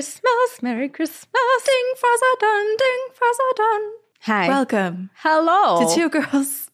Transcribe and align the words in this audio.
Merry 0.00 0.06
Christmas, 0.06 0.62
Merry 0.62 0.88
Christmas. 0.88 1.26
Ding 1.66 1.92
dun, 2.40 2.76
ding 2.78 3.00
dun. 3.54 3.80
Hi. 4.22 4.48
Welcome 4.48 5.10
hello. 5.16 5.86
to 5.86 5.94
Two 5.94 6.08
Girls, 6.08 6.70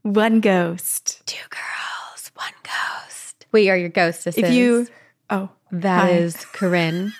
One 0.00 0.40
Ghost. 0.40 1.20
Two 1.26 1.46
girls, 1.50 2.30
one 2.32 2.54
ghost. 2.62 3.44
We 3.52 3.68
are 3.68 3.76
your 3.76 3.90
ghostesses. 3.90 4.42
If 4.42 4.50
you, 4.54 4.86
oh, 5.28 5.50
That 5.70 6.04
Hi. 6.08 6.10
is 6.12 6.42
Corinne. 6.54 7.12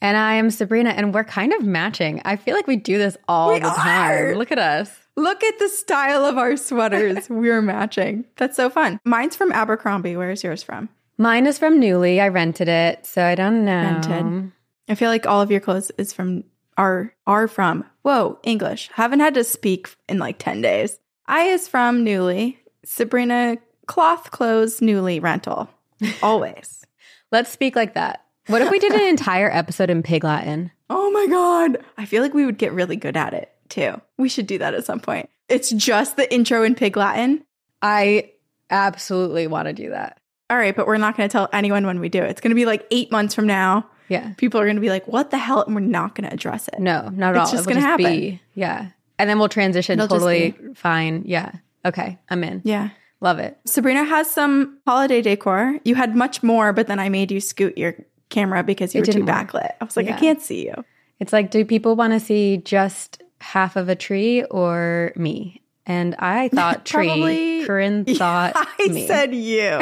And 0.00 0.16
I 0.16 0.34
am 0.34 0.50
Sabrina, 0.50 0.90
and 0.90 1.14
we're 1.14 1.22
kind 1.22 1.52
of 1.52 1.62
matching. 1.62 2.20
I 2.24 2.34
feel 2.34 2.56
like 2.56 2.66
we 2.66 2.74
do 2.74 2.98
this 2.98 3.16
all 3.28 3.52
We 3.52 3.60
the 3.60 3.68
time. 3.68 4.10
are. 4.10 4.34
Look 4.34 4.50
at 4.50 4.58
us. 4.58 4.90
look 5.14 5.44
at 5.44 5.60
the 5.60 5.68
style 5.68 6.24
of 6.24 6.36
our 6.38 6.56
sweaters. 6.56 7.30
We're 7.30 7.62
matching. 7.62 8.24
That's 8.36 8.56
so 8.56 8.68
fun. 8.68 8.98
Mine's 9.04 9.36
from 9.36 9.52
Abercrombie. 9.52 10.16
Where's 10.16 10.42
yours 10.42 10.64
from? 10.64 10.88
Mine 11.18 11.46
is 11.46 11.56
from 11.56 11.80
Nuuly. 11.80 12.20
I 12.20 12.26
rented 12.26 12.66
it, 12.66 13.06
so 13.06 13.24
I 13.24 13.36
don't 13.36 13.64
know. 13.64 14.00
Rented. 14.02 14.52
I 14.88 14.94
feel 14.94 15.10
like 15.10 15.26
all 15.26 15.40
of 15.40 15.50
your 15.50 15.60
clothes 15.60 15.90
is 15.98 16.12
from 16.12 16.44
are 16.76 17.14
are 17.26 17.48
from. 17.48 17.84
Whoa, 18.02 18.38
English. 18.42 18.90
Haven't 18.94 19.20
had 19.20 19.34
to 19.34 19.44
speak 19.44 19.94
in 20.08 20.18
like 20.18 20.38
10 20.38 20.62
days. 20.62 20.98
I 21.26 21.42
is 21.44 21.68
from 21.68 22.04
Nuuly. 22.04 22.56
Sabrina 22.84 23.58
cloth 23.86 24.30
clothes 24.30 24.80
Nuuly 24.80 25.22
rental. 25.22 25.68
Always. 26.22 26.84
Let's 27.30 27.50
speak 27.50 27.76
like 27.76 27.94
that. 27.94 28.24
What 28.48 28.62
if 28.62 28.70
we 28.70 28.78
did 28.78 28.92
an 28.92 29.00
entire 29.08 29.50
episode 29.50 29.90
in 29.90 30.02
Pig 30.02 30.24
Latin? 30.24 30.70
oh 30.90 31.10
my 31.10 31.26
god. 31.26 31.78
I 31.96 32.04
feel 32.04 32.22
like 32.22 32.34
we 32.34 32.44
would 32.44 32.58
get 32.58 32.72
really 32.72 32.96
good 32.96 33.16
at 33.16 33.32
it 33.32 33.50
too. 33.68 34.00
We 34.18 34.28
should 34.28 34.46
do 34.46 34.58
that 34.58 34.74
at 34.74 34.84
some 34.84 35.00
point. 35.00 35.30
It's 35.48 35.70
just 35.70 36.16
the 36.16 36.32
intro 36.32 36.62
in 36.62 36.74
Pig 36.74 36.96
Latin. 36.96 37.44
I 37.80 38.32
absolutely 38.70 39.46
want 39.46 39.68
to 39.68 39.72
do 39.72 39.90
that. 39.90 40.18
All 40.50 40.56
right, 40.58 40.76
but 40.76 40.86
we're 40.86 40.98
not 40.98 41.16
going 41.16 41.28
to 41.28 41.32
tell 41.32 41.48
anyone 41.52 41.86
when 41.86 41.98
we 42.00 42.10
do 42.10 42.22
it. 42.22 42.30
It's 42.30 42.40
going 42.40 42.50
to 42.50 42.54
be 42.54 42.66
like 42.66 42.86
8 42.90 43.10
months 43.10 43.34
from 43.34 43.46
now. 43.46 43.86
Yeah. 44.08 44.32
People 44.36 44.60
are 44.60 44.64
going 44.64 44.76
to 44.76 44.80
be 44.82 44.90
like, 44.90 45.06
"What 45.08 45.30
the 45.30 45.38
hell?" 45.38 45.62
and 45.64 45.74
we're 45.74 45.80
not 45.80 46.14
going 46.14 46.28
to 46.28 46.34
address 46.34 46.68
it. 46.68 46.78
No, 46.80 47.08
not 47.08 47.34
at 47.36 47.42
It's 47.42 47.50
all. 47.50 47.56
just 47.56 47.68
gonna 47.68 47.80
happen. 47.80 48.04
Be, 48.04 48.40
yeah. 48.54 48.88
And 49.18 49.28
then 49.30 49.38
we'll 49.38 49.48
transition 49.48 49.98
It'll 49.98 50.08
totally 50.08 50.54
fine. 50.74 51.22
Yeah. 51.26 51.52
Okay. 51.84 52.18
I'm 52.30 52.42
in. 52.44 52.62
Yeah. 52.64 52.90
Love 53.20 53.38
it. 53.38 53.56
Sabrina 53.66 54.02
has 54.04 54.28
some 54.30 54.78
holiday 54.86 55.22
decor. 55.22 55.78
You 55.84 55.94
had 55.94 56.16
much 56.16 56.42
more, 56.42 56.72
but 56.72 56.88
then 56.88 56.98
I 56.98 57.08
made 57.08 57.30
you 57.30 57.40
scoot 57.40 57.78
your 57.78 57.94
camera 58.30 58.64
because 58.64 58.94
you 58.94 59.02
It 59.02 59.06
were 59.06 59.12
too 59.12 59.20
work. 59.24 59.28
backlit. 59.28 59.70
I 59.80 59.84
was 59.84 59.96
like, 59.96 60.06
Yeah. 60.06 60.16
I 60.16 60.18
can't 60.18 60.40
see 60.42 60.66
you. 60.66 60.74
It's 61.20 61.32
like, 61.32 61.50
do 61.52 61.64
people 61.64 61.94
want 61.94 62.14
to 62.14 62.20
see 62.20 62.56
just 62.56 63.22
half 63.40 63.76
of 63.76 63.88
a 63.88 63.94
tree 63.94 64.42
or 64.44 65.12
me? 65.14 65.62
And 65.86 66.16
I 66.18 66.48
thought 66.48 66.84
tree. 66.84 67.62
Corinne 67.66 68.04
thought 68.16 68.52
I 68.56 68.88
me. 68.88 69.06
said 69.06 69.32
you. 69.34 69.78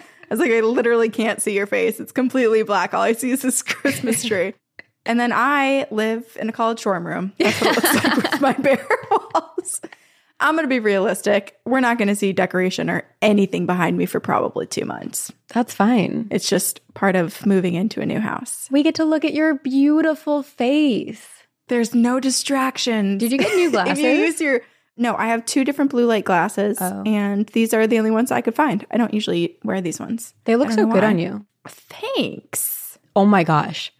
I 0.24 0.34
was 0.34 0.40
like, 0.40 0.50
I 0.52 0.60
literally 0.60 1.08
can't 1.10 1.40
see 1.42 1.54
your 1.54 1.66
face. 1.66 2.00
It's 2.00 2.12
completely 2.12 2.62
black. 2.62 2.94
All 2.94 3.02
I 3.02 3.12
see 3.12 3.30
is 3.30 3.42
this 3.42 3.62
Christmas 3.62 4.24
tree. 4.28 4.54
and 5.06 5.18
then 5.20 5.32
I 5.32 5.86
live 5.90 6.36
in 6.40 6.48
a 6.48 6.52
college 6.52 6.82
dorm 6.82 7.06
room. 7.06 7.32
That's 7.38 7.60
what 7.60 7.76
it 7.76 7.82
looks 7.84 8.04
like 8.04 8.16
with 8.32 8.40
my 8.40 8.52
bare 8.60 8.86
walls. 9.10 9.80
I'm 10.40 10.56
going 10.56 10.64
to 10.64 10.68
be 10.68 10.80
realistic. 10.80 11.56
We're 11.64 11.80
not 11.80 11.96
going 11.96 12.08
to 12.08 12.16
see 12.16 12.32
decoration 12.32 12.90
or 12.90 13.04
anything 13.22 13.66
behind 13.66 13.96
me 13.96 14.04
for 14.04 14.18
probably 14.18 14.66
two 14.66 14.84
months. 14.84 15.32
That's 15.48 15.72
fine. 15.72 16.26
It's 16.30 16.48
just 16.48 16.80
part 16.94 17.14
of 17.16 17.46
moving 17.46 17.74
into 17.74 18.00
a 18.00 18.06
new 18.06 18.18
house. 18.18 18.68
We 18.70 18.82
get 18.82 18.96
to 18.96 19.04
look 19.04 19.24
at 19.24 19.32
your 19.32 19.54
beautiful 19.54 20.42
face. 20.42 21.26
There's 21.68 21.94
no 21.94 22.18
distraction. 22.20 23.16
Did 23.18 23.30
you 23.32 23.38
get 23.38 23.54
new 23.54 23.66
if 23.66 23.72
glasses? 23.72 23.98
you 24.02 24.10
use 24.10 24.40
your 24.40 24.60
no, 24.96 25.16
I 25.16 25.26
have 25.26 25.44
two 25.44 25.64
different 25.64 25.90
blue 25.90 26.06
light 26.06 26.24
glasses, 26.24 26.78
Oh. 26.80 27.02
and 27.04 27.46
these 27.48 27.74
are 27.74 27.86
the 27.86 27.98
only 27.98 28.10
ones 28.10 28.30
I 28.30 28.40
could 28.40 28.54
find. 28.54 28.86
I 28.90 28.96
don't 28.96 29.12
usually 29.14 29.58
wear 29.64 29.80
these 29.80 29.98
ones. 30.00 30.34
They 30.44 30.56
look 30.56 30.70
so 30.70 30.86
good 30.86 31.02
why. 31.02 31.08
on 31.10 31.18
you. 31.18 31.44
Thanks. 31.66 32.98
Oh 33.16 33.24
my 33.24 33.44
gosh. 33.44 33.92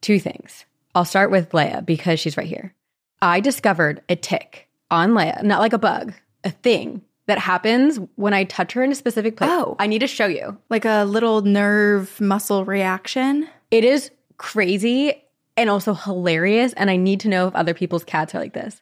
Two 0.00 0.18
things. 0.20 0.64
I'll 0.94 1.04
start 1.04 1.30
with 1.30 1.50
Leia 1.50 1.84
because 1.84 2.20
she's 2.20 2.36
right 2.36 2.46
here. 2.46 2.74
I 3.20 3.40
discovered 3.40 4.02
a 4.08 4.16
tick 4.16 4.68
on 4.90 5.12
Leia, 5.12 5.42
not 5.42 5.60
like 5.60 5.72
a 5.72 5.78
bug, 5.78 6.12
a 6.44 6.50
thing 6.50 7.02
that 7.26 7.38
happens 7.38 7.98
when 8.14 8.32
I 8.32 8.44
touch 8.44 8.72
her 8.74 8.82
in 8.84 8.92
a 8.92 8.94
specific 8.94 9.36
place. 9.36 9.50
Oh. 9.52 9.76
I 9.78 9.86
need 9.86 9.98
to 9.98 10.06
show 10.06 10.26
you. 10.26 10.56
Like 10.70 10.84
a 10.84 11.04
little 11.04 11.42
nerve 11.42 12.20
muscle 12.20 12.64
reaction. 12.64 13.48
It 13.70 13.84
is 13.84 14.10
crazy 14.36 15.24
and 15.56 15.68
also 15.68 15.92
hilarious. 15.94 16.72
And 16.74 16.88
I 16.90 16.96
need 16.96 17.20
to 17.20 17.28
know 17.28 17.48
if 17.48 17.54
other 17.54 17.74
people's 17.74 18.04
cats 18.04 18.34
are 18.34 18.38
like 18.38 18.52
this. 18.52 18.80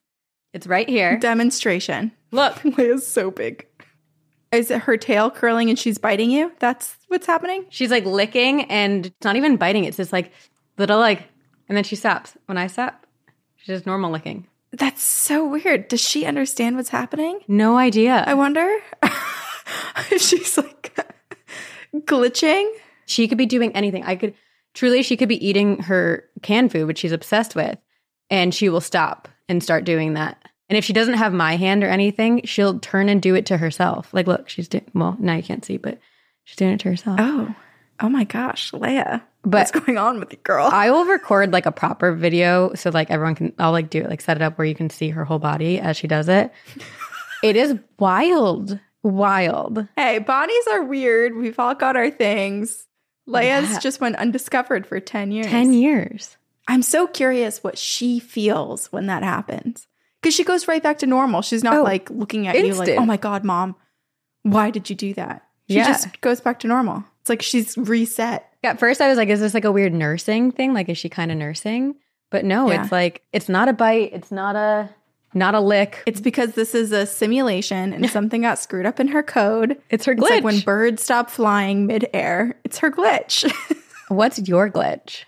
It's 0.54 0.68
right 0.68 0.88
here. 0.88 1.18
Demonstration. 1.18 2.12
Look. 2.30 2.54
Leia's 2.62 3.04
so 3.04 3.32
big. 3.32 3.66
Is 4.52 4.70
it 4.70 4.82
her 4.82 4.96
tail 4.96 5.28
curling 5.28 5.68
and 5.68 5.76
she's 5.76 5.98
biting 5.98 6.30
you? 6.30 6.52
That's 6.60 6.96
what's 7.08 7.26
happening? 7.26 7.66
She's 7.70 7.90
like 7.90 8.04
licking 8.06 8.62
and 8.70 9.06
it's 9.06 9.24
not 9.24 9.34
even 9.34 9.56
biting. 9.56 9.84
It's 9.84 9.96
just 9.96 10.12
like 10.12 10.30
little 10.78 11.00
like, 11.00 11.24
and 11.68 11.76
then 11.76 11.82
she 11.82 11.96
stops. 11.96 12.34
When 12.46 12.56
I 12.56 12.68
stop, 12.68 13.04
she's 13.56 13.66
just 13.66 13.84
normal 13.84 14.12
licking. 14.12 14.46
That's 14.70 15.02
so 15.02 15.44
weird. 15.44 15.88
Does 15.88 16.00
she 16.00 16.24
understand 16.24 16.76
what's 16.76 16.88
happening? 16.88 17.40
No 17.48 17.76
idea. 17.76 18.22
I 18.24 18.34
wonder 18.34 18.76
if 19.02 20.22
she's 20.22 20.56
like 20.56 20.96
glitching. 21.92 22.72
She 23.06 23.26
could 23.26 23.38
be 23.38 23.46
doing 23.46 23.74
anything. 23.74 24.04
I 24.04 24.14
could 24.14 24.34
truly, 24.72 25.02
she 25.02 25.16
could 25.16 25.28
be 25.28 25.44
eating 25.44 25.82
her 25.82 26.28
canned 26.42 26.70
food, 26.70 26.86
which 26.86 26.98
she's 26.98 27.12
obsessed 27.12 27.56
with, 27.56 27.76
and 28.30 28.54
she 28.54 28.68
will 28.68 28.80
stop 28.80 29.28
and 29.48 29.62
start 29.62 29.84
doing 29.84 30.14
that. 30.14 30.42
And 30.68 30.78
if 30.78 30.84
she 30.84 30.92
doesn't 30.94 31.14
have 31.14 31.32
my 31.32 31.56
hand 31.56 31.84
or 31.84 31.88
anything, 31.88 32.42
she'll 32.44 32.78
turn 32.78 33.08
and 33.08 33.20
do 33.20 33.34
it 33.34 33.46
to 33.46 33.58
herself. 33.58 34.12
Like, 34.14 34.26
look, 34.26 34.48
she's 34.48 34.68
doing, 34.68 34.84
well, 34.94 35.16
now 35.20 35.34
you 35.36 35.42
can't 35.42 35.64
see, 35.64 35.76
but 35.76 35.98
she's 36.44 36.56
doing 36.56 36.72
it 36.72 36.80
to 36.80 36.88
herself. 36.88 37.18
Oh, 37.20 37.54
oh 38.00 38.08
my 38.08 38.24
gosh, 38.24 38.70
Leia. 38.72 39.22
But- 39.42 39.58
what's 39.58 39.70
going 39.72 39.98
on 39.98 40.18
with 40.18 40.32
you, 40.32 40.38
girl? 40.42 40.68
I 40.72 40.90
will 40.90 41.04
record 41.04 41.52
like 41.52 41.66
a 41.66 41.72
proper 41.72 42.12
video 42.14 42.72
so 42.74 42.88
like 42.90 43.10
everyone 43.10 43.34
can, 43.34 43.52
I'll 43.58 43.72
like 43.72 43.90
do 43.90 44.00
it, 44.00 44.08
like 44.08 44.22
set 44.22 44.38
it 44.38 44.42
up 44.42 44.56
where 44.56 44.66
you 44.66 44.74
can 44.74 44.88
see 44.88 45.10
her 45.10 45.24
whole 45.26 45.38
body 45.38 45.78
as 45.78 45.98
she 45.98 46.06
does 46.06 46.28
it. 46.30 46.50
it 47.42 47.56
is 47.56 47.76
wild, 47.98 48.80
wild. 49.02 49.86
hey, 49.96 50.18
bodies 50.18 50.66
are 50.72 50.82
weird. 50.82 51.36
We've 51.36 51.58
all 51.58 51.74
got 51.74 51.94
our 51.94 52.10
things. 52.10 52.86
Leia's 53.28 53.70
Yeah. 53.70 53.78
just 53.80 54.00
went 54.00 54.16
undiscovered 54.16 54.86
for 54.86 54.98
10 54.98 55.30
years. 55.30 55.46
10 55.46 55.74
years. 55.74 56.36
I'm 56.68 56.82
so 56.82 57.06
curious 57.06 57.62
what 57.62 57.76
she 57.78 58.18
feels 58.18 58.90
when 58.92 59.06
that 59.06 59.22
happens. 59.22 59.86
Because 60.22 60.34
she 60.34 60.44
goes 60.44 60.66
right 60.66 60.82
back 60.82 60.98
to 61.00 61.06
normal. 61.06 61.42
She's 61.42 61.62
not 61.62 61.76
Oh, 61.76 61.82
like 61.82 62.08
looking 62.10 62.46
at 62.46 62.56
you 62.58 62.72
like, 62.74 62.88
oh 62.90 63.04
my 63.04 63.18
God, 63.18 63.44
mom, 63.44 63.76
why 64.42 64.70
did 64.70 64.88
you 64.88 64.96
do 64.96 65.12
that? 65.14 65.42
She 65.68 65.76
Yeah. 65.76 65.86
just 65.88 66.20
goes 66.22 66.40
back 66.40 66.60
to 66.60 66.66
normal. 66.66 67.04
It's 67.20 67.28
like 67.30 67.42
she's 67.42 67.76
reset. 67.76 68.48
At 68.62 68.78
first, 68.78 69.00
I 69.02 69.08
was 69.08 69.18
like, 69.18 69.28
is 69.28 69.40
this 69.40 69.52
like 69.54 69.64
a 69.66 69.72
weird 69.72 69.92
nursing 69.92 70.50
thing? 70.52 70.72
Like, 70.72 70.88
is 70.88 70.96
she 70.96 71.08
kind 71.10 71.30
of 71.30 71.36
nursing? 71.36 71.96
But 72.30 72.44
no, 72.46 72.70
Yeah. 72.70 72.82
it's 72.82 72.92
like, 72.92 73.22
it's 73.32 73.48
not 73.50 73.68
a 73.68 73.74
bite. 73.74 74.12
It's 74.14 74.32
not 74.32 74.56
a, 74.56 74.88
not 75.34 75.54
a 75.54 75.60
lick. 75.60 76.02
It's 76.06 76.20
because 76.20 76.52
this 76.52 76.74
is 76.74 76.90
a 76.92 77.04
simulation 77.06 77.92
and 77.92 78.08
something 78.10 78.42
got 78.42 78.58
screwed 78.58 78.86
up 78.86 79.00
in 79.00 79.08
her 79.08 79.22
code. 79.22 79.78
It's 79.90 80.06
her 80.06 80.12
It's 80.12 80.22
like 80.22 80.44
when 80.44 80.60
birds 80.60 81.02
stop 81.02 81.28
flying 81.28 81.86
midair. 81.86 82.58
It's 82.64 82.78
her 82.78 82.90
glitch. 82.90 83.50
What's 84.08 84.38
your 84.48 84.70
glitch? 84.70 85.24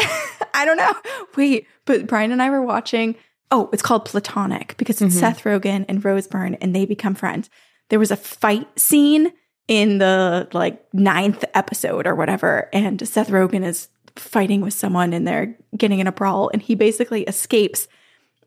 I 0.54 0.64
don't 0.64 0.76
know. 0.76 0.92
Wait, 1.36 1.66
but 1.86 2.06
Brian 2.06 2.32
and 2.32 2.42
I 2.42 2.50
were 2.50 2.62
watching. 2.62 3.14
Oh, 3.50 3.68
it's 3.72 3.82
called 3.82 4.04
Platonic 4.04 4.76
because 4.76 5.00
it's 5.02 5.14
Mhm. 5.16 5.20
Seth 5.20 5.42
Rogen 5.44 5.84
and 5.88 6.04
Rose 6.04 6.26
Byrne, 6.26 6.54
and 6.56 6.74
they 6.74 6.86
become 6.86 7.14
friends. 7.14 7.50
There 7.88 7.98
was 7.98 8.10
a 8.10 8.16
fight 8.16 8.68
scene 8.78 9.32
in 9.66 9.98
the 9.98 10.48
like 10.52 10.82
ninth 10.92 11.44
episode 11.54 12.06
or 12.06 12.14
whatever, 12.14 12.68
and 12.72 13.06
Seth 13.08 13.28
Rogen 13.30 13.64
is 13.64 13.88
fighting 14.16 14.60
with 14.60 14.74
someone, 14.74 15.12
and 15.12 15.26
they're 15.26 15.56
getting 15.76 15.98
in 16.00 16.06
a 16.06 16.12
brawl, 16.12 16.50
and 16.52 16.60
he 16.62 16.74
basically 16.74 17.22
escapes 17.24 17.88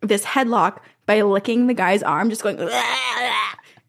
this 0.01 0.23
headlock 0.23 0.79
by 1.05 1.21
licking 1.21 1.67
the 1.67 1.73
guy's 1.73 2.03
arm, 2.03 2.29
just 2.29 2.43
going. 2.43 2.57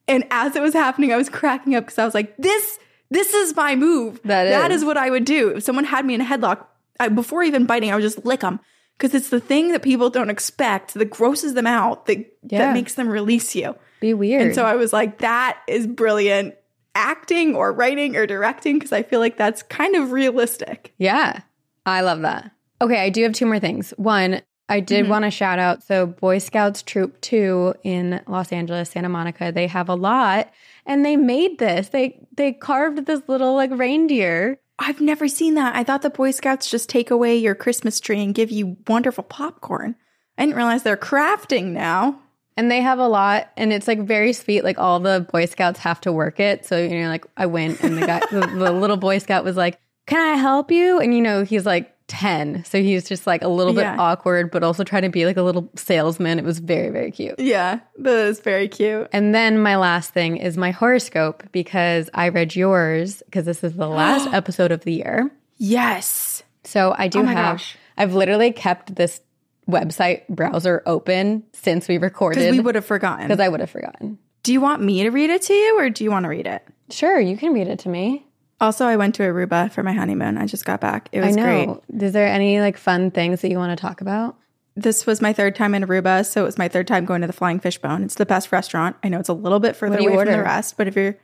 And 0.06 0.25
as 0.31 0.55
it 0.55 0.60
was 0.60 0.75
happening, 0.75 1.12
I 1.12 1.17
was 1.17 1.31
cracking 1.31 1.75
up 1.75 1.84
because 1.87 1.99
I 1.99 2.05
was 2.05 2.12
like, 2.12 2.37
"This, 2.37 2.78
this 3.10 3.32
is 3.32 3.56
my 3.56 3.75
move. 3.75 4.20
That 4.25 4.44
that 4.44 4.70
is. 4.70 4.82
is 4.82 4.84
what 4.84 4.99
I 4.99 5.08
would 5.08 5.25
do 5.25 5.49
if 5.56 5.62
someone 5.62 5.84
had 5.84 6.05
me 6.05 6.12
in 6.14 6.20
a 6.20 6.25
headlock. 6.26 6.67
I, 7.00 7.08
before 7.08 7.43
even 7.43 7.67
biting, 7.67 7.91
I 7.91 7.94
would 7.94 8.02
just 8.02 8.25
lick 8.25 8.41
them 8.41 8.61
because 8.96 9.14
it's 9.14 9.31
the 9.31 9.41
thing 9.41 9.73
that 9.73 9.82
people 9.82 10.11
don't 10.11 10.31
expect 10.31 10.94
that 10.94 11.11
grosses 11.11 11.55
them 11.55 11.67
out 11.67 12.06
that 12.06 12.19
Yeah. 12.44 12.58
that 12.58 12.73
makes 12.75 12.94
them 12.94 13.08
release 13.08 13.55
you. 13.55 13.75
Be 14.00 14.14
weird. 14.14 14.43
And 14.43 14.55
so 14.55 14.64
I 14.64 14.76
was 14.76 14.93
like, 14.93 15.19
that 15.19 15.58
is 15.67 15.87
brilliant 15.87 16.55
acting 16.94 17.55
or 17.56 17.73
writing 17.73 18.17
or 18.17 18.26
directing 18.26 18.79
because 18.79 18.93
I 18.93 19.02
feel 19.02 19.19
like 19.20 19.37
that's 19.37 19.62
kind 19.64 19.96
of 19.96 20.12
realistic. 20.12 20.94
Yeah, 20.99 21.41
I 21.87 22.02
love 22.02 22.20
that. 22.20 22.50
Okay, 22.81 22.99
I 23.00 23.08
do 23.08 23.23
have 23.25 23.32
two 23.32 23.46
more 23.46 23.58
things. 23.58 23.93
One, 23.96 24.43
I 24.69 24.81
did 24.81 25.06
Mhm. 25.06 25.08
want 25.08 25.25
to 25.25 25.31
shout 25.31 25.58
out 25.58 25.82
so 25.82 26.06
Boy 26.06 26.38
Scouts 26.38 26.82
Troop 26.82 27.20
2 27.20 27.75
in 27.82 28.20
Los 28.29 28.52
Angeles, 28.52 28.91
Santa 28.91 29.08
Monica, 29.08 29.50
they 29.52 29.67
have 29.67 29.88
a 29.88 29.94
lot 29.94 30.50
and 30.87 31.05
they 31.05 31.17
made 31.17 31.58
this. 31.58 31.88
They 31.88 32.20
they 32.37 32.52
carved 32.52 33.06
this 33.06 33.23
little 33.29 33.55
like 33.55 33.70
reindeer. 33.73 34.58
I've 34.79 35.00
never 35.00 35.29
seen 35.29 35.55
that. 35.55 35.76
I 35.76 35.85
thought 35.85 36.03
the 36.03 36.11
Boy 36.11 36.31
Scouts 36.32 36.71
just 36.71 36.88
take 36.88 37.11
away 37.11 37.37
your 37.37 37.55
Christmas 37.55 38.00
tree 38.00 38.23
and 38.23 38.35
give 38.35 38.50
you 38.50 38.76
wonderful 38.88 39.25
popcorn. 39.25 39.94
I 40.37 40.44
didn't 40.44 40.56
realize 40.56 40.82
they're 40.82 40.97
crafting 40.97 41.67
now. 41.67 42.21
And 42.56 42.71
they 42.71 42.82
have 42.82 43.00
a 43.00 43.09
lot 43.09 43.50
and 43.56 43.73
it's 43.73 43.88
like 43.88 44.00
very 44.00 44.32
sweet 44.32 44.62
like 44.62 44.79
all 44.79 45.00
the 45.00 45.26
Boy 45.32 45.47
Scouts 45.47 45.81
have 45.81 46.00
to 46.03 46.12
work 46.12 46.38
it. 46.38 46.65
So 46.65 46.79
you 46.79 47.03
know 47.03 47.09
like 47.09 47.26
I 47.37 47.47
went 47.47 47.82
and 47.82 47.99
the 47.99 48.06
guy 48.06 48.21
the, 48.31 48.47
the 48.47 48.71
little 48.71 48.97
Boy 48.97 49.19
Scout 49.19 49.43
was 49.43 49.56
like, 49.56 49.81
"Can 50.06 50.21
I 50.21 50.37
help 50.37 50.71
you?" 50.71 51.00
And 51.00 51.12
you 51.12 51.20
know, 51.20 51.44
he's 51.44 51.67
like 51.67 51.94
10. 52.09 52.65
So 52.65 52.79
he's 52.83 53.09
just 53.09 53.27
like 53.27 53.43
a 53.43 53.49
little 53.49 53.73
bit 53.73 53.81
Yeah. 53.83 53.97
awkward, 53.99 54.51
but 54.51 54.62
also 54.62 54.85
trying 54.85 55.03
to 55.03 55.09
be 55.09 55.25
like 55.27 55.37
a 55.39 55.43
little 55.43 55.71
salesman. 55.75 56.39
It 56.39 56.45
was 56.45 56.59
very, 56.59 56.91
very 56.91 57.11
cute. 57.11 57.39
Yeah, 57.39 57.81
that 57.99 58.27
is 58.27 58.41
very 58.41 58.69
cute. 58.69 59.09
And 59.12 59.35
then 59.35 59.59
my 59.59 59.77
last 59.77 60.12
thing 60.12 60.37
is 60.37 60.56
my 60.56 60.71
horoscope 60.71 61.43
because 61.53 62.11
I 62.12 62.29
read 62.29 62.55
yours 62.55 63.23
because 63.25 63.47
this 63.47 63.65
is 63.65 63.73
the 63.75 63.89
last 64.03 64.29
episode 64.35 64.71
of 64.71 64.83
the 64.85 64.93
year. 64.93 65.31
Yes. 65.56 66.43
So 66.65 66.95
I 66.97 67.09
do 67.09 67.21
Oh 67.21 67.25
have, 67.25 67.56
gosh. 67.56 67.77
I've 67.97 68.15
literally 68.15 68.53
kept 68.53 68.95
this 68.97 69.21
website 69.69 70.29
browser 70.29 70.83
open 70.85 71.43
since 71.53 71.89
we 71.89 71.97
Because 71.97 72.03
recorded 72.12 72.51
we 72.53 72.61
would 72.61 72.75
have 72.75 72.85
forgotten. 72.85 73.27
because 73.29 73.41
I 73.41 73.49
would 73.49 73.61
have 73.61 73.71
forgotten. 73.71 74.19
do 74.43 74.53
you 74.53 74.61
want 74.61 74.83
me 74.83 75.05
to 75.05 75.11
read 75.11 75.31
it 75.31 75.41
to 75.43 75.55
you 75.55 75.79
or 75.79 75.89
do 75.89 76.05
you 76.05 76.11
want 76.11 76.25
to 76.25 76.29
read 76.29 76.47
it? 76.47 76.62
Sure, 76.91 77.19
you 77.19 77.37
can 77.39 77.55
read 77.55 77.67
it 77.69 77.79
to 77.81 77.89
me. 77.89 78.27
Also, 78.61 78.87
I 78.87 78.97
went 78.97 79.15
to 79.17 79.23
Aruba 79.23 79.71
for 79.73 79.83
my 79.83 79.93
honeymoon. 79.93 80.39
I 80.39 80.47
just 80.47 80.65
got 80.65 80.81
back. 80.81 81.09
It 81.12 81.23
I 81.23 81.27
was 81.27 81.37
know. 81.37 81.83
great. 81.89 82.03
Is 82.03 82.12
there 82.12 82.27
any 82.27 82.61
like 82.61 82.77
fun 82.77 83.11
things 83.11 83.41
that 83.43 83.51
you 83.51 83.59
want 83.59 83.77
to 83.77 83.81
talk 83.81 84.01
about? 84.01 84.37
This 84.77 85.06
was 85.06 85.21
my 85.21 85.33
third 85.33 85.55
time 85.55 85.75
in 85.75 85.85
Aruba, 85.85 86.27
so 86.27 86.43
it 86.43 86.47
was 86.47 86.59
my 86.59 86.69
third 86.69 86.89
time 86.89 87.05
going 87.05 87.21
to 87.21 87.27
the 87.27 87.33
Flying 87.33 87.61
Fishbone. 87.61 88.03
It's 88.03 88.17
the 88.17 88.27
best 88.27 88.51
restaurant. 88.51 88.97
I 89.05 89.09
know 89.09 89.21
it's 89.21 89.29
a 89.29 89.35
little 89.35 89.61
bit 89.61 89.77
further 89.77 89.99
away 89.99 90.17
from 90.17 90.33
the 90.33 90.43
rest, 90.43 90.77
but 90.77 90.89
if 90.89 90.97
you're 90.97 91.17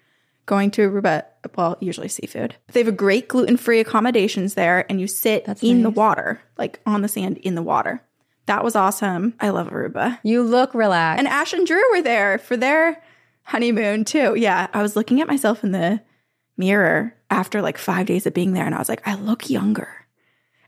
going 0.46 0.70
to 0.72 0.88
Aruba, 0.88 1.24
well, 1.56 1.76
usually 1.80 2.08
seafood. 2.08 2.56
They 2.72 2.80
have 2.80 2.88
a 2.88 2.92
great 2.92 3.28
gluten-free 3.28 3.80
accommodations 3.80 4.54
there, 4.54 4.86
and 4.88 5.00
you 5.00 5.08
sit 5.08 5.46
That's 5.46 5.62
in 5.62 5.82
the 5.82 5.90
water, 5.90 6.40
like 6.58 6.80
on 6.86 7.02
the 7.02 7.08
sand 7.08 7.38
in 7.38 7.56
the 7.56 7.62
water. 7.62 8.02
That 8.46 8.64
was 8.64 8.76
awesome. 8.76 9.34
I 9.40 9.50
love 9.50 9.68
Aruba. 9.68 10.18
You 10.22 10.42
look 10.42 10.74
relaxed. 10.74 11.18
And 11.18 11.28
Ash 11.28 11.52
and 11.52 11.66
Drew 11.66 11.82
were 11.90 12.02
there 12.02 12.38
for 12.38 12.56
their 12.56 13.02
honeymoon 13.44 14.04
too. 14.04 14.34
Yeah, 14.36 14.68
I 14.72 14.82
was 14.82 14.96
looking 14.96 15.20
at 15.20 15.28
myself 15.28 15.62
in 15.64 15.72
the 15.72 16.00
mirror 16.56 17.14
after 17.30 17.62
like 17.62 17.78
five 17.78 18.06
days 18.06 18.26
of 18.26 18.34
being 18.34 18.52
there, 18.52 18.66
and 18.66 18.74
I 18.74 18.78
was 18.78 18.88
like, 18.88 19.06
I 19.06 19.14
look 19.14 19.48
younger. 19.48 19.88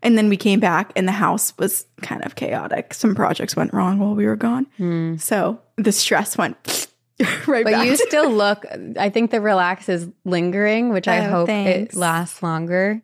And 0.05 0.19
then 0.19 0.29
we 0.29 0.37
came 0.37 0.59
back, 0.59 0.93
and 0.97 1.07
the 1.07 1.13
house 1.13 1.53
was 1.59 1.87
kind 2.01 2.25
of 2.25 2.35
chaotic. 2.35 2.93
Some 2.95 3.15
projects 3.15 3.55
went 3.55 3.73
wrong 3.73 3.99
while 3.99 4.15
we 4.15 4.27
were 4.27 4.37
gone, 4.37 4.67
hmm. 4.77 5.17
so 5.17 5.61
the 5.77 5.93
stress 5.93 6.37
went 6.37 6.89
right 7.47 7.65
but 7.65 7.87
you 7.87 7.97
still 7.97 8.29
look 8.45 8.67
I 8.99 9.09
think 9.11 9.31
the 9.31 9.41
relax 9.41 9.89
is 9.89 10.09
lingering, 10.25 10.91
which 10.91 11.07
I 11.09 11.27
Oh, 11.27 11.31
hope 11.31 11.47
thanks. 11.47 11.95
it 11.95 11.99
lasts 11.99 12.43
longer. 12.43 13.03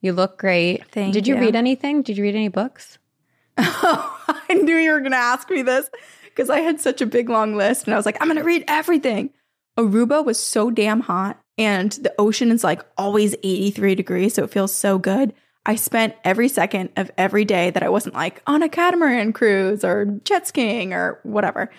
You 0.00 0.12
look 0.12 0.38
great. 0.38 0.86
Thank 0.90 1.12
Did 1.12 1.26
you, 1.26 1.34
you. 1.34 1.40
read 1.40 1.54
anything? 1.54 2.02
Did 2.02 2.16
you 2.16 2.24
read 2.24 2.34
any 2.34 2.48
books? 2.48 2.98
I 3.58 4.60
knew 4.62 4.76
you 4.76 4.92
were 4.92 5.00
going 5.00 5.12
to 5.12 5.16
ask 5.18 5.48
me 5.50 5.62
this 5.62 5.90
because 6.24 6.48
I 6.48 6.60
had 6.60 6.80
such 6.80 7.00
a 7.02 7.06
big 7.06 7.28
long 7.28 7.54
list 7.54 7.84
and 7.86 7.94
I 7.94 7.96
was 7.96 8.06
like, 8.06 8.16
I'm 8.20 8.28
going 8.28 8.38
to 8.38 8.44
read 8.44 8.64
everything. 8.66 9.30
Aruba 9.78 10.24
was 10.24 10.38
so 10.38 10.70
damn 10.70 11.00
hot 11.00 11.39
and 11.60 11.92
the 11.92 12.12
ocean 12.18 12.50
is 12.50 12.64
like 12.64 12.82
always 12.98 13.34
83 13.42 13.94
degrees. 13.94 14.34
So 14.34 14.44
it 14.44 14.50
feels 14.50 14.74
so 14.74 14.98
good. 14.98 15.32
I 15.66 15.76
spent 15.76 16.14
every 16.24 16.48
second 16.48 16.88
of 16.96 17.10
every 17.18 17.44
day 17.44 17.70
that 17.70 17.82
I 17.82 17.88
wasn't 17.90 18.14
like 18.14 18.42
on 18.46 18.62
a 18.62 18.68
catamaran 18.68 19.32
cruise 19.32 19.84
or 19.84 20.06
jet 20.24 20.46
skiing 20.46 20.92
or 20.94 21.20
whatever 21.22 21.70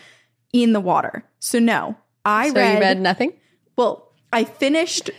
in 0.54 0.74
the 0.74 0.80
water. 0.80 1.24
So 1.40 1.58
no, 1.60 1.98
I 2.24 2.50
So 2.50 2.56
read, 2.56 2.74
you 2.76 2.80
read 2.80 3.02
nothing? 3.02 3.34
well, 3.76 4.14
I 4.32 4.44
finished 4.44 5.10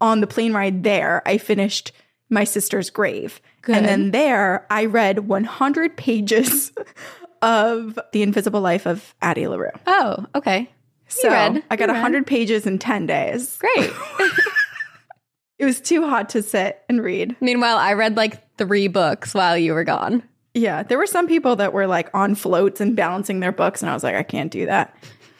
on 0.00 0.20
the 0.20 0.26
plane 0.26 0.52
ride 0.52 0.82
there. 0.84 1.22
I 1.26 1.38
finished 1.38 1.92
my 2.28 2.44
sister's 2.44 2.90
grave. 2.90 3.40
Good. 3.62 3.76
And 3.76 3.86
then 3.86 4.10
there, 4.10 4.66
I 4.70 4.84
read 4.86 5.20
100 5.20 5.96
pages 5.96 6.72
of 7.42 7.98
The 8.12 8.22
Invisible 8.22 8.60
Life 8.60 8.86
of 8.86 9.14
Addie 9.22 9.46
LaRue. 9.48 9.70
Oh, 9.86 10.26
okay. 10.34 10.70
So 11.12 11.28
read. 11.28 11.62
I 11.70 11.76
got 11.76 11.88
You 11.88 11.94
read. 11.94 12.02
100 12.02 12.26
pages 12.26 12.66
in 12.66 12.78
10 12.78 13.06
days. 13.06 13.58
Great. 13.58 13.90
It 15.58 15.64
was 15.64 15.80
too 15.80 16.08
hot 16.08 16.30
to 16.30 16.42
sit 16.42 16.82
and 16.88 17.00
read. 17.00 17.36
Meanwhile, 17.40 17.76
I 17.76 17.92
read 17.92 18.16
like 18.16 18.56
three 18.58 18.88
books 18.88 19.32
while 19.32 19.56
you 19.56 19.74
were 19.74 19.84
gone. 19.84 20.24
Yeah, 20.54 20.82
there 20.82 20.98
were 20.98 21.06
some 21.06 21.28
people 21.28 21.54
that 21.54 21.72
were 21.72 21.86
like 21.86 22.10
on 22.14 22.34
floats 22.34 22.80
and 22.80 22.96
balancing 22.96 23.38
their 23.38 23.52
books, 23.52 23.80
and 23.80 23.88
I 23.88 23.94
was 23.94 24.02
like, 24.02 24.16
I 24.16 24.24
can't 24.24 24.50
do 24.50 24.66
that. 24.66 24.92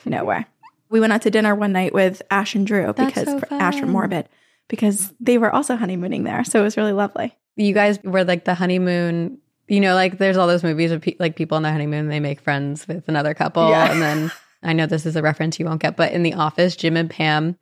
No 0.05 0.25
way. 0.25 0.47
We 0.91 1.01
went 1.01 1.13
out 1.13 1.23
to 1.23 1.31
dinner 1.31 1.57
one 1.57 1.73
night 1.73 1.93
with 1.93 2.23
Ash 2.31 2.55
and 2.55 2.65
Drew 2.65 2.93
That's 2.93 3.15
because 3.15 3.41
so 3.41 3.57
Ash 3.57 3.81
from. 3.81 3.91
Morbid 3.91 4.29
because 4.69 5.13
they 5.19 5.39
were 5.39 5.53
also 5.53 5.75
honeymooning 5.75 6.23
there, 6.23 6.45
so 6.45 6.61
it 6.61 6.63
was 6.63 6.77
really 6.77 6.93
lovely. 6.93 7.37
You 7.57 7.75
guys 7.75 7.99
were 8.05 8.23
like 8.23 8.45
the 8.45 8.55
honeymoon. 8.55 9.39
You 9.67 9.81
know, 9.81 9.97
like 9.97 10.19
there's 10.19 10.37
all 10.37 10.47
those 10.47 10.63
movies 10.63 10.93
of 10.93 11.01
pe- 11.01 11.17
like 11.19 11.35
people 11.35 11.57
on 11.57 11.63
their 11.65 11.73
honeymoon, 11.73 12.07
they 12.09 12.21
make 12.21 12.41
friends 12.41 12.87
with 12.87 13.09
another 13.09 13.35
couple. 13.35 13.69
Yeah. 13.71 13.91
And 13.91 14.01
then 14.01 14.33
I 14.63 14.73
know 14.73 14.87
this 14.87 15.07
is 15.07 15.17
a 15.17 15.23
reference 15.23 15.59
you 15.59 15.67
won't 15.67 15.83
get, 15.83 15.97
but 15.97 16.13
in 16.13 16.23
the 16.23 16.35
office, 16.35 16.77
Jim 16.77 16.97
and 16.97 17.11
Pam 17.11 17.57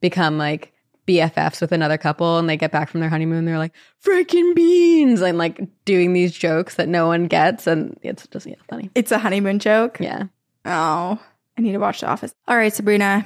become 0.00 0.38
like 0.38 0.72
BFFs 1.06 1.60
with 1.60 1.72
another 1.72 1.98
couple 1.98 2.38
and 2.38 2.48
they 2.48 2.56
get 2.56 2.72
back 2.72 2.88
from 2.88 3.00
their 3.00 3.08
honeymoon. 3.08 3.44
They're 3.44 3.58
like, 3.58 3.74
freaking 4.04 4.54
beans, 4.54 5.20
and 5.20 5.38
like 5.38 5.60
doing 5.84 6.12
these 6.12 6.32
jokes 6.32 6.76
that 6.76 6.88
no 6.88 7.06
one 7.06 7.26
gets. 7.26 7.66
And 7.66 7.98
it's 8.02 8.26
just 8.26 8.46
yeah, 8.46 8.56
funny. 8.68 8.90
It's 8.94 9.12
a 9.12 9.18
honeymoon 9.18 9.58
joke. 9.58 9.98
Yeah. 10.00 10.24
Oh, 10.64 11.20
I 11.56 11.62
need 11.62 11.72
to 11.72 11.78
watch 11.78 12.00
The 12.00 12.08
Office. 12.08 12.34
All 12.48 12.56
right, 12.56 12.72
Sabrina, 12.72 13.24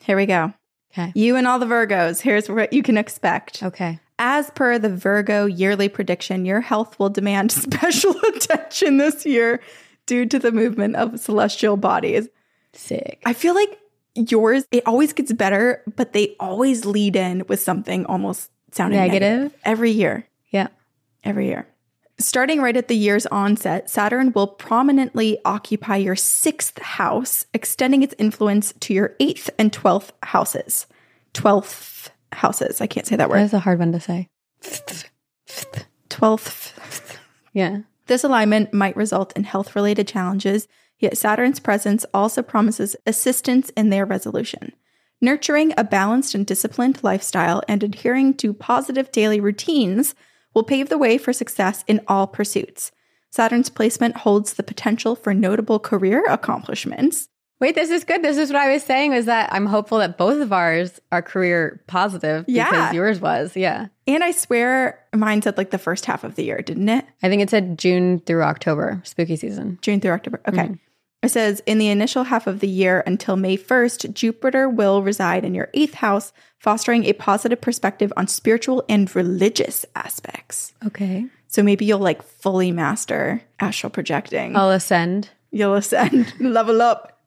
here 0.00 0.16
we 0.16 0.26
go. 0.26 0.52
Okay. 0.92 1.12
You 1.14 1.36
and 1.36 1.46
all 1.46 1.58
the 1.58 1.66
Virgos, 1.66 2.20
here's 2.20 2.48
what 2.48 2.72
you 2.72 2.82
can 2.82 2.96
expect. 2.96 3.62
Okay. 3.62 3.98
As 4.18 4.50
per 4.50 4.78
the 4.78 4.94
Virgo 4.94 5.46
yearly 5.46 5.88
prediction, 5.88 6.44
your 6.44 6.60
health 6.60 6.98
will 6.98 7.08
demand 7.08 7.50
special 7.52 8.14
attention 8.28 8.98
this 8.98 9.26
year 9.26 9.60
due 10.06 10.26
to 10.26 10.38
the 10.38 10.52
movement 10.52 10.94
of 10.96 11.18
celestial 11.18 11.76
bodies. 11.76 12.28
Sick. 12.74 13.22
I 13.24 13.32
feel 13.32 13.54
like 13.54 13.78
yours, 14.14 14.64
it 14.70 14.82
always 14.86 15.12
gets 15.12 15.32
better, 15.32 15.82
but 15.96 16.12
they 16.12 16.36
always 16.38 16.84
lead 16.84 17.16
in 17.16 17.44
with 17.48 17.60
something 17.60 18.04
almost 18.06 18.50
sounding 18.72 18.98
negative, 18.98 19.22
Negative? 19.42 19.60
every 19.64 19.90
year. 19.90 20.26
Yeah. 20.50 20.68
Every 21.24 21.46
year. 21.46 21.66
Starting 22.18 22.60
right 22.60 22.76
at 22.76 22.86
the 22.88 22.96
year's 22.96 23.26
onset, 23.26 23.90
Saturn 23.90 24.32
will 24.32 24.46
prominently 24.46 25.38
occupy 25.44 25.96
your 25.96 26.14
sixth 26.14 26.78
house, 26.80 27.44
extending 27.52 28.02
its 28.04 28.14
influence 28.18 28.72
to 28.80 28.94
your 28.94 29.16
eighth 29.18 29.50
and 29.58 29.72
twelfth 29.72 30.12
houses. 30.22 30.86
Twelfth 31.32 32.10
houses. 32.32 32.80
I 32.80 32.86
can't 32.86 33.04
say 33.06 33.16
that 33.16 33.24
That 33.28 33.30
word. 33.30 33.42
is 33.42 33.52
a 33.52 33.58
hard 33.58 33.80
one 33.80 33.90
to 33.92 34.00
say. 34.00 34.28
Twelfth. 36.08 37.18
Yeah. 37.52 37.78
This 38.06 38.22
alignment 38.24 38.72
might 38.72 38.96
result 38.96 39.32
in 39.36 39.44
health 39.44 39.74
related 39.74 40.06
challenges, 40.06 40.68
yet 40.98 41.18
Saturn's 41.18 41.60
presence 41.60 42.04
also 42.14 42.42
promises 42.42 42.96
assistance 43.06 43.70
in 43.76 43.90
their 43.90 44.04
resolution. 44.04 44.72
Nurturing 45.20 45.72
a 45.76 45.84
balanced 45.84 46.34
and 46.34 46.46
disciplined 46.46 47.02
lifestyle 47.02 47.62
and 47.68 47.82
adhering 47.82 48.34
to 48.34 48.52
positive 48.52 49.10
daily 49.12 49.40
routines 49.40 50.14
will 50.54 50.64
pave 50.64 50.88
the 50.88 50.98
way 50.98 51.18
for 51.18 51.32
success 51.32 51.82
in 51.86 52.00
all 52.08 52.26
pursuits. 52.26 52.92
Saturn's 53.30 53.70
placement 53.70 54.18
holds 54.18 54.54
the 54.54 54.62
potential 54.62 55.16
for 55.16 55.34
notable 55.34 55.78
career 55.78 56.24
accomplishments. 56.28 57.28
Wait, 57.60 57.74
this 57.74 57.90
is 57.90 58.04
good. 58.04 58.22
This 58.22 58.36
is 58.36 58.50
what 58.52 58.60
I 58.60 58.72
was 58.72 58.82
saying 58.82 59.12
was 59.12 59.26
that 59.26 59.50
I'm 59.52 59.66
hopeful 59.66 59.98
that 59.98 60.18
both 60.18 60.40
of 60.42 60.52
ours 60.52 61.00
are 61.10 61.22
career 61.22 61.82
positive 61.86 62.44
because 62.46 62.72
Yeah. 62.72 62.92
yours 62.92 63.20
was. 63.20 63.56
Yeah. 63.56 63.86
And 64.06 64.22
I 64.22 64.32
swear 64.32 64.98
mine 65.14 65.40
said 65.40 65.56
like 65.56 65.70
the 65.70 65.78
first 65.78 66.04
half 66.04 66.24
of 66.24 66.34
the 66.34 66.44
year, 66.44 66.58
didn't 66.60 66.88
it? 66.88 67.04
I 67.22 67.28
think 67.28 67.40
it 67.42 67.50
said 67.50 67.78
June 67.78 68.20
through 68.20 68.42
October, 68.42 69.00
spooky 69.04 69.36
season. 69.36 69.78
June 69.82 70.00
through 70.00 70.10
October. 70.12 70.40
Okay. 70.48 70.58
Mm-hmm. 70.64 70.74
It 71.24 71.30
says 71.30 71.62
in 71.64 71.78
the 71.78 71.88
initial 71.88 72.24
half 72.24 72.46
of 72.46 72.60
the 72.60 72.68
year 72.68 73.02
until 73.06 73.36
May 73.36 73.56
1st, 73.56 74.12
Jupiter 74.12 74.68
will 74.68 75.02
reside 75.02 75.44
in 75.44 75.54
your 75.54 75.70
eighth 75.72 75.94
house, 75.94 76.32
fostering 76.58 77.04
a 77.04 77.14
positive 77.14 77.60
perspective 77.60 78.12
on 78.16 78.26
spiritual 78.26 78.84
and 78.88 79.14
religious 79.16 79.86
aspects. 79.96 80.74
Okay. 80.86 81.26
So 81.48 81.62
maybe 81.62 81.86
you'll 81.86 81.98
like 81.98 82.22
fully 82.22 82.72
master 82.72 83.42
astral 83.58 83.90
projecting. 83.90 84.54
I'll 84.54 84.70
ascend. 84.70 85.30
You'll 85.50 85.74
ascend, 85.74 86.34
level 86.40 86.82
up. 86.82 87.22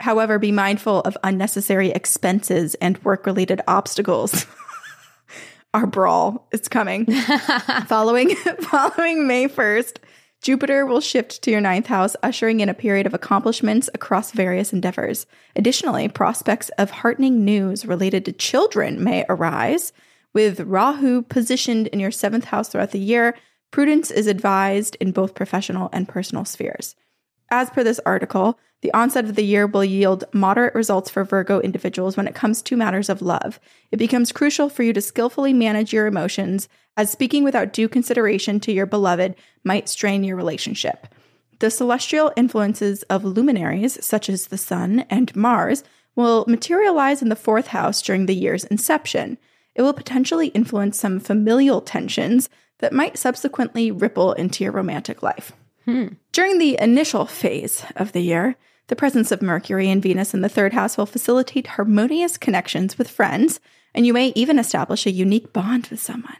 However, 0.00 0.38
be 0.38 0.52
mindful 0.52 1.00
of 1.00 1.16
unnecessary 1.22 1.90
expenses 1.90 2.74
and 2.74 3.02
work 3.04 3.26
related 3.26 3.60
obstacles. 3.68 4.44
Our 5.74 5.86
brawl 5.86 6.48
is 6.52 6.68
coming. 6.68 7.06
following 7.86 8.34
following 8.34 9.26
May 9.26 9.46
1st, 9.46 9.98
Jupiter 10.42 10.86
will 10.86 11.02
shift 11.02 11.42
to 11.42 11.50
your 11.50 11.60
ninth 11.60 11.86
house, 11.86 12.16
ushering 12.22 12.60
in 12.60 12.70
a 12.70 12.74
period 12.74 13.06
of 13.06 13.12
accomplishments 13.12 13.90
across 13.92 14.32
various 14.32 14.72
endeavors. 14.72 15.26
Additionally, 15.54 16.08
prospects 16.08 16.70
of 16.78 16.90
heartening 16.90 17.44
news 17.44 17.84
related 17.84 18.24
to 18.24 18.32
children 18.32 19.04
may 19.04 19.26
arise. 19.28 19.92
With 20.32 20.60
Rahu 20.60 21.22
positioned 21.22 21.88
in 21.88 22.00
your 22.00 22.10
seventh 22.10 22.46
house 22.46 22.70
throughout 22.70 22.92
the 22.92 22.98
year, 22.98 23.36
prudence 23.70 24.10
is 24.10 24.26
advised 24.26 24.96
in 24.98 25.12
both 25.12 25.34
professional 25.34 25.90
and 25.92 26.08
personal 26.08 26.46
spheres. 26.46 26.96
As 27.50 27.68
per 27.70 27.82
this 27.82 28.00
article, 28.06 28.58
the 28.82 28.92
onset 28.94 29.24
of 29.24 29.34
the 29.34 29.44
year 29.44 29.66
will 29.66 29.84
yield 29.84 30.24
moderate 30.32 30.74
results 30.74 31.10
for 31.10 31.24
Virgo 31.24 31.60
individuals 31.60 32.16
when 32.16 32.26
it 32.26 32.34
comes 32.34 32.62
to 32.62 32.76
matters 32.76 33.08
of 33.08 33.20
love. 33.20 33.60
It 33.90 33.98
becomes 33.98 34.32
crucial 34.32 34.68
for 34.68 34.82
you 34.82 34.92
to 34.92 35.00
skillfully 35.00 35.52
manage 35.52 35.92
your 35.92 36.06
emotions, 36.06 36.68
as 36.96 37.10
speaking 37.10 37.44
without 37.44 37.72
due 37.72 37.88
consideration 37.88 38.60
to 38.60 38.72
your 38.72 38.86
beloved 38.86 39.34
might 39.64 39.88
strain 39.88 40.24
your 40.24 40.36
relationship. 40.36 41.08
The 41.58 41.70
celestial 41.70 42.32
influences 42.36 43.02
of 43.04 43.24
luminaries, 43.24 44.02
such 44.04 44.30
as 44.30 44.46
the 44.46 44.56
Sun 44.56 45.00
and 45.10 45.34
Mars, 45.36 45.84
will 46.16 46.44
materialize 46.48 47.20
in 47.20 47.28
the 47.28 47.36
fourth 47.36 47.68
house 47.68 48.00
during 48.00 48.26
the 48.26 48.34
year's 48.34 48.64
inception. 48.64 49.36
It 49.74 49.82
will 49.82 49.92
potentially 49.92 50.48
influence 50.48 50.98
some 50.98 51.20
familial 51.20 51.82
tensions 51.82 52.48
that 52.78 52.94
might 52.94 53.18
subsequently 53.18 53.90
ripple 53.90 54.32
into 54.32 54.64
your 54.64 54.72
romantic 54.72 55.22
life. 55.22 55.52
During 56.32 56.58
the 56.58 56.78
initial 56.80 57.26
phase 57.26 57.84
of 57.96 58.12
the 58.12 58.20
year, 58.20 58.56
the 58.88 58.96
presence 58.96 59.30
of 59.30 59.40
Mercury 59.40 59.88
and 59.88 60.02
Venus 60.02 60.34
in 60.34 60.40
the 60.40 60.48
third 60.48 60.72
house 60.72 60.96
will 60.98 61.06
facilitate 61.06 61.68
harmonious 61.68 62.36
connections 62.36 62.98
with 62.98 63.08
friends, 63.08 63.60
and 63.94 64.06
you 64.06 64.12
may 64.12 64.32
even 64.34 64.58
establish 64.58 65.06
a 65.06 65.12
unique 65.12 65.52
bond 65.52 65.86
with 65.88 66.00
someone. 66.00 66.36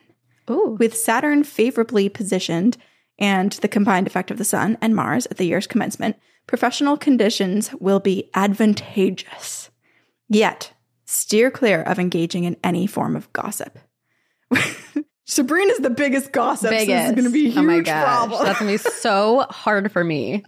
Ooh. 0.51 0.77
With 0.79 0.97
Saturn 0.97 1.45
favorably 1.45 2.09
positioned 2.09 2.77
and 3.19 3.53
the 3.53 3.69
combined 3.69 4.07
effect 4.07 4.31
of 4.31 4.39
the 4.39 4.45
Sun 4.45 4.79
and 4.81 4.97
Mars 4.97 5.27
at 5.27 5.37
the 5.37 5.45
year's 5.45 5.67
commencement, 5.67 6.17
professional 6.47 6.97
conditions 6.97 7.71
will 7.79 8.01
be 8.01 8.31
advantageous. 8.35 9.71
Yet, 10.29 10.73
steer 11.05 11.51
clear 11.51 11.83
of 11.83 11.99
engaging 11.99 12.45
in 12.45 12.57
any 12.65 12.87
form 12.87 13.15
of 13.15 13.33
gossip. 13.33 13.79
Sabrina's 15.31 15.79
the 15.79 15.91
biggest 15.91 16.33
gossip. 16.33 16.71
So 16.71 16.77
this 16.77 16.89
is 16.89 17.13
going 17.13 17.25
to 17.25 17.31
be 17.31 17.47
a 17.47 17.51
huge 17.51 17.59
oh 17.59 17.63
my 17.63 17.81
gosh. 17.81 18.05
problem. 18.05 18.45
That's 18.45 18.59
gonna 18.59 18.73
be 18.73 18.77
so 18.79 19.47
hard 19.49 19.93
for 19.93 20.03
me. 20.03 20.45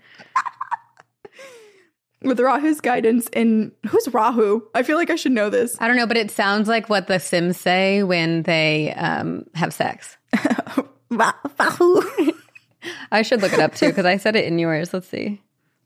With 2.22 2.38
Rahu's 2.38 2.80
guidance 2.80 3.28
in 3.32 3.72
who's 3.88 4.08
Rahu? 4.08 4.62
I 4.74 4.82
feel 4.82 4.96
like 4.96 5.10
I 5.10 5.14
should 5.14 5.32
know 5.32 5.50
this. 5.50 5.76
I 5.80 5.86
don't 5.86 5.96
know, 5.96 6.06
but 6.06 6.16
it 6.16 6.32
sounds 6.32 6.68
like 6.68 6.88
what 6.88 7.06
the 7.06 7.20
Sims 7.20 7.58
say 7.58 8.02
when 8.02 8.42
they 8.42 8.92
um, 8.94 9.44
have 9.54 9.72
sex. 9.72 10.16
Rahu. 11.10 12.32
I 13.12 13.22
should 13.22 13.40
look 13.40 13.52
it 13.52 13.60
up 13.60 13.76
too 13.76 13.86
because 13.86 14.04
I 14.04 14.16
said 14.16 14.34
it 14.34 14.46
in 14.46 14.58
yours. 14.58 14.92
Let's 14.92 15.08
see. 15.08 15.40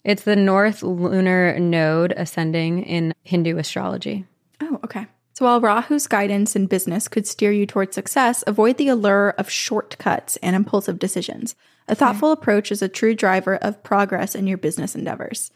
It's 0.05 0.23
the 0.23 0.37
North 0.37 0.83
Lunar 0.83 1.59
Node 1.59 2.13
ascending 2.17 2.83
in 2.85 3.13
Hindu 3.25 3.59
astrology. 3.59 4.25
Oh, 4.63 4.81
okay. 4.85 5.07
So 5.37 5.45
while 5.45 5.61
Rahu's 5.61 6.07
guidance 6.07 6.57
in 6.57 6.65
business 6.65 7.09
could 7.09 7.27
steer 7.27 7.53
you 7.53 7.67
toward 7.67 7.93
success, 7.93 8.43
avoid 8.47 8.79
the 8.79 8.89
allure 8.89 9.35
of 9.37 9.51
shortcuts 9.51 10.37
and 10.39 10.57
impulsive 10.57 10.99
decisions. 10.99 11.55
A 11.89 11.95
thoughtful 11.95 12.33
approach 12.33 12.73
is 12.73 12.81
a 12.81 12.89
true 12.89 13.15
driver 13.15 13.57
of 13.57 13.83
progress 13.83 14.35
in 14.35 14.47
your 14.47 14.57
business 14.57 14.95
endeavors. 14.95 15.51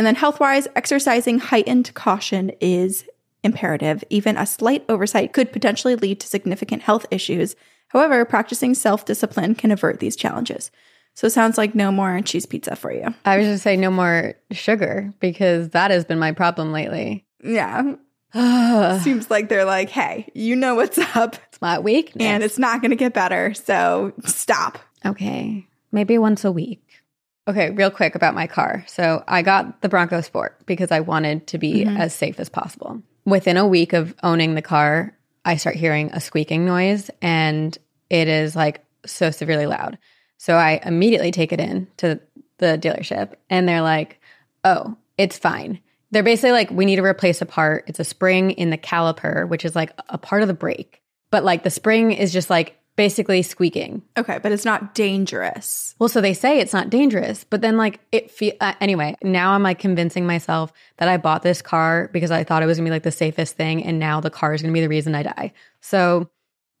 And 0.00 0.06
then 0.06 0.16
health 0.16 0.40
wise, 0.40 0.66
exercising 0.74 1.38
heightened 1.38 1.94
caution 1.94 2.50
is 2.60 3.04
imperative. 3.44 4.02
Even 4.10 4.36
a 4.36 4.44
slight 4.44 4.84
oversight 4.88 5.32
could 5.32 5.52
potentially 5.52 5.94
lead 5.94 6.18
to 6.18 6.26
significant 6.26 6.82
health 6.82 7.06
issues. 7.12 7.54
However, 7.90 8.24
practicing 8.24 8.74
self 8.74 9.04
discipline 9.04 9.54
can 9.54 9.70
avert 9.70 10.00
these 10.00 10.16
challenges. 10.16 10.72
So 11.14 11.28
it 11.28 11.30
sounds 11.30 11.56
like 11.56 11.76
no 11.76 11.92
more 11.92 12.20
cheese 12.22 12.46
pizza 12.46 12.74
for 12.74 12.92
you. 12.92 13.14
I 13.24 13.38
was 13.38 13.46
just 13.46 13.62
say 13.62 13.76
no 13.76 13.92
more 13.92 14.34
sugar 14.50 15.14
because 15.20 15.68
that 15.68 15.92
has 15.92 16.04
been 16.04 16.18
my 16.18 16.32
problem 16.32 16.72
lately. 16.72 17.24
Yeah. 17.44 17.94
Seems 19.02 19.30
like 19.30 19.48
they're 19.48 19.64
like, 19.64 19.90
hey, 19.90 20.30
you 20.34 20.54
know 20.56 20.74
what's 20.74 20.98
up. 20.98 21.36
It's 21.48 21.60
my 21.60 21.78
weakness. 21.78 22.24
and 22.24 22.42
it's 22.42 22.58
not 22.58 22.80
going 22.80 22.90
to 22.90 22.96
get 22.96 23.12
better. 23.12 23.54
So 23.54 24.12
stop. 24.24 24.78
Okay. 25.04 25.66
Maybe 25.92 26.18
once 26.18 26.44
a 26.44 26.52
week. 26.52 27.02
Okay, 27.48 27.70
real 27.70 27.90
quick 27.90 28.14
about 28.14 28.34
my 28.34 28.46
car. 28.46 28.84
So 28.86 29.24
I 29.26 29.42
got 29.42 29.82
the 29.82 29.88
Bronco 29.88 30.20
Sport 30.20 30.64
because 30.66 30.92
I 30.92 31.00
wanted 31.00 31.48
to 31.48 31.58
be 31.58 31.84
mm-hmm. 31.84 31.96
as 31.96 32.14
safe 32.14 32.38
as 32.38 32.48
possible. 32.48 33.02
Within 33.24 33.56
a 33.56 33.66
week 33.66 33.92
of 33.92 34.14
owning 34.22 34.54
the 34.54 34.62
car, 34.62 35.16
I 35.44 35.56
start 35.56 35.74
hearing 35.74 36.10
a 36.12 36.20
squeaking 36.20 36.64
noise 36.64 37.10
and 37.20 37.76
it 38.08 38.28
is 38.28 38.54
like 38.54 38.84
so 39.06 39.30
severely 39.30 39.66
loud. 39.66 39.98
So 40.36 40.54
I 40.54 40.80
immediately 40.84 41.32
take 41.32 41.52
it 41.52 41.60
in 41.60 41.88
to 41.98 42.20
the 42.58 42.78
dealership 42.80 43.34
and 43.48 43.68
they're 43.68 43.82
like, 43.82 44.20
oh, 44.64 44.96
it's 45.18 45.38
fine. 45.38 45.80
They're 46.10 46.22
basically 46.22 46.52
like, 46.52 46.70
we 46.70 46.84
need 46.84 46.96
to 46.96 47.04
replace 47.04 47.40
a 47.40 47.46
part. 47.46 47.84
It's 47.86 48.00
a 48.00 48.04
spring 48.04 48.52
in 48.52 48.70
the 48.70 48.78
caliper, 48.78 49.48
which 49.48 49.64
is 49.64 49.76
like 49.76 49.92
a 50.08 50.18
part 50.18 50.42
of 50.42 50.48
the 50.48 50.54
brake. 50.54 51.00
But 51.30 51.44
like 51.44 51.62
the 51.62 51.70
spring 51.70 52.12
is 52.12 52.32
just 52.32 52.50
like 52.50 52.76
basically 53.00 53.40
squeaking. 53.40 54.02
Okay, 54.18 54.38
but 54.42 54.52
it's 54.52 54.66
not 54.66 54.94
dangerous. 54.94 55.94
Well, 55.98 56.10
so 56.10 56.20
they 56.20 56.34
say 56.34 56.58
it's 56.58 56.74
not 56.74 56.90
dangerous, 56.90 57.44
but 57.44 57.62
then 57.62 57.78
like 57.78 58.00
it 58.12 58.30
feel 58.30 58.52
uh, 58.60 58.74
anyway. 58.78 59.16
Now 59.22 59.52
I'm 59.52 59.62
like 59.62 59.78
convincing 59.78 60.26
myself 60.26 60.72
that 60.98 61.08
I 61.08 61.16
bought 61.16 61.42
this 61.42 61.62
car 61.62 62.10
because 62.12 62.30
I 62.30 62.44
thought 62.44 62.62
it 62.62 62.66
was 62.66 62.76
gonna 62.76 62.88
be 62.88 62.92
like 62.92 63.02
the 63.02 63.10
safest 63.10 63.56
thing, 63.56 63.84
and 63.84 63.98
now 63.98 64.20
the 64.20 64.28
car 64.28 64.52
is 64.52 64.60
gonna 64.60 64.74
be 64.74 64.82
the 64.82 64.88
reason 64.88 65.14
I 65.14 65.22
die. 65.22 65.52
So 65.80 66.28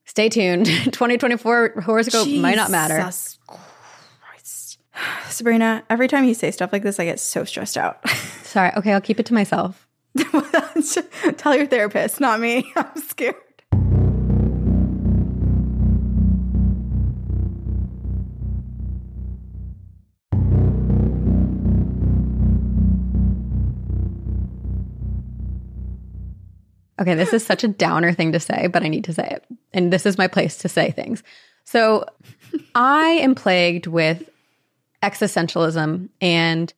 stay 0.04 0.28
tuned. 0.28 0.66
2024 0.84 1.80
horoscope 1.80 2.28
might 2.28 2.56
not 2.56 2.70
matter. 2.70 2.96
Jesus 2.98 3.38
Christ. 4.20 4.78
Sabrina, 5.30 5.84
every 5.88 6.08
time 6.08 6.24
you 6.24 6.34
say 6.34 6.50
stuff 6.50 6.70
like 6.70 6.82
this, 6.82 7.00
I 7.00 7.06
get 7.06 7.18
so 7.18 7.44
stressed 7.44 7.78
out. 7.78 8.04
Sorry. 8.50 8.72
Okay, 8.76 8.92
I'll 8.92 9.00
keep 9.00 9.20
it 9.20 9.26
to 9.26 9.34
myself. 9.34 9.86
Tell 11.36 11.54
your 11.54 11.66
therapist, 11.66 12.18
not 12.18 12.40
me. 12.40 12.72
I'm 12.76 12.96
scared. 12.96 13.36
Okay, 27.00 27.14
this 27.14 27.32
is 27.32 27.46
such 27.46 27.62
a 27.62 27.68
downer 27.68 28.12
thing 28.12 28.32
to 28.32 28.40
say, 28.40 28.66
but 28.66 28.82
I 28.82 28.88
need 28.88 29.04
to 29.04 29.12
say 29.12 29.28
it. 29.30 29.44
And 29.72 29.92
this 29.92 30.04
is 30.04 30.18
my 30.18 30.26
place 30.26 30.58
to 30.58 30.68
say 30.68 30.90
things. 30.90 31.22
So 31.62 32.04
I 32.74 33.10
am 33.10 33.36
plagued 33.36 33.86
with 33.86 34.28
existentialism 35.04 36.08
and 36.20 36.74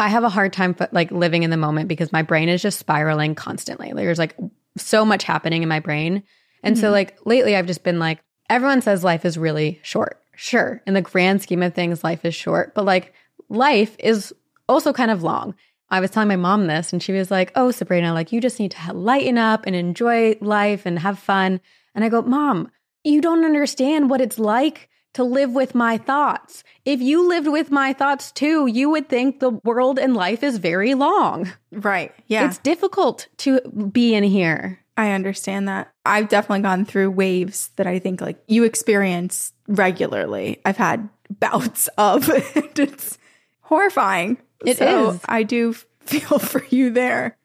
I 0.00 0.08
have 0.08 0.24
a 0.24 0.28
hard 0.28 0.52
time 0.52 0.74
like 0.92 1.10
living 1.10 1.42
in 1.42 1.50
the 1.50 1.56
moment 1.56 1.88
because 1.88 2.12
my 2.12 2.22
brain 2.22 2.48
is 2.48 2.62
just 2.62 2.78
spiraling 2.78 3.34
constantly. 3.34 3.92
There's 3.92 4.18
like 4.18 4.36
so 4.76 5.04
much 5.04 5.24
happening 5.24 5.62
in 5.62 5.68
my 5.68 5.80
brain. 5.80 6.22
And 6.62 6.78
so 6.78 6.86
mm-hmm. 6.86 6.92
like 6.92 7.18
lately 7.24 7.56
I've 7.56 7.66
just 7.66 7.84
been 7.84 7.98
like 7.98 8.22
everyone 8.48 8.82
says 8.82 9.04
life 9.04 9.24
is 9.24 9.38
really 9.38 9.80
short. 9.82 10.22
Sure, 10.36 10.82
in 10.86 10.94
the 10.94 11.02
grand 11.02 11.42
scheme 11.42 11.62
of 11.62 11.74
things 11.74 12.02
life 12.02 12.24
is 12.24 12.34
short, 12.34 12.74
but 12.74 12.86
like 12.86 13.12
life 13.50 13.94
is 13.98 14.34
also 14.68 14.92
kind 14.92 15.10
of 15.10 15.22
long. 15.22 15.54
I 15.90 16.00
was 16.00 16.10
telling 16.10 16.28
my 16.28 16.36
mom 16.36 16.66
this 16.66 16.92
and 16.92 17.02
she 17.02 17.12
was 17.12 17.30
like, 17.30 17.52
"Oh, 17.54 17.70
Sabrina, 17.70 18.14
like 18.14 18.32
you 18.32 18.40
just 18.40 18.58
need 18.58 18.70
to 18.70 18.92
lighten 18.94 19.36
up 19.36 19.66
and 19.66 19.76
enjoy 19.76 20.36
life 20.40 20.86
and 20.86 20.98
have 20.98 21.18
fun." 21.18 21.60
And 21.94 22.04
I 22.04 22.08
go, 22.08 22.22
"Mom, 22.22 22.70
you 23.04 23.20
don't 23.20 23.44
understand 23.44 24.08
what 24.08 24.22
it's 24.22 24.38
like 24.38 24.88
to 25.14 25.24
live 25.24 25.52
with 25.52 25.74
my 25.74 25.98
thoughts. 25.98 26.62
If 26.84 27.00
you 27.00 27.28
lived 27.28 27.48
with 27.48 27.70
my 27.70 27.92
thoughts 27.92 28.32
too, 28.32 28.66
you 28.66 28.90
would 28.90 29.08
think 29.08 29.40
the 29.40 29.50
world 29.64 29.98
and 29.98 30.14
life 30.14 30.42
is 30.42 30.58
very 30.58 30.94
long. 30.94 31.52
Right. 31.72 32.12
Yeah. 32.26 32.46
It's 32.46 32.58
difficult 32.58 33.28
to 33.38 33.60
be 33.92 34.14
in 34.14 34.24
here. 34.24 34.80
I 34.96 35.12
understand 35.12 35.68
that. 35.68 35.92
I've 36.04 36.28
definitely 36.28 36.62
gone 36.62 36.84
through 36.84 37.10
waves 37.10 37.70
that 37.76 37.86
I 37.86 37.98
think 37.98 38.20
like 38.20 38.42
you 38.46 38.64
experience 38.64 39.52
regularly. 39.66 40.60
I've 40.64 40.76
had 40.76 41.08
bouts 41.40 41.88
of 41.96 42.28
and 42.28 42.78
it's 42.78 43.18
horrifying. 43.62 44.38
It 44.64 44.78
so 44.78 45.10
is. 45.10 45.20
I 45.26 45.42
do 45.42 45.72
feel 46.00 46.38
for 46.38 46.64
you 46.66 46.90
there. 46.90 47.36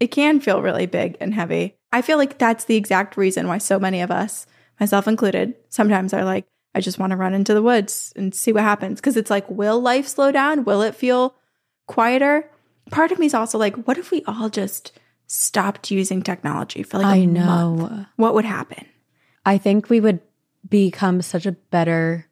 It 0.00 0.08
can 0.08 0.40
feel 0.40 0.60
really 0.60 0.86
big 0.86 1.16
and 1.20 1.32
heavy. 1.32 1.76
I 1.92 2.02
feel 2.02 2.18
like 2.18 2.38
that's 2.38 2.64
the 2.64 2.76
exact 2.76 3.16
reason 3.16 3.46
why 3.46 3.58
so 3.58 3.78
many 3.78 4.00
of 4.00 4.10
us, 4.10 4.46
myself 4.80 5.06
included, 5.06 5.54
sometimes 5.68 6.12
are 6.12 6.24
like, 6.24 6.46
I 6.74 6.80
just 6.80 6.98
want 6.98 7.12
to 7.12 7.16
run 7.16 7.34
into 7.34 7.54
the 7.54 7.62
woods 7.62 8.12
and 8.16 8.34
see 8.34 8.52
what 8.52 8.62
happens. 8.64 9.00
Cause 9.00 9.16
it's 9.16 9.30
like, 9.30 9.48
will 9.48 9.80
life 9.80 10.08
slow 10.08 10.32
down? 10.32 10.64
Will 10.64 10.82
it 10.82 10.94
feel 10.94 11.34
quieter? 11.86 12.50
Part 12.90 13.12
of 13.12 13.18
me 13.18 13.26
is 13.26 13.34
also 13.34 13.58
like, 13.58 13.76
what 13.86 13.98
if 13.98 14.10
we 14.10 14.22
all 14.26 14.48
just 14.48 14.92
stopped 15.26 15.90
using 15.90 16.22
technology 16.22 16.82
for 16.82 16.98
like 16.98 17.06
a 17.06 17.20
I 17.20 17.24
know. 17.24 17.76
month? 17.76 18.06
What 18.16 18.34
would 18.34 18.44
happen? 18.44 18.86
I 19.46 19.58
think 19.58 19.88
we 19.88 20.00
would 20.00 20.20
become 20.68 21.22
such 21.22 21.46
a 21.46 21.52
better 21.52 22.26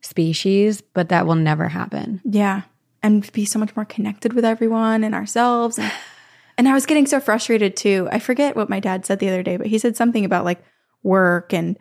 species, 0.00 0.80
but 0.80 1.08
that 1.08 1.26
will 1.26 1.34
never 1.34 1.68
happen. 1.68 2.20
Yeah. 2.24 2.62
And 3.02 3.30
be 3.32 3.44
so 3.44 3.58
much 3.58 3.74
more 3.76 3.84
connected 3.84 4.32
with 4.32 4.44
everyone 4.44 5.04
and 5.04 5.14
ourselves. 5.14 5.78
And, 5.78 5.92
and 6.56 6.68
I 6.68 6.74
was 6.74 6.86
getting 6.86 7.06
so 7.06 7.20
frustrated 7.20 7.76
too. 7.76 8.08
I 8.10 8.18
forget 8.18 8.56
what 8.56 8.70
my 8.70 8.80
dad 8.80 9.06
said 9.06 9.18
the 9.18 9.28
other 9.28 9.42
day, 9.42 9.56
but 9.56 9.66
he 9.66 9.78
said 9.78 9.96
something 9.96 10.24
about 10.24 10.44
like 10.44 10.62
work 11.02 11.52
and 11.52 11.78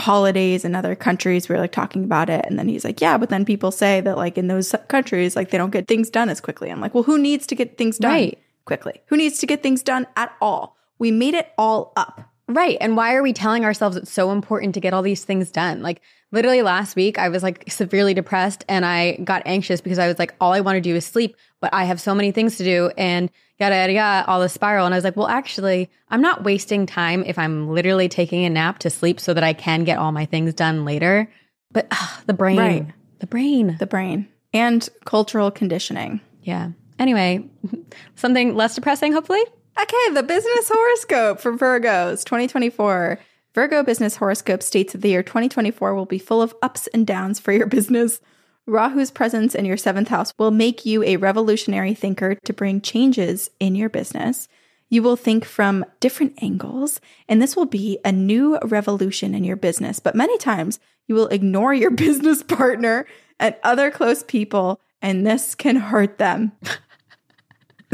holidays 0.00 0.64
in 0.64 0.74
other 0.74 0.94
countries. 0.96 1.48
we 1.48 1.54
are 1.54 1.60
like 1.60 1.72
talking 1.72 2.04
about 2.04 2.28
it. 2.28 2.44
And 2.46 2.58
then 2.58 2.68
he's 2.68 2.84
like, 2.84 3.00
yeah, 3.00 3.16
but 3.18 3.28
then 3.28 3.44
people 3.44 3.70
say 3.70 4.00
that 4.00 4.16
like 4.16 4.36
in 4.36 4.48
those 4.48 4.74
countries, 4.88 5.36
like 5.36 5.50
they 5.50 5.58
don't 5.58 5.70
get 5.70 5.86
things 5.86 6.10
done 6.10 6.28
as 6.28 6.40
quickly. 6.40 6.70
I'm 6.70 6.80
like, 6.80 6.94
well, 6.94 7.04
who 7.04 7.18
needs 7.18 7.46
to 7.48 7.54
get 7.54 7.78
things 7.78 7.98
done 7.98 8.10
Right. 8.12 8.38
quickly? 8.64 9.00
Who 9.06 9.16
needs 9.16 9.38
to 9.38 9.46
get 9.46 9.62
things 9.62 9.82
done 9.82 10.06
at 10.16 10.32
all? 10.40 10.76
We 10.98 11.10
made 11.10 11.34
it 11.34 11.52
all 11.56 11.92
up. 11.96 12.22
Right. 12.48 12.76
And 12.80 12.96
why 12.96 13.14
are 13.14 13.22
we 13.22 13.32
telling 13.32 13.64
ourselves 13.64 13.96
it's 13.96 14.10
so 14.10 14.32
important 14.32 14.74
to 14.74 14.80
get 14.80 14.92
all 14.92 15.02
these 15.02 15.24
things 15.24 15.50
done? 15.52 15.82
Like 15.82 16.02
literally 16.32 16.62
last 16.62 16.96
week, 16.96 17.18
I 17.18 17.28
was 17.28 17.42
like 17.42 17.70
severely 17.70 18.14
depressed 18.14 18.64
and 18.68 18.84
I 18.86 19.16
got 19.24 19.42
anxious 19.46 19.80
because 19.80 19.98
I 19.98 20.06
was 20.06 20.18
like, 20.18 20.34
all 20.40 20.52
I 20.52 20.60
want 20.60 20.76
to 20.76 20.80
do 20.80 20.94
is 20.94 21.04
sleep, 21.06 21.36
but 21.60 21.72
I 21.74 21.84
have 21.84 22.00
so 22.00 22.14
many 22.14 22.30
things 22.32 22.56
to 22.58 22.64
do 22.64 22.90
and 22.96 23.30
yada, 23.58 23.74
yada, 23.76 23.92
yada, 23.92 24.26
all 24.28 24.40
the 24.40 24.48
spiral. 24.48 24.86
And 24.86 24.94
I 24.94 24.98
was 24.98 25.04
like, 25.04 25.16
well, 25.16 25.26
actually, 25.28 25.90
I'm 26.08 26.20
not 26.22 26.44
wasting 26.44 26.86
time 26.86 27.24
if 27.26 27.38
I'm 27.38 27.68
literally 27.68 28.08
taking 28.08 28.44
a 28.44 28.50
nap 28.50 28.78
to 28.80 28.90
sleep 28.90 29.18
so 29.20 29.34
that 29.34 29.44
I 29.44 29.52
can 29.52 29.84
get 29.84 29.98
all 29.98 30.12
my 30.12 30.24
things 30.24 30.54
done 30.54 30.84
later. 30.84 31.30
But 31.72 31.86
ugh, 31.90 32.22
the 32.26 32.34
brain, 32.34 32.56
Right. 32.58 32.86
the 33.18 33.26
brain. 33.26 33.76
The 33.78 33.86
brain 33.86 34.28
and 34.52 34.88
cultural 35.04 35.50
conditioning. 35.50 36.20
yeah. 36.42 36.70
Anyway, 36.98 37.42
something 38.16 38.54
less 38.54 38.74
depressing, 38.74 39.12
hopefully. 39.12 39.40
Okay, 39.80 40.10
the 40.12 40.22
business 40.22 40.68
horoscope 40.68 41.40
for 41.40 41.56
Virgos 41.56 42.24
2024. 42.24 43.18
Virgo 43.54 43.82
business 43.82 44.16
horoscope 44.16 44.62
states 44.62 44.92
that 44.92 45.00
the 45.00 45.10
year 45.10 45.22
2024 45.22 45.94
will 45.94 46.06
be 46.06 46.18
full 46.18 46.40
of 46.40 46.54
ups 46.62 46.86
and 46.88 47.06
downs 47.06 47.40
for 47.40 47.52
your 47.52 47.66
business. 47.68 48.20
Rahu's 48.68 49.10
presence 49.10 49.54
in 49.54 49.64
your 49.64 49.76
seventh 49.76 50.08
house 50.08 50.32
will 50.38 50.50
make 50.52 50.86
you 50.86 51.02
a 51.02 51.16
revolutionary 51.16 51.94
thinker 51.94 52.36
to 52.44 52.52
bring 52.52 52.80
changes 52.80 53.50
in 53.58 53.74
your 53.74 53.88
business. 53.88 54.46
You 54.88 55.02
will 55.02 55.16
think 55.16 55.44
from 55.44 55.84
different 56.00 56.40
angles, 56.42 57.00
and 57.28 57.40
this 57.40 57.56
will 57.56 57.66
be 57.66 57.98
a 58.04 58.12
new 58.12 58.58
revolution 58.62 59.34
in 59.34 59.44
your 59.44 59.56
business. 59.56 60.00
But 60.00 60.14
many 60.14 60.36
times 60.38 60.78
you 61.06 61.14
will 61.14 61.28
ignore 61.28 61.74
your 61.74 61.90
business 61.92 62.42
partner 62.42 63.06
and 63.38 63.54
other 63.62 63.90
close 63.90 64.22
people, 64.22 64.80
and 65.02 65.26
this 65.26 65.54
can 65.54 65.76
hurt 65.76 66.18
them. 66.18 66.52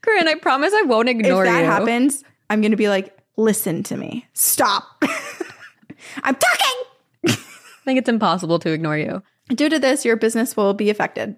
Corinne, 0.00 0.28
I 0.28 0.34
promise 0.34 0.72
I 0.74 0.82
won't 0.82 1.08
ignore 1.08 1.44
if 1.44 1.50
that 1.50 1.60
you. 1.60 1.66
happens, 1.66 2.24
I'm 2.50 2.60
going 2.60 2.72
to 2.72 2.76
be 2.76 2.88
like, 2.88 3.17
listen 3.38 3.82
to 3.84 3.96
me. 3.96 4.26
Stop. 4.34 4.84
I'm 6.22 6.34
talking. 6.34 6.84
I 7.24 7.84
think 7.84 7.98
it's 7.98 8.08
impossible 8.08 8.58
to 8.58 8.70
ignore 8.70 8.98
you. 8.98 9.22
Due 9.48 9.70
to 9.70 9.78
this, 9.78 10.04
your 10.04 10.16
business 10.16 10.56
will 10.56 10.74
be 10.74 10.90
affected. 10.90 11.36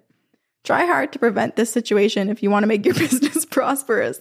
Try 0.65 0.85
hard 0.85 1.13
to 1.13 1.19
prevent 1.19 1.55
this 1.55 1.71
situation 1.71 2.29
if 2.29 2.43
you 2.43 2.51
want 2.51 2.65
to 2.65 2.67
make 2.67 2.85
your 2.85 2.95
business 2.99 3.45
prosperous. 3.45 4.21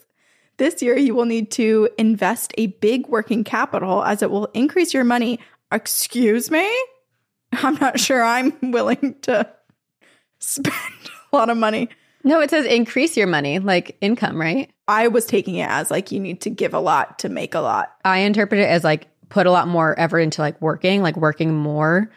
This 0.57 0.81
year, 0.81 0.97
you 0.97 1.15
will 1.15 1.25
need 1.25 1.51
to 1.51 1.89
invest 1.97 2.53
a 2.57 2.67
big 2.67 3.07
working 3.07 3.43
capital 3.43 4.03
as 4.03 4.21
it 4.21 4.29
will 4.29 4.47
increase 4.53 4.93
your 4.93 5.05
money. 5.05 5.39
Excuse 5.71 6.51
me? 6.51 6.69
I'm 7.53 7.75
not 7.75 7.99
sure 7.99 8.23
I'm 8.23 8.53
willing 8.71 9.15
to 9.21 9.49
spend 10.39 10.75
a 11.31 11.35
lot 11.35 11.49
of 11.49 11.57
money. 11.57 11.89
No, 12.23 12.41
it 12.41 12.49
says 12.49 12.65
increase 12.65 13.15
your 13.15 13.27
money, 13.27 13.59
like 13.59 13.97
income, 14.01 14.39
right? 14.39 14.69
I 14.89 15.07
was 15.07 15.25
taking 15.27 15.55
it 15.55 15.69
as 15.69 15.91
like 15.91 16.11
you 16.11 16.19
need 16.19 16.41
to 16.41 16.49
give 16.49 16.73
a 16.73 16.79
lot 16.79 17.19
to 17.19 17.29
make 17.29 17.53
a 17.53 17.59
lot. 17.59 17.95
I 18.03 18.19
interpret 18.19 18.59
it 18.59 18.69
as 18.69 18.83
like 18.83 19.07
put 19.29 19.45
a 19.45 19.51
lot 19.51 19.67
more 19.67 19.97
effort 19.99 20.19
into 20.19 20.41
like 20.41 20.59
working, 20.59 21.03
like 21.03 21.15
working 21.15 21.53
more 21.53 22.11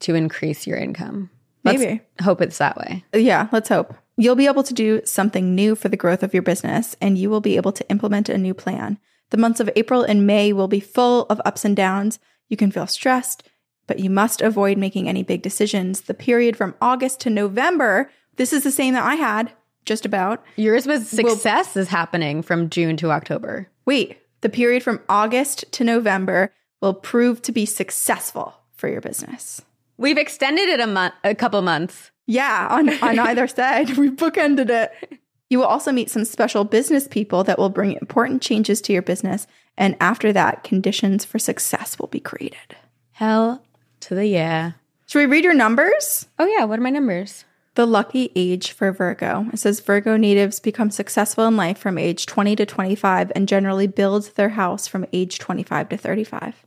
to 0.00 0.14
increase 0.14 0.66
your 0.66 0.76
income. 0.76 1.30
Let's 1.64 1.80
Maybe. 1.80 2.02
hope 2.20 2.42
it's 2.42 2.58
that 2.58 2.76
way. 2.76 3.02
Yeah, 3.14 3.48
let's 3.50 3.70
hope. 3.70 3.94
You'll 4.18 4.34
be 4.34 4.46
able 4.46 4.62
to 4.64 4.74
do 4.74 5.00
something 5.06 5.54
new 5.54 5.74
for 5.74 5.88
the 5.88 5.96
growth 5.96 6.22
of 6.22 6.34
your 6.34 6.42
business 6.42 6.94
and 7.00 7.16
you 7.16 7.30
will 7.30 7.40
be 7.40 7.56
able 7.56 7.72
to 7.72 7.88
implement 7.88 8.28
a 8.28 8.36
new 8.36 8.52
plan. 8.52 8.98
The 9.30 9.38
months 9.38 9.58
of 9.58 9.70
April 9.74 10.02
and 10.02 10.26
May 10.26 10.52
will 10.52 10.68
be 10.68 10.80
full 10.80 11.24
of 11.30 11.40
ups 11.46 11.64
and 11.64 11.74
downs. 11.74 12.18
You 12.48 12.58
can 12.58 12.70
feel 12.70 12.86
stressed, 12.86 13.42
but 13.86 14.00
you 14.00 14.10
must 14.10 14.42
avoid 14.42 14.76
making 14.76 15.08
any 15.08 15.22
big 15.22 15.40
decisions. 15.40 16.02
The 16.02 16.14
period 16.14 16.58
from 16.58 16.74
August 16.82 17.20
to 17.20 17.30
November, 17.30 18.10
this 18.36 18.52
is 18.52 18.64
the 18.64 18.70
same 18.70 18.92
that 18.92 19.04
I 19.04 19.14
had, 19.14 19.52
just 19.88 20.06
about. 20.06 20.44
Yours 20.56 20.86
was 20.86 21.08
success 21.08 21.76
is 21.76 21.88
happening 21.88 22.42
from 22.42 22.70
June 22.70 22.96
to 22.98 23.10
October. 23.10 23.68
Wait, 23.86 24.18
the 24.42 24.48
period 24.48 24.82
from 24.82 25.00
August 25.08 25.64
to 25.72 25.82
November 25.82 26.52
will 26.80 26.94
prove 26.94 27.42
to 27.42 27.52
be 27.52 27.66
successful 27.66 28.54
for 28.76 28.88
your 28.88 29.00
business. 29.00 29.60
We've 29.96 30.18
extended 30.18 30.68
it 30.68 30.78
a 30.78 30.86
month, 30.86 31.14
a 31.24 31.34
couple 31.34 31.60
months. 31.62 32.12
Yeah, 32.26 32.68
on, 32.70 32.90
on 33.02 33.18
either 33.30 33.48
side. 33.48 33.96
We 33.96 34.10
bookended 34.10 34.70
it. 34.70 35.20
You 35.50 35.58
will 35.58 35.66
also 35.66 35.90
meet 35.90 36.10
some 36.10 36.24
special 36.24 36.64
business 36.64 37.08
people 37.08 37.42
that 37.44 37.58
will 37.58 37.70
bring 37.70 37.92
important 37.92 38.42
changes 38.42 38.80
to 38.82 38.92
your 38.92 39.02
business. 39.02 39.46
And 39.76 39.96
after 40.00 40.32
that, 40.32 40.62
conditions 40.62 41.24
for 41.24 41.38
success 41.38 41.98
will 41.98 42.08
be 42.08 42.20
created. 42.20 42.76
Hell 43.12 43.64
to 44.00 44.14
the 44.14 44.26
yeah. 44.26 44.72
Should 45.06 45.20
we 45.20 45.26
read 45.26 45.44
your 45.44 45.54
numbers? 45.54 46.26
Oh 46.38 46.46
yeah, 46.46 46.64
what 46.64 46.78
are 46.78 46.82
my 46.82 46.90
numbers? 46.90 47.44
The 47.78 47.86
lucky 47.86 48.32
age 48.34 48.72
for 48.72 48.90
Virgo. 48.90 49.46
It 49.52 49.60
says 49.60 49.78
Virgo 49.78 50.16
natives 50.16 50.58
become 50.58 50.90
successful 50.90 51.46
in 51.46 51.56
life 51.56 51.78
from 51.78 51.96
age 51.96 52.26
20 52.26 52.56
to 52.56 52.66
25 52.66 53.30
and 53.36 53.46
generally 53.46 53.86
build 53.86 54.34
their 54.34 54.48
house 54.48 54.88
from 54.88 55.06
age 55.12 55.38
25 55.38 55.90
to 55.90 55.96
35. 55.96 56.66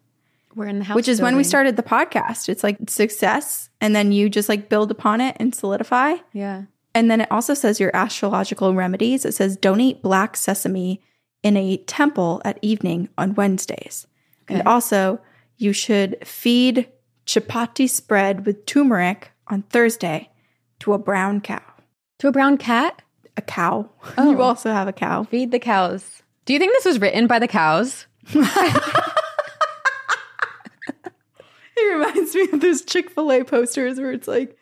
We're 0.55 0.67
in 0.67 0.79
the 0.79 0.85
house, 0.85 0.95
which 0.95 1.09
is 1.09 1.19
when 1.19 1.35
we 1.35 1.43
started 1.43 1.75
the 1.75 1.83
podcast. 1.83 2.47
It's 2.47 2.63
like 2.63 2.77
success, 2.89 3.69
and 3.81 3.93
then 3.93 4.13
you 4.13 4.29
just 4.29 4.47
like 4.47 4.69
build 4.69 4.89
upon 4.89 5.19
it 5.19 5.35
and 5.37 5.53
solidify. 5.53 6.13
Yeah. 6.31 6.63
And 6.95 7.11
then 7.11 7.19
it 7.19 7.29
also 7.29 7.55
says 7.55 7.77
your 7.77 7.93
astrological 7.93 8.73
remedies. 8.73 9.25
It 9.25 9.33
says 9.33 9.57
don't 9.57 10.01
black 10.01 10.37
sesame 10.37 11.01
in 11.43 11.57
a 11.57 11.75
temple 11.75 12.41
at 12.45 12.57
evening 12.61 13.09
on 13.17 13.35
Wednesdays. 13.35 14.07
And 14.47 14.65
also, 14.65 15.19
you 15.57 15.73
should 15.73 16.25
feed 16.25 16.87
chapati 17.25 17.89
spread 17.89 18.45
with 18.45 18.65
turmeric 18.65 19.31
on 19.47 19.63
Thursday 19.63 20.29
to 20.81 20.93
a 20.93 20.97
brown 20.99 21.41
cow. 21.41 21.61
To 22.19 22.27
a 22.27 22.31
brown 22.31 22.57
cat. 22.57 23.01
A 23.37 23.41
cow. 23.41 23.89
Oh. 24.17 24.31
You 24.31 24.41
also 24.41 24.71
have 24.71 24.87
a 24.87 24.93
cow. 24.93 25.23
Feed 25.23 25.51
the 25.51 25.59
cows. 25.59 26.21
Do 26.45 26.53
you 26.53 26.59
think 26.59 26.73
this 26.73 26.85
was 26.85 26.99
written 26.99 27.27
by 27.27 27.39
the 27.39 27.47
cows? 27.47 28.05
It 31.77 31.93
reminds 31.93 32.35
me 32.35 32.47
of 32.51 32.61
those 32.61 32.83
Chick 32.83 33.09
fil 33.09 33.31
A 33.31 33.43
posters 33.43 33.97
where 33.97 34.11
it's 34.11 34.27
like, 34.27 34.55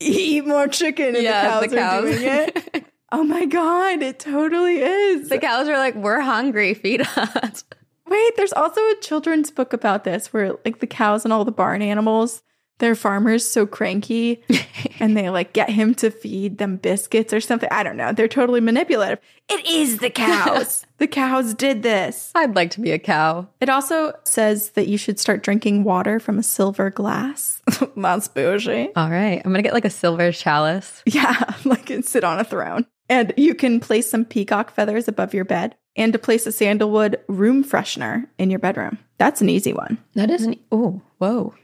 eat 0.00 0.46
more 0.46 0.68
chicken 0.68 1.14
and 1.14 1.24
Yeah, 1.24 1.60
the 1.60 1.68
the 1.68 1.76
cows, 1.76 2.04
are 2.04 2.08
doing 2.08 2.22
it. 2.22 2.84
oh 3.12 3.22
my 3.22 3.46
God, 3.46 4.02
it 4.02 4.18
totally 4.18 4.80
is. 4.80 5.28
The 5.28 5.38
cows 5.38 5.68
are 5.68 5.78
like, 5.78 5.94
we're 5.94 6.20
hungry. 6.20 6.74
Feed 6.74 7.00
us. 7.16 7.64
Wait, 8.06 8.36
there's 8.36 8.52
also 8.52 8.80
a 8.80 8.94
children's 9.00 9.50
book 9.50 9.72
about 9.72 10.04
this 10.04 10.32
where 10.32 10.54
like 10.64 10.80
the 10.80 10.86
cows 10.86 11.24
and 11.24 11.32
all 11.32 11.44
the 11.44 11.52
barn 11.52 11.82
animals, 11.82 12.42
their 12.78 12.94
farmers 12.94 13.48
so 13.48 13.66
cranky 13.66 14.42
and 15.00 15.16
they 15.16 15.30
like 15.30 15.52
get 15.52 15.70
him 15.70 15.94
to 15.96 16.10
feed 16.10 16.58
them 16.58 16.76
biscuits 16.76 17.32
or 17.32 17.40
something. 17.40 17.68
I 17.70 17.82
don't 17.82 17.96
know. 17.96 18.12
They're 18.12 18.28
totally 18.28 18.60
manipulative. 18.60 19.18
It 19.48 19.64
is 19.66 19.98
the 19.98 20.10
cows. 20.10 20.84
the 20.98 21.06
cows 21.06 21.54
did 21.54 21.82
this. 21.82 22.32
I'd 22.34 22.56
like 22.56 22.70
to 22.72 22.80
be 22.80 22.90
a 22.90 22.98
cow. 22.98 23.48
It 23.60 23.68
also 23.68 24.12
says 24.24 24.70
that 24.70 24.88
you 24.88 24.98
should 24.98 25.18
start 25.18 25.42
drinking 25.42 25.84
water 25.84 26.18
from 26.18 26.38
a 26.38 26.42
silver 26.42 26.90
glass. 26.90 27.62
That's 27.96 28.28
bougie. 28.28 28.90
All 28.96 29.10
right. 29.10 29.40
I'm 29.44 29.52
going 29.52 29.56
to 29.56 29.62
get 29.62 29.74
like 29.74 29.84
a 29.84 29.90
silver 29.90 30.32
chalice. 30.32 31.02
Yeah, 31.06 31.54
like 31.64 31.90
and 31.90 32.04
sit 32.04 32.24
on 32.24 32.38
a 32.38 32.44
throne. 32.44 32.86
And 33.08 33.32
you 33.36 33.54
can 33.54 33.78
place 33.78 34.10
some 34.10 34.24
peacock 34.24 34.72
feathers 34.72 35.06
above 35.06 35.32
your 35.32 35.44
bed 35.44 35.76
and 35.94 36.12
to 36.12 36.18
place 36.18 36.46
a 36.46 36.52
sandalwood 36.52 37.20
room 37.28 37.64
freshener 37.64 38.26
in 38.38 38.50
your 38.50 38.58
bedroom. 38.58 38.98
That's 39.18 39.40
an 39.40 39.48
easy 39.48 39.72
one. 39.72 39.98
That 40.14 40.30
isn't. 40.30 40.58
Oh, 40.70 41.00
whoa. 41.18 41.54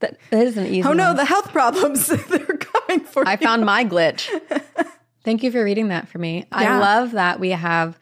That, 0.00 0.18
that 0.30 0.46
is 0.46 0.56
an 0.56 0.66
easy 0.66 0.88
Oh 0.88 0.92
no, 0.92 1.14
the 1.14 1.24
health 1.24 1.52
problems 1.52 2.06
they're 2.28 2.46
coming 2.46 3.00
for 3.04 3.26
I 3.26 3.32
you. 3.32 3.38
found 3.38 3.64
my 3.64 3.84
glitch. 3.84 4.28
Thank 5.24 5.42
you 5.42 5.52
for 5.52 5.62
reading 5.62 5.88
that 5.88 6.08
for 6.08 6.18
me. 6.18 6.46
I 6.50 6.78
love 6.78 7.12
that 7.12 7.38
we 7.38 7.50
have 7.50 7.98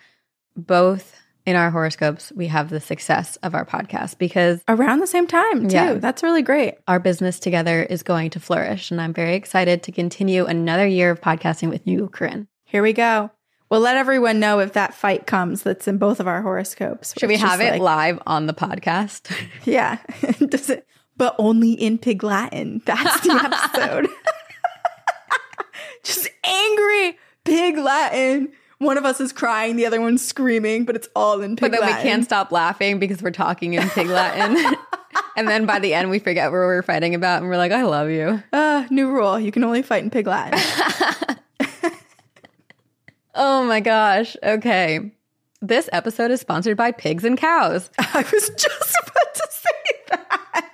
both 0.56 1.16
in 1.46 1.56
our 1.56 1.70
horoscopes, 1.70 2.32
we 2.36 2.46
have 2.48 2.68
the 2.70 2.80
success 2.80 3.36
of 3.42 3.54
our 3.54 3.64
podcast 3.64 4.18
because 4.18 4.60
around 4.68 5.00
the 5.00 5.06
same 5.06 5.26
time 5.26 5.68
too. 5.68 5.74
Yeah. 5.74 5.94
That's 5.94 6.22
really 6.22 6.42
great. 6.42 6.74
our 6.86 7.00
business 7.00 7.40
together 7.40 7.82
is 7.82 8.02
going 8.02 8.30
to 8.30 8.40
flourish. 8.40 8.90
And 8.90 9.00
I'm 9.00 9.12
very 9.14 9.34
excited 9.34 9.82
to 9.84 9.92
continue 9.92 10.44
another 10.44 10.86
year 10.86 11.10
of 11.10 11.20
podcasting 11.20 11.70
with 11.70 11.86
you, 11.86 12.08
Corinne. 12.08 12.46
Here 12.64 12.82
we 12.82 12.92
go. 12.92 13.30
We'll 13.70 13.80
let 13.80 13.96
everyone 13.96 14.38
know 14.38 14.58
if 14.60 14.74
that 14.74 14.94
fight 14.94 15.26
comes 15.26 15.62
that's 15.62 15.88
in 15.88 15.96
both 15.96 16.20
of 16.20 16.28
our 16.28 16.42
horoscopes. 16.42 17.14
Should 17.18 17.28
we 17.28 17.38
have 17.38 17.60
it 17.60 17.72
like- 17.72 17.80
live 17.80 18.18
on 18.26 18.46
the 18.46 18.54
podcast? 18.54 19.32
Yeah. 19.64 19.98
Does 20.46 20.70
it 20.70 20.86
but 21.20 21.34
only 21.38 21.72
in 21.72 21.98
pig 21.98 22.24
Latin. 22.24 22.80
That's 22.86 23.20
the 23.20 23.34
episode. 23.76 24.08
Just 26.02 26.30
angry 26.42 27.18
pig 27.44 27.76
Latin. 27.76 28.50
One 28.78 28.96
of 28.96 29.04
us 29.04 29.20
is 29.20 29.30
crying, 29.30 29.76
the 29.76 29.84
other 29.84 30.00
one's 30.00 30.26
screaming, 30.26 30.86
but 30.86 30.96
it's 30.96 31.10
all 31.14 31.42
in 31.42 31.56
pig 31.56 31.64
Latin. 31.64 31.70
but 31.70 31.80
then 31.80 31.90
Latin. 31.90 32.04
we 32.04 32.10
can't 32.10 32.24
stop 32.24 32.50
laughing 32.50 32.98
because 32.98 33.22
we're 33.22 33.32
talking 33.32 33.74
in 33.74 33.86
pig 33.90 34.06
Latin. 34.06 34.56
and 35.36 35.46
then 35.46 35.66
by 35.66 35.78
the 35.78 35.92
end, 35.92 36.08
we 36.08 36.18
forget 36.18 36.50
what 36.50 36.56
we're 36.56 36.80
fighting 36.80 37.14
about 37.14 37.42
and 37.42 37.50
we're 37.50 37.58
like, 37.58 37.72
I 37.72 37.82
love 37.82 38.08
you. 38.08 38.42
Uh, 38.50 38.86
new 38.90 39.10
rule. 39.10 39.38
You 39.38 39.52
can 39.52 39.62
only 39.62 39.82
fight 39.82 40.02
in 40.02 40.08
pig 40.08 40.26
Latin. 40.26 40.58
Oh 43.34 43.64
my 43.64 43.80
gosh. 43.80 44.36
Okay. 44.42 45.12
This 45.60 45.90
episode 45.92 46.30
is 46.30 46.40
sponsored 46.40 46.78
by 46.78 46.92
Pigs 46.92 47.24
and 47.24 47.36
Cows. 47.36 47.90
I 47.98 48.24
was 48.32 48.48
just 48.48 48.96
about 49.02 49.34
to 49.34 49.48
say 49.50 49.94
that. 50.08 50.64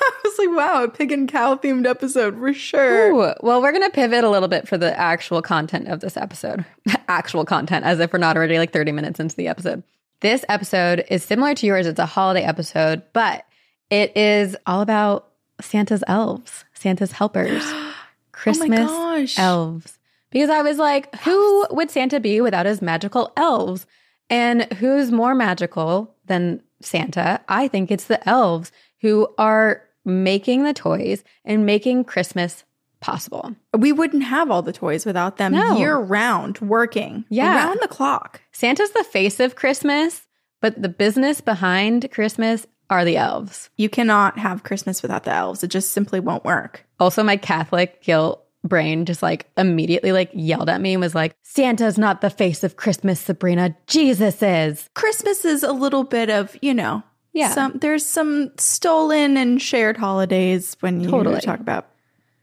I 0.00 0.12
was 0.24 0.38
like, 0.38 0.47
wow, 0.58 0.82
a 0.82 0.88
pig 0.88 1.12
and 1.12 1.28
cow 1.28 1.54
themed 1.54 1.86
episode 1.86 2.36
for 2.36 2.52
sure. 2.52 3.12
Ooh, 3.12 3.34
well, 3.40 3.62
we're 3.62 3.70
going 3.70 3.84
to 3.84 3.90
pivot 3.90 4.24
a 4.24 4.28
little 4.28 4.48
bit 4.48 4.66
for 4.66 4.76
the 4.76 4.98
actual 4.98 5.40
content 5.40 5.86
of 5.86 6.00
this 6.00 6.16
episode. 6.16 6.64
actual 7.08 7.44
content, 7.44 7.84
as 7.84 8.00
if 8.00 8.12
we're 8.12 8.18
not 8.18 8.36
already 8.36 8.58
like 8.58 8.72
30 8.72 8.90
minutes 8.90 9.20
into 9.20 9.36
the 9.36 9.46
episode. 9.46 9.84
This 10.20 10.44
episode 10.48 11.04
is 11.08 11.22
similar 11.22 11.54
to 11.54 11.66
yours. 11.66 11.86
It's 11.86 12.00
a 12.00 12.06
holiday 12.06 12.42
episode, 12.42 13.02
but 13.12 13.44
it 13.88 14.16
is 14.16 14.56
all 14.66 14.80
about 14.80 15.28
Santa's 15.60 16.02
elves, 16.08 16.64
Santa's 16.74 17.12
helpers, 17.12 17.62
Christmas 18.32 18.90
oh 18.90 19.20
gosh. 19.20 19.38
elves. 19.38 19.98
Because 20.30 20.50
I 20.50 20.62
was 20.62 20.76
like, 20.76 21.14
who 21.20 21.66
would 21.70 21.92
Santa 21.92 22.18
be 22.18 22.40
without 22.40 22.66
his 22.66 22.82
magical 22.82 23.32
elves? 23.36 23.86
And 24.28 24.64
who's 24.74 25.12
more 25.12 25.36
magical 25.36 26.16
than 26.26 26.62
Santa? 26.80 27.40
I 27.48 27.68
think 27.68 27.92
it's 27.92 28.06
the 28.06 28.28
elves 28.28 28.72
who 29.00 29.28
are 29.38 29.87
making 30.08 30.64
the 30.64 30.74
toys 30.74 31.22
and 31.44 31.64
making 31.66 32.04
Christmas 32.04 32.64
possible. 33.00 33.54
We 33.76 33.92
wouldn't 33.92 34.24
have 34.24 34.50
all 34.50 34.62
the 34.62 34.72
toys 34.72 35.06
without 35.06 35.36
them 35.36 35.52
No. 35.52 35.76
year 35.78 35.96
round 35.96 36.58
working 36.58 37.24
Yeah. 37.28 37.54
around 37.66 37.78
the 37.80 37.86
clock. 37.88 38.40
Santa's 38.50 38.90
the 38.90 39.04
face 39.04 39.38
of 39.38 39.54
Christmas, 39.54 40.26
but 40.60 40.82
the 40.82 40.88
business 40.88 41.40
behind 41.40 42.10
Christmas 42.10 42.66
are 42.90 43.04
the 43.04 43.16
elves. 43.16 43.70
You 43.76 43.88
cannot 43.88 44.38
have 44.38 44.64
Christmas 44.64 45.02
without 45.02 45.24
the 45.24 45.32
elves. 45.32 45.62
It 45.62 45.68
just 45.68 45.92
simply 45.92 46.18
won't 46.20 46.44
work. 46.44 46.84
Also, 46.98 47.22
my 47.22 47.36
Catholic 47.36 48.02
guilt 48.02 48.42
brain 48.64 49.04
just 49.04 49.22
like 49.22 49.46
immediately 49.56 50.10
like 50.10 50.30
yelled 50.34 50.68
at 50.68 50.80
me 50.80 50.94
and 50.94 51.00
was 51.00 51.14
like, 51.14 51.36
Santa's 51.42 51.96
not 51.98 52.20
the 52.20 52.30
face 52.30 52.64
of 52.64 52.76
Christmas, 52.76 53.20
Sabrina. 53.20 53.76
Jesus 53.86 54.42
is. 54.42 54.88
Christmas 54.94 55.44
is 55.44 55.62
a 55.62 55.72
little 55.72 56.02
bit 56.02 56.28
of, 56.30 56.56
you 56.60 56.74
know, 56.74 57.02
Yeah. 57.38 57.50
some 57.54 57.78
there's 57.78 58.04
some 58.06 58.50
stolen 58.58 59.36
and 59.36 59.60
shared 59.62 59.96
holidays 59.96 60.76
when 60.80 61.00
you 61.00 61.10
Totally. 61.10 61.40
talk 61.40 61.60
about 61.60 61.88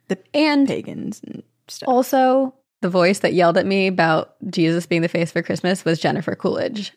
the 0.08 0.17
And 0.34 0.67
pagans 0.67 1.21
and 1.25 1.43
stuff. 1.67 1.88
also, 1.89 2.53
the 2.81 2.89
voice 2.89 3.19
that 3.19 3.34
yelled 3.34 3.58
at 3.58 3.65
me 3.65 3.88
about 3.88 4.36
Jesus 4.49 4.86
being 4.86 5.01
the 5.01 5.08
face 5.08 5.31
for 5.31 5.41
Christmas 5.41 5.84
was 5.86 5.99
Jennifer 5.99 6.36
Coolidge. 6.36 6.93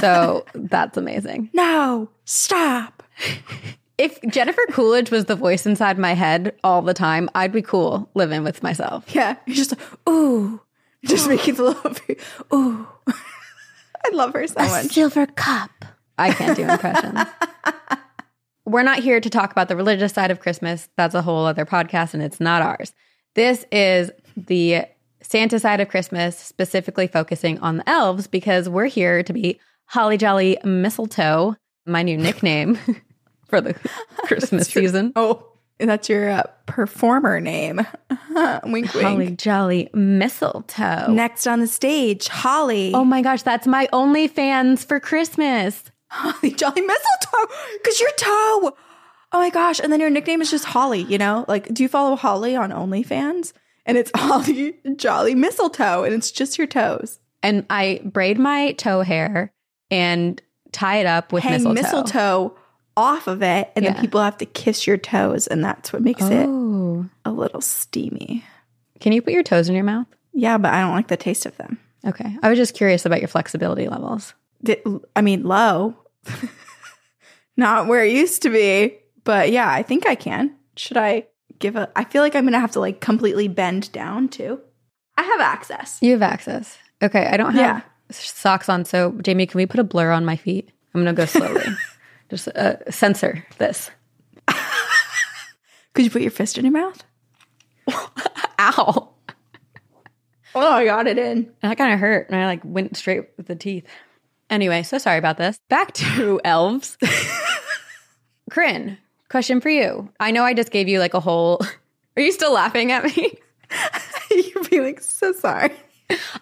So 0.00 0.44
that's 0.54 0.96
amazing. 0.96 1.50
No, 1.52 2.08
stop. 2.24 3.02
If 3.98 4.18
Jennifer 4.22 4.62
Coolidge 4.70 5.10
was 5.12 5.26
the 5.26 5.36
voice 5.36 5.64
inside 5.66 5.96
my 5.98 6.14
head 6.14 6.56
all 6.64 6.82
the 6.82 6.94
time, 6.94 7.28
I'd 7.36 7.52
be 7.52 7.62
cool 7.62 8.08
living 8.14 8.42
with 8.42 8.60
myself. 8.62 9.04
Yeah, 9.14 9.36
you're 9.46 9.54
just 9.54 9.72
like, 9.78 9.80
ooh, 10.08 10.60
just 11.04 11.28
making 11.34 11.54
the 11.54 11.62
little, 11.64 11.94
ooh. 12.52 12.86
I 13.06 14.08
love 14.12 14.32
her 14.32 14.46
so 14.48 14.54
much. 14.58 14.86
silver 14.86 15.26
cup. 15.26 15.70
I 16.22 16.32
can't 16.32 16.56
do 16.56 16.68
impressions. 16.68 17.18
We're 18.64 18.84
not 18.84 19.00
here 19.00 19.20
to 19.20 19.28
talk 19.28 19.50
about 19.50 19.68
the 19.68 19.76
religious 19.76 20.12
side 20.12 20.30
of 20.30 20.38
Christmas. 20.40 20.88
That's 20.96 21.14
a 21.14 21.22
whole 21.22 21.44
other 21.44 21.66
podcast 21.66 22.14
and 22.14 22.22
it's 22.22 22.40
not 22.40 22.62
ours. 22.62 22.92
This 23.34 23.66
is 23.72 24.12
the 24.36 24.84
Santa 25.20 25.58
side 25.58 25.80
of 25.80 25.88
Christmas, 25.88 26.38
specifically 26.38 27.06
focusing 27.06 27.58
on 27.58 27.78
the 27.78 27.88
elves 27.88 28.26
because 28.26 28.68
we're 28.68 28.86
here 28.86 29.22
to 29.22 29.32
be 29.32 29.58
Holly 29.86 30.16
Jolly 30.16 30.58
Mistletoe, 30.64 31.56
my 31.86 32.02
new 32.02 32.16
nickname 32.16 32.78
for 33.48 33.60
the 33.60 33.74
Christmas 34.18 34.68
season. 34.68 35.12
Oh, 35.16 35.48
that's 35.78 36.08
your 36.08 36.30
uh, 36.30 36.44
performer 36.66 37.40
name. 37.40 37.80
wink, 38.64 38.64
wink. 38.64 38.90
Holly 38.92 39.30
Jolly 39.32 39.90
Mistletoe. 39.92 41.12
Next 41.12 41.46
on 41.46 41.60
the 41.60 41.66
stage, 41.66 42.28
Holly. 42.28 42.92
Oh 42.94 43.04
my 43.04 43.22
gosh, 43.22 43.42
that's 43.42 43.66
my 43.66 43.88
OnlyFans 43.92 44.84
for 44.84 45.00
Christmas. 45.00 45.84
Holly 46.12 46.50
Jolly 46.52 46.80
Mistletoe, 46.82 47.54
because 47.74 48.00
your 48.00 48.10
toe. 48.16 48.76
Oh 49.34 49.38
my 49.38 49.50
gosh. 49.50 49.80
And 49.80 49.90
then 49.92 49.98
your 50.00 50.10
nickname 50.10 50.42
is 50.42 50.50
just 50.50 50.66
Holly, 50.66 51.02
you 51.02 51.16
know? 51.16 51.44
Like, 51.48 51.72
do 51.72 51.82
you 51.82 51.88
follow 51.88 52.16
Holly 52.16 52.54
on 52.54 52.70
OnlyFans? 52.70 53.52
And 53.86 53.96
it's 53.96 54.10
Holly 54.16 54.78
Jolly 54.96 55.34
Mistletoe, 55.34 56.04
and 56.04 56.14
it's 56.14 56.30
just 56.30 56.58
your 56.58 56.66
toes. 56.66 57.18
and 57.42 57.64
I 57.70 58.00
braid 58.04 58.38
my 58.38 58.72
toe 58.72 59.00
hair 59.02 59.52
and 59.90 60.40
tie 60.70 60.98
it 60.98 61.06
up 61.06 61.32
with 61.32 61.42
Hang 61.42 61.52
mistletoe. 61.54 61.82
mistletoe. 61.82 62.56
off 62.94 63.26
of 63.26 63.42
it, 63.42 63.72
and 63.74 63.84
Yeah. 63.86 63.92
then 63.94 64.00
people 64.02 64.20
have 64.20 64.36
to 64.36 64.44
kiss 64.44 64.86
your 64.86 64.98
toes, 64.98 65.46
and 65.46 65.64
that's 65.64 65.94
what 65.94 66.02
makes 66.02 66.22
it 66.22 66.46
Oh. 66.46 67.06
a 67.24 67.30
little 67.32 67.62
steamy. 67.62 68.44
Can 69.00 69.12
you 69.12 69.22
put 69.22 69.32
your 69.32 69.42
toes 69.42 69.70
in 69.70 69.74
your 69.74 69.82
mouth? 69.84 70.06
Yeah, 70.34 70.58
but 70.58 70.74
I 70.74 70.82
don't 70.82 70.92
like 70.94 71.08
the 71.08 71.16
taste 71.16 71.46
of 71.46 71.56
them. 71.56 71.78
Okay. 72.06 72.36
I 72.42 72.50
was 72.50 72.58
just 72.58 72.74
curious 72.74 73.06
about 73.06 73.20
your 73.20 73.28
flexibility 73.28 73.88
levels. 73.88 74.34
I 75.16 75.22
mean, 75.22 75.42
low. 75.44 75.96
Not 77.56 77.86
where 77.86 78.04
it 78.04 78.12
used 78.12 78.42
to 78.42 78.50
be, 78.50 78.98
but 79.24 79.50
yeah, 79.52 79.70
I 79.70 79.82
think 79.82 80.06
I 80.06 80.14
can. 80.14 80.54
Should 80.76 80.96
I 80.96 81.26
give 81.58 81.76
a? 81.76 81.90
I 81.94 82.04
feel 82.04 82.22
like 82.22 82.34
I'm 82.34 82.44
gonna 82.44 82.60
have 82.60 82.72
to 82.72 82.80
like 82.80 83.00
completely 83.00 83.48
bend 83.48 83.92
down 83.92 84.28
too. 84.28 84.60
I 85.16 85.22
have 85.22 85.40
access. 85.40 85.98
You 86.00 86.12
have 86.12 86.22
access. 86.22 86.78
Okay. 87.02 87.26
I 87.26 87.36
don't 87.36 87.52
have 87.54 87.60
Yeah. 87.60 87.80
socks 88.10 88.68
on. 88.68 88.84
So, 88.84 89.12
Jamie, 89.22 89.46
can 89.46 89.58
we 89.58 89.66
put 89.66 89.80
a 89.80 89.84
blur 89.84 90.10
on 90.10 90.24
my 90.24 90.36
feet? 90.36 90.70
I'm 90.94 91.02
going 91.02 91.14
to 91.14 91.20
go 91.20 91.26
slowly. 91.26 91.64
just 92.30 92.48
uh, 92.48 92.76
censor 92.90 93.44
this. 93.58 93.90
Could 95.94 96.04
you 96.06 96.10
put 96.10 96.22
your 96.22 96.30
fist 96.30 96.56
in 96.56 96.64
your 96.64 96.72
mouth? 96.72 97.02
Ow. 98.58 99.12
Oh, 100.54 100.72
I 100.72 100.84
got 100.84 101.06
it 101.06 101.18
in. 101.18 101.52
That 101.62 101.76
kind 101.78 101.92
of 101.92 102.00
hurt. 102.00 102.28
And 102.30 102.36
I 102.40 102.46
like 102.46 102.60
went 102.64 102.96
straight 102.96 103.28
with 103.36 103.46
the 103.48 103.56
teeth. 103.56 103.86
Anyway, 104.52 104.82
so 104.82 104.98
sorry 104.98 105.16
about 105.16 105.38
this. 105.38 105.58
Back 105.70 105.94
to 105.94 106.38
elves. 106.44 106.98
Corinne, 108.50 108.98
question 109.30 109.62
for 109.62 109.70
you. 109.70 110.10
I 110.20 110.30
know 110.30 110.44
I 110.44 110.52
just 110.52 110.70
gave 110.70 110.88
you 110.88 110.98
like 110.98 111.14
a 111.14 111.20
whole. 111.20 111.58
Are 112.16 112.22
you 112.22 112.32
still 112.32 112.52
laughing 112.52 112.92
at 112.92 113.02
me? 113.02 113.38
You're 114.30 114.64
feeling 114.64 114.98
so 115.00 115.32
sorry. 115.32 115.72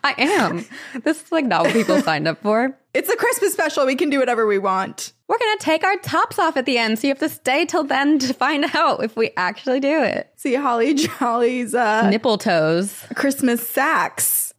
I 0.03 0.17
am. 0.19 0.65
This 1.05 1.23
is 1.23 1.31
like 1.31 1.45
not 1.45 1.63
what 1.63 1.73
people 1.73 2.01
signed 2.03 2.27
up 2.27 2.43
for. 2.43 2.77
It's 2.95 3.09
a 3.09 3.15
Christmas 3.17 3.53
special. 3.53 3.87
We 3.87 3.95
can 3.95 4.11
do 4.11 4.19
whatever 4.19 4.45
we 4.45 4.59
want. 4.59 5.13
We're 5.29 5.39
going 5.39 5.59
to 5.59 5.65
take 5.65 5.85
our 5.85 5.97
tops 5.99 6.41
off 6.41 6.57
at 6.57 6.67
the 6.67 6.79
end. 6.79 6.99
So 6.99 7.07
you 7.07 7.13
have 7.13 7.21
to 7.21 7.29
stay 7.29 7.65
till 7.65 7.85
then 7.85 8.19
to 8.19 8.35
find 8.35 8.65
out 8.75 9.05
if 9.05 9.15
we 9.17 9.31
actually 9.37 9.79
do 9.79 10.03
it. 10.03 10.29
See 10.35 10.55
Holly 10.57 10.95
Jolly's 10.95 11.77
uh, 11.77 12.11
Nipple 12.11 12.39
toes. 12.39 13.05
Christmas 13.15 13.65
sacks, 13.65 14.53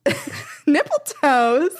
nipple 0.66 1.00
toes. 1.22 1.76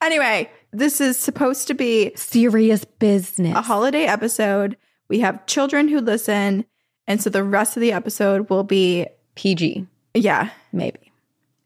anyway, 0.00 0.48
this 0.72 1.00
is 1.00 1.18
supposed 1.18 1.68
to 1.68 1.74
be 1.74 2.12
Serious 2.16 2.84
business. 2.84 3.56
a 3.56 3.62
holiday 3.62 4.04
episode. 4.04 4.76
We 5.08 5.20
have 5.20 5.44
children 5.46 5.88
who 5.88 6.00
listen, 6.00 6.64
and 7.06 7.22
so 7.22 7.30
the 7.30 7.44
rest 7.44 7.76
of 7.76 7.80
the 7.80 7.92
episode 7.92 8.48
will 8.50 8.64
be 8.64 9.06
PG. 9.34 9.86
yeah. 10.14 10.50
Maybe. 10.72 11.12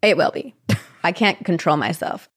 It 0.03 0.17
will 0.17 0.31
be. 0.33 0.55
I 1.05 1.13
can't 1.13 1.45
control 1.45 1.77
myself. 1.77 2.29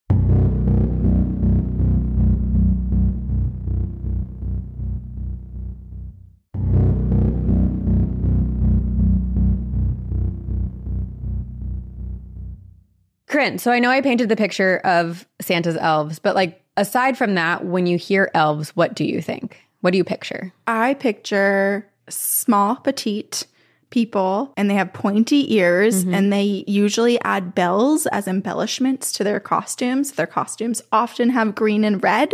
Corinne, 13.29 13.57
so 13.59 13.71
I 13.71 13.79
know 13.79 13.89
I 13.89 14.01
painted 14.01 14.27
the 14.27 14.35
picture 14.35 14.81
of 14.83 15.25
Santa's 15.39 15.77
elves, 15.77 16.19
but 16.19 16.35
like 16.35 16.61
aside 16.75 17.17
from 17.17 17.35
that, 17.35 17.65
when 17.65 17.85
you 17.87 17.97
hear 17.97 18.29
elves, 18.33 18.75
what 18.75 18.95
do 18.95 19.05
you 19.05 19.21
think? 19.21 19.61
What 19.81 19.91
do 19.91 19.97
you 19.97 20.03
picture? 20.03 20.51
I 20.67 20.95
picture 20.95 21.87
small, 22.09 22.75
petite 22.75 23.45
people, 23.91 24.53
and 24.57 24.69
they 24.69 24.73
have 24.75 24.93
pointy 24.93 25.55
ears, 25.55 26.03
mm-hmm. 26.03 26.13
and 26.13 26.33
they 26.33 26.63
usually 26.67 27.19
add 27.21 27.55
bells 27.55 28.05
as 28.07 28.27
embellishments 28.27 29.11
to 29.13 29.23
their 29.23 29.39
costumes. 29.39 30.11
Their 30.13 30.27
costumes 30.27 30.81
often 30.91 31.29
have 31.29 31.55
green 31.55 31.83
and 31.83 32.03
red. 32.03 32.33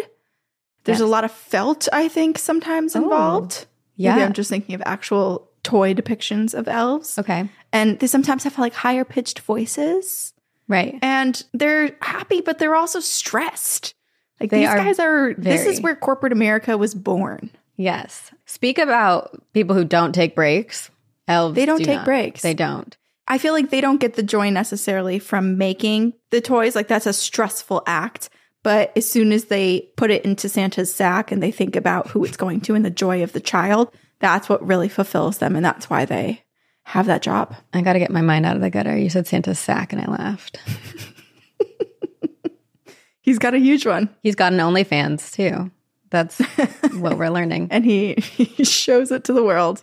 There's 0.85 1.01
a 1.01 1.07
lot 1.07 1.23
of 1.23 1.31
felt, 1.31 1.87
I 1.91 2.07
think, 2.07 2.37
sometimes 2.37 2.95
Oh, 2.95 3.03
involved. 3.03 3.65
yeah. 3.95 4.13
Maybe 4.13 4.23
I'm 4.25 4.33
just 4.33 4.49
thinking 4.49 4.75
of 4.75 4.83
actual 4.85 5.49
toy 5.63 5.93
depictions 5.95 6.53
of 6.53 6.67
elves. 6.67 7.17
Okay. 7.17 7.49
And 7.73 7.99
they 7.99 8.07
sometimes 8.07 8.43
have 8.43 8.59
like 8.59 8.73
higher 8.73 9.03
pitched 9.03 9.39
voices. 9.39 10.33
Right. 10.67 10.97
And 11.01 11.41
they're 11.53 11.95
happy, 12.01 12.41
but 12.41 12.57
they're 12.57 12.75
also 12.75 12.99
stressed. 12.99 13.93
Like 14.39 14.49
They 14.49 14.61
these 14.61 14.69
are 14.69 14.77
guys 14.77 14.99
are, 14.99 15.33
this 15.35 15.65
is 15.65 15.81
where 15.81 15.95
corporate 15.95 16.33
America 16.33 16.77
was 16.77 16.93
born. 16.93 17.51
Yes. 17.77 18.31
Speak 18.45 18.77
about 18.77 19.41
people 19.53 19.75
who 19.75 19.85
don't 19.85 20.13
take 20.13 20.35
breaks. 20.35 20.89
Elves. 21.27 21.55
They 21.55 21.65
don't 21.65 21.79
do 21.79 21.85
take 21.85 21.97
not. 21.97 22.05
breaks. 22.05 22.41
They 22.41 22.53
don't. 22.53 22.95
I 23.27 23.37
feel 23.37 23.53
like 23.53 23.69
they 23.69 23.81
don't 23.81 23.99
get 23.99 24.13
the 24.13 24.23
joy 24.23 24.49
necessarily 24.49 25.19
from 25.19 25.57
making 25.57 26.13
the 26.29 26.41
toys. 26.41 26.75
Like 26.75 26.87
that's 26.87 27.07
a 27.07 27.13
stressful 27.13 27.83
act. 27.87 28.29
But 28.61 28.91
as 28.95 29.09
soon 29.09 29.31
as 29.31 29.45
they 29.45 29.89
put 29.95 30.11
it 30.11 30.25
into 30.25 30.49
Santa's 30.49 30.93
sack 30.93 31.31
and 31.31 31.41
they 31.41 31.51
think 31.51 31.75
about 31.75 32.07
who 32.07 32.23
it's 32.23 32.37
going 32.37 32.61
to 32.61 32.75
and 32.75 32.83
the 32.83 32.89
joy 32.89 33.23
of 33.23 33.33
the 33.33 33.39
child, 33.39 33.91
that's 34.19 34.49
what 34.49 34.65
really 34.65 34.89
fulfills 34.89 35.37
them. 35.37 35.55
And 35.55 35.63
that's 35.63 35.89
why 35.89 36.05
they 36.05 36.43
have 36.85 37.07
that 37.07 37.21
job. 37.21 37.55
I 37.73 37.81
got 37.81 37.93
to 37.93 37.99
get 37.99 38.11
my 38.11 38.21
mind 38.21 38.45
out 38.45 38.55
of 38.55 38.61
the 38.61 38.69
gutter. 38.69 38.95
You 38.95 39.09
said 39.09 39.27
Santa's 39.27 39.59
sack, 39.59 39.91
and 39.91 40.01
I 40.01 40.05
laughed. 40.05 40.59
He's 43.21 43.39
got 43.39 43.55
a 43.55 43.57
huge 43.57 43.87
one 43.87 44.07
He's 44.21 44.35
got 44.35 44.53
an 44.53 44.59
OnlyFans 44.59 45.33
too. 45.33 45.71
That's 46.11 46.39
what 46.93 47.17
we're 47.17 47.29
learning. 47.29 47.69
and 47.71 47.83
he, 47.83 48.13
he 48.13 48.63
shows 48.63 49.11
it 49.11 49.23
to 49.25 49.33
the 49.33 49.43
world, 49.43 49.81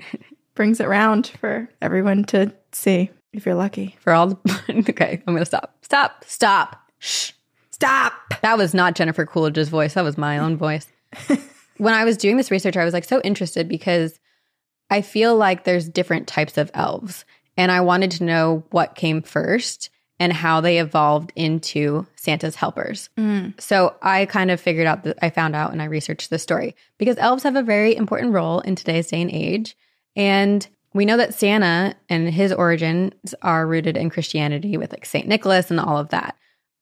brings 0.54 0.78
it 0.78 0.86
round 0.86 1.26
for 1.40 1.68
everyone 1.82 2.22
to 2.26 2.52
see 2.70 3.10
if 3.32 3.44
you're 3.44 3.56
lucky. 3.56 3.96
For 4.00 4.12
all 4.12 4.28
the. 4.28 4.84
okay, 4.90 5.22
I'm 5.26 5.34
going 5.34 5.40
to 5.40 5.44
stop. 5.44 5.76
Stop. 5.82 6.24
Stop. 6.26 6.90
Shh. 7.00 7.32
Stop. 7.72 8.12
That 8.42 8.56
was 8.56 8.74
not 8.74 8.94
Jennifer 8.94 9.26
Coolidge's 9.26 9.68
voice. 9.68 9.94
That 9.94 10.04
was 10.04 10.16
my 10.16 10.38
own 10.38 10.56
voice. 10.56 10.86
when 11.78 11.94
I 11.94 12.04
was 12.04 12.16
doing 12.16 12.36
this 12.36 12.52
research, 12.52 12.76
I 12.76 12.84
was 12.84 12.94
like 12.94 13.04
so 13.04 13.20
interested 13.22 13.68
because 13.68 14.20
I 14.92 15.00
feel 15.00 15.34
like 15.34 15.64
there's 15.64 15.88
different 15.88 16.28
types 16.28 16.58
of 16.58 16.70
elves. 16.74 17.24
And 17.56 17.72
I 17.72 17.80
wanted 17.80 18.10
to 18.12 18.24
know 18.24 18.62
what 18.72 18.94
came 18.94 19.22
first 19.22 19.88
and 20.20 20.34
how 20.34 20.60
they 20.60 20.78
evolved 20.78 21.32
into 21.34 22.06
Santa's 22.14 22.56
helpers. 22.56 23.08
Mm. 23.16 23.58
So 23.58 23.96
I 24.02 24.26
kind 24.26 24.50
of 24.50 24.60
figured 24.60 24.86
out 24.86 25.04
that 25.04 25.18
I 25.22 25.30
found 25.30 25.56
out 25.56 25.72
and 25.72 25.80
I 25.80 25.86
researched 25.86 26.28
the 26.28 26.38
story 26.38 26.76
because 26.98 27.16
elves 27.16 27.42
have 27.44 27.56
a 27.56 27.62
very 27.62 27.96
important 27.96 28.34
role 28.34 28.60
in 28.60 28.74
today's 28.74 29.06
day 29.08 29.22
and 29.22 29.30
age. 29.30 29.78
And 30.14 30.66
we 30.92 31.06
know 31.06 31.16
that 31.16 31.32
Santa 31.32 31.96
and 32.10 32.28
his 32.28 32.52
origins 32.52 33.34
are 33.40 33.66
rooted 33.66 33.96
in 33.96 34.10
Christianity 34.10 34.76
with 34.76 34.92
like 34.92 35.06
St. 35.06 35.26
Nicholas 35.26 35.70
and 35.70 35.80
all 35.80 35.96
of 35.96 36.10
that. 36.10 36.36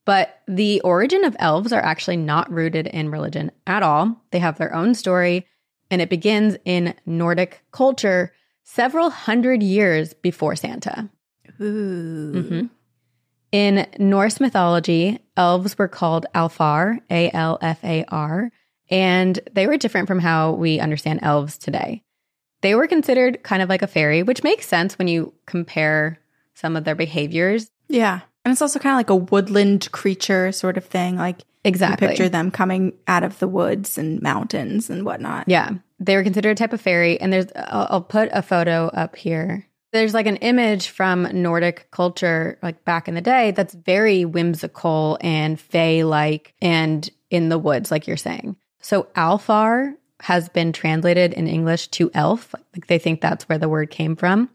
But 0.05 0.41
the 0.49 0.81
origin 0.81 1.25
of 1.25 1.37
elves 1.39 1.73
are 1.73 1.81
actually 1.81 2.17
not 2.17 2.51
rooted 2.51 2.89
in 2.89 3.13
religion 3.13 3.53
at 3.69 3.85
all. 3.85 4.21
They 4.33 4.41
have 4.41 4.59
their 4.59 4.75
own 4.75 4.97
story, 4.97 5.47
and 5.91 6.01
it 6.01 6.09
begins 6.09 6.57
in 6.65 6.95
Nordic 7.07 7.63
culture 7.73 8.33
several 8.63 9.11
hundred 9.11 9.63
years 9.63 10.15
before 10.15 10.57
Santa. 10.57 11.09
Ooh. 11.61 12.33
Mhm. 12.33 12.71
In 13.53 13.87
Norse 13.99 14.41
mythology, 14.41 15.19
elves 15.37 15.77
were 15.77 15.89
called 15.89 16.27
Alfar, 16.35 17.01
A 17.11 17.31
L 17.33 17.59
F 17.61 17.83
A 17.85 18.05
R, 18.09 18.53
and 18.91 19.39
they 19.53 19.67
were 19.67 19.77
different 19.77 20.07
from 20.07 20.21
how 20.21 20.53
we 20.53 20.79
understand 20.79 21.21
elves 21.23 21.59
today. 21.59 22.03
They 22.63 22.75
were 22.75 22.87
considered 22.87 23.43
kind 23.43 23.63
of 23.63 23.69
like 23.69 23.83
a 23.83 23.87
fairy, 23.87 24.23
which 24.23 24.45
makes 24.45 24.69
sense 24.69 24.99
when 24.99 25.09
you 25.09 25.35
compare 25.47 26.19
some 26.55 26.77
of 26.77 26.85
their 26.85 26.95
behaviors. 26.95 27.71
Yeah. 27.89 28.21
And 28.45 28.53
it's 28.53 28.63
also 28.63 28.79
kind 28.79 28.95
of 28.95 28.99
like 28.99 29.11
a 29.11 29.17
woodland 29.17 29.91
creature 29.93 30.53
sort 30.53 30.77
of 30.77 30.85
thing. 30.85 31.17
Like 31.17 31.43
Exactly. 31.65 32.07
you 32.07 32.11
picture 32.11 32.29
them 32.29 32.51
coming 32.51 32.95
out 33.07 33.23
of 33.23 33.39
the 33.39 33.49
woods 33.49 33.99
and 33.99 34.21
mountains 34.23 34.89
and 34.89 35.05
whatnot. 35.05 35.45
Yeah, 35.47 35.71
they 35.99 36.17
were 36.17 36.23
considered 36.23 36.53
a 36.53 36.55
type 36.55 36.73
of 36.73 36.81
fairy. 36.81 37.21
And 37.21 37.33
there's, 37.33 37.47
I'll, 37.55 37.87
I'll 37.91 38.03
put 38.03 38.31
a 38.33 38.43
photo 38.43 38.87
up 38.89 39.17
here. 39.17 39.67
There's 39.93 40.15
like 40.15 40.27
an 40.27 40.37
image 40.37 40.89
from 40.89 41.25
Nordic 41.43 41.91
culture, 41.91 42.59
like 42.63 42.85
back 42.85 43.09
in 43.09 43.15
the 43.15 43.21
day, 43.21 43.51
that's 43.51 43.75
very 43.75 44.25
whimsical 44.25 45.19
and 45.21 45.61
fae 45.61 46.03
like 46.03 46.55
and 46.63 47.09
in 47.29 47.49
the 47.49 47.59
woods, 47.59 47.91
like 47.91 48.07
you're 48.07 48.17
saying. 48.17 48.57
So 48.81 49.09
Alfar 49.17 49.95
has 50.21 50.49
been 50.49 50.73
translated 50.73 51.33
in 51.35 51.47
English 51.49 51.89
to 51.89 52.11
elf. 52.15 52.55
Like 52.75 52.87
they 52.87 52.99
think 52.99 53.21
that's 53.21 53.49
where 53.49 53.59
the 53.59 53.69
word 53.69 53.91
came 53.91 54.17
from. 54.17 54.49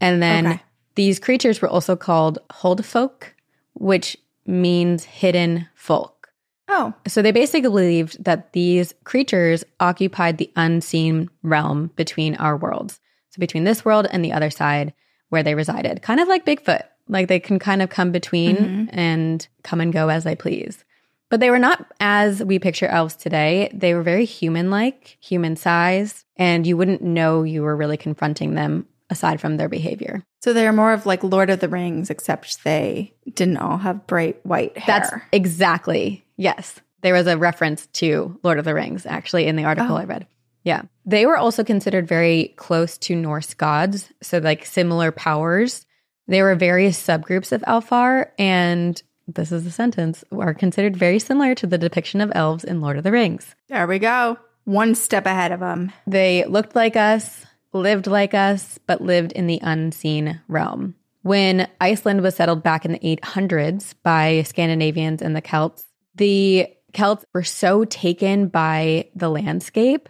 And 0.00 0.20
then 0.22 0.46
Okay. 0.46 0.62
these 0.96 1.18
creatures 1.20 1.62
were 1.62 1.68
also 1.68 1.94
called 1.96 2.38
Holdfolk, 2.50 3.28
which 3.74 4.16
means 4.46 5.04
hidden 5.04 5.68
folk. 5.74 6.21
Oh, 6.68 6.94
So 7.06 7.22
they 7.22 7.32
basically 7.32 7.62
believed 7.62 8.22
that 8.24 8.52
these 8.52 8.94
creatures 9.04 9.64
occupied 9.80 10.38
the 10.38 10.50
unseen 10.56 11.28
realm 11.42 11.90
between 11.96 12.36
our 12.36 12.56
worlds. 12.56 13.00
So 13.30 13.40
between 13.40 13.64
this 13.64 13.84
world 13.84 14.06
and 14.10 14.24
the 14.24 14.32
other 14.32 14.50
side 14.50 14.94
where 15.28 15.42
they 15.42 15.54
resided, 15.54 16.02
kind 16.02 16.20
of 16.20 16.28
like 16.28 16.44
Bigfoot. 16.46 16.82
Like 17.08 17.28
they 17.28 17.40
can 17.40 17.58
kind 17.58 17.82
of 17.82 17.90
come 17.90 18.12
between 18.12 18.56
Mhm. 18.56 18.88
and 18.92 19.46
come 19.64 19.80
and 19.80 19.92
go 19.92 20.08
as 20.08 20.24
they 20.24 20.36
please. 20.36 20.84
But 21.30 21.40
they 21.40 21.50
were 21.50 21.58
not 21.58 21.86
as 21.98 22.42
we 22.44 22.58
picture 22.58 22.86
elves 22.86 23.16
today. 23.16 23.70
They 23.74 23.94
were 23.94 24.02
very 24.02 24.24
human 24.26 24.70
like, 24.70 25.16
human 25.20 25.56
size, 25.56 26.24
and 26.36 26.66
you 26.66 26.76
wouldn't 26.76 27.02
know 27.02 27.42
you 27.42 27.62
were 27.62 27.74
really 27.76 27.96
confronting 27.96 28.54
them 28.54 28.86
aside 29.10 29.40
from 29.40 29.56
their 29.56 29.68
behavior. 29.68 30.22
so 30.42 30.52
they're 30.52 30.72
more 30.72 30.92
of 30.92 31.06
like 31.06 31.22
Lord 31.22 31.50
of 31.50 31.60
the 31.60 31.68
Rings, 31.68 32.10
except 32.10 32.64
they 32.64 33.14
didn't 33.34 33.58
all 33.58 33.78
have 33.78 34.06
bright 34.06 34.44
white 34.44 34.76
hair. 34.76 35.00
That's 35.00 35.12
exactly, 35.32 36.21
yes. 36.36 36.80
There 37.02 37.14
was 37.14 37.26
a 37.26 37.36
reference 37.36 37.86
to 37.94 38.38
Lord 38.42 38.58
of 38.58 38.64
the 38.64 38.74
Rings 38.74 39.06
actually 39.06 39.46
in 39.46 39.56
the 39.56 39.64
article 39.64 39.96
Oh. 39.96 39.98
I 39.98 40.04
read. 40.04 40.26
Yeah. 40.64 40.82
They 41.04 41.26
were 41.26 41.36
also 41.36 41.64
considered 41.64 42.06
very 42.06 42.54
close 42.56 42.96
to 42.98 43.16
Norse 43.16 43.54
gods, 43.54 44.12
so 44.22 44.38
like 44.38 44.64
similar 44.64 45.10
powers. 45.10 45.84
There 46.28 46.44
were 46.44 46.54
various 46.54 47.04
subgroups 47.04 47.50
of 47.50 47.62
Alfar, 47.62 48.28
and 48.38 49.02
this 49.26 49.50
is 49.50 49.64
the 49.64 49.72
sentence, 49.72 50.22
are 50.30 50.54
considered 50.54 50.96
very 50.96 51.18
similar 51.18 51.56
to 51.56 51.66
the 51.66 51.78
depiction 51.78 52.20
of 52.20 52.30
elves 52.34 52.62
in 52.62 52.80
Lord 52.80 52.96
of 52.96 53.02
the 53.02 53.10
Rings. 53.10 53.54
there 53.68 53.86
we 53.88 53.98
go. 53.98 54.38
One 54.64 54.94
step 54.94 55.26
ahead 55.26 55.50
of 55.50 55.58
them. 55.58 55.90
They 56.06 56.44
looked 56.44 56.76
like 56.76 56.94
us, 56.94 57.44
lived 57.72 58.06
like 58.06 58.32
us, 58.34 58.78
but 58.86 59.00
lived 59.00 59.32
in 59.32 59.48
the 59.48 59.58
unseen 59.62 60.40
realm. 60.46 60.94
When 61.22 61.68
Iceland 61.80 62.20
was 62.22 62.36
settled 62.36 62.62
back 62.62 62.84
in 62.84 62.92
the 62.92 63.16
800s 63.16 63.94
by 64.04 64.42
Scandinavians 64.42 65.20
and 65.22 65.34
the 65.34 65.40
Celts, 65.40 65.86
the 66.14 66.68
Celts 66.92 67.24
were 67.32 67.42
so 67.42 67.84
taken 67.84 68.48
by 68.48 69.08
the 69.14 69.28
landscape 69.28 70.08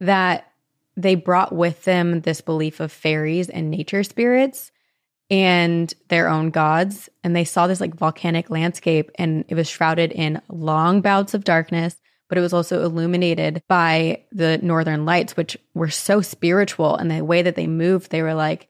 that 0.00 0.50
they 0.96 1.14
brought 1.14 1.54
with 1.54 1.84
them 1.84 2.20
this 2.22 2.40
belief 2.40 2.80
of 2.80 2.90
fairies 2.90 3.48
and 3.48 3.70
nature 3.70 4.02
spirits 4.02 4.72
and 5.30 5.92
their 6.08 6.28
own 6.28 6.50
gods. 6.50 7.08
And 7.22 7.36
they 7.36 7.44
saw 7.44 7.66
this 7.66 7.80
like 7.80 7.94
volcanic 7.94 8.50
landscape 8.50 9.10
and 9.16 9.44
it 9.48 9.54
was 9.54 9.68
shrouded 9.68 10.10
in 10.12 10.40
long 10.48 11.00
bouts 11.00 11.34
of 11.34 11.44
darkness, 11.44 11.96
but 12.28 12.36
it 12.36 12.40
was 12.40 12.52
also 12.52 12.82
illuminated 12.82 13.62
by 13.68 14.24
the 14.32 14.58
northern 14.58 15.04
lights, 15.04 15.36
which 15.36 15.56
were 15.74 15.90
so 15.90 16.20
spiritual. 16.20 16.96
And 16.96 17.10
the 17.10 17.24
way 17.24 17.42
that 17.42 17.54
they 17.54 17.66
moved, 17.66 18.10
they 18.10 18.22
were 18.22 18.34
like, 18.34 18.68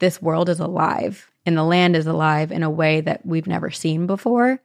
this 0.00 0.20
world 0.20 0.48
is 0.48 0.60
alive 0.60 1.30
and 1.46 1.56
the 1.56 1.64
land 1.64 1.94
is 1.94 2.06
alive 2.06 2.50
in 2.50 2.62
a 2.62 2.70
way 2.70 3.00
that 3.02 3.24
we've 3.24 3.46
never 3.46 3.70
seen 3.70 4.06
before. 4.06 4.60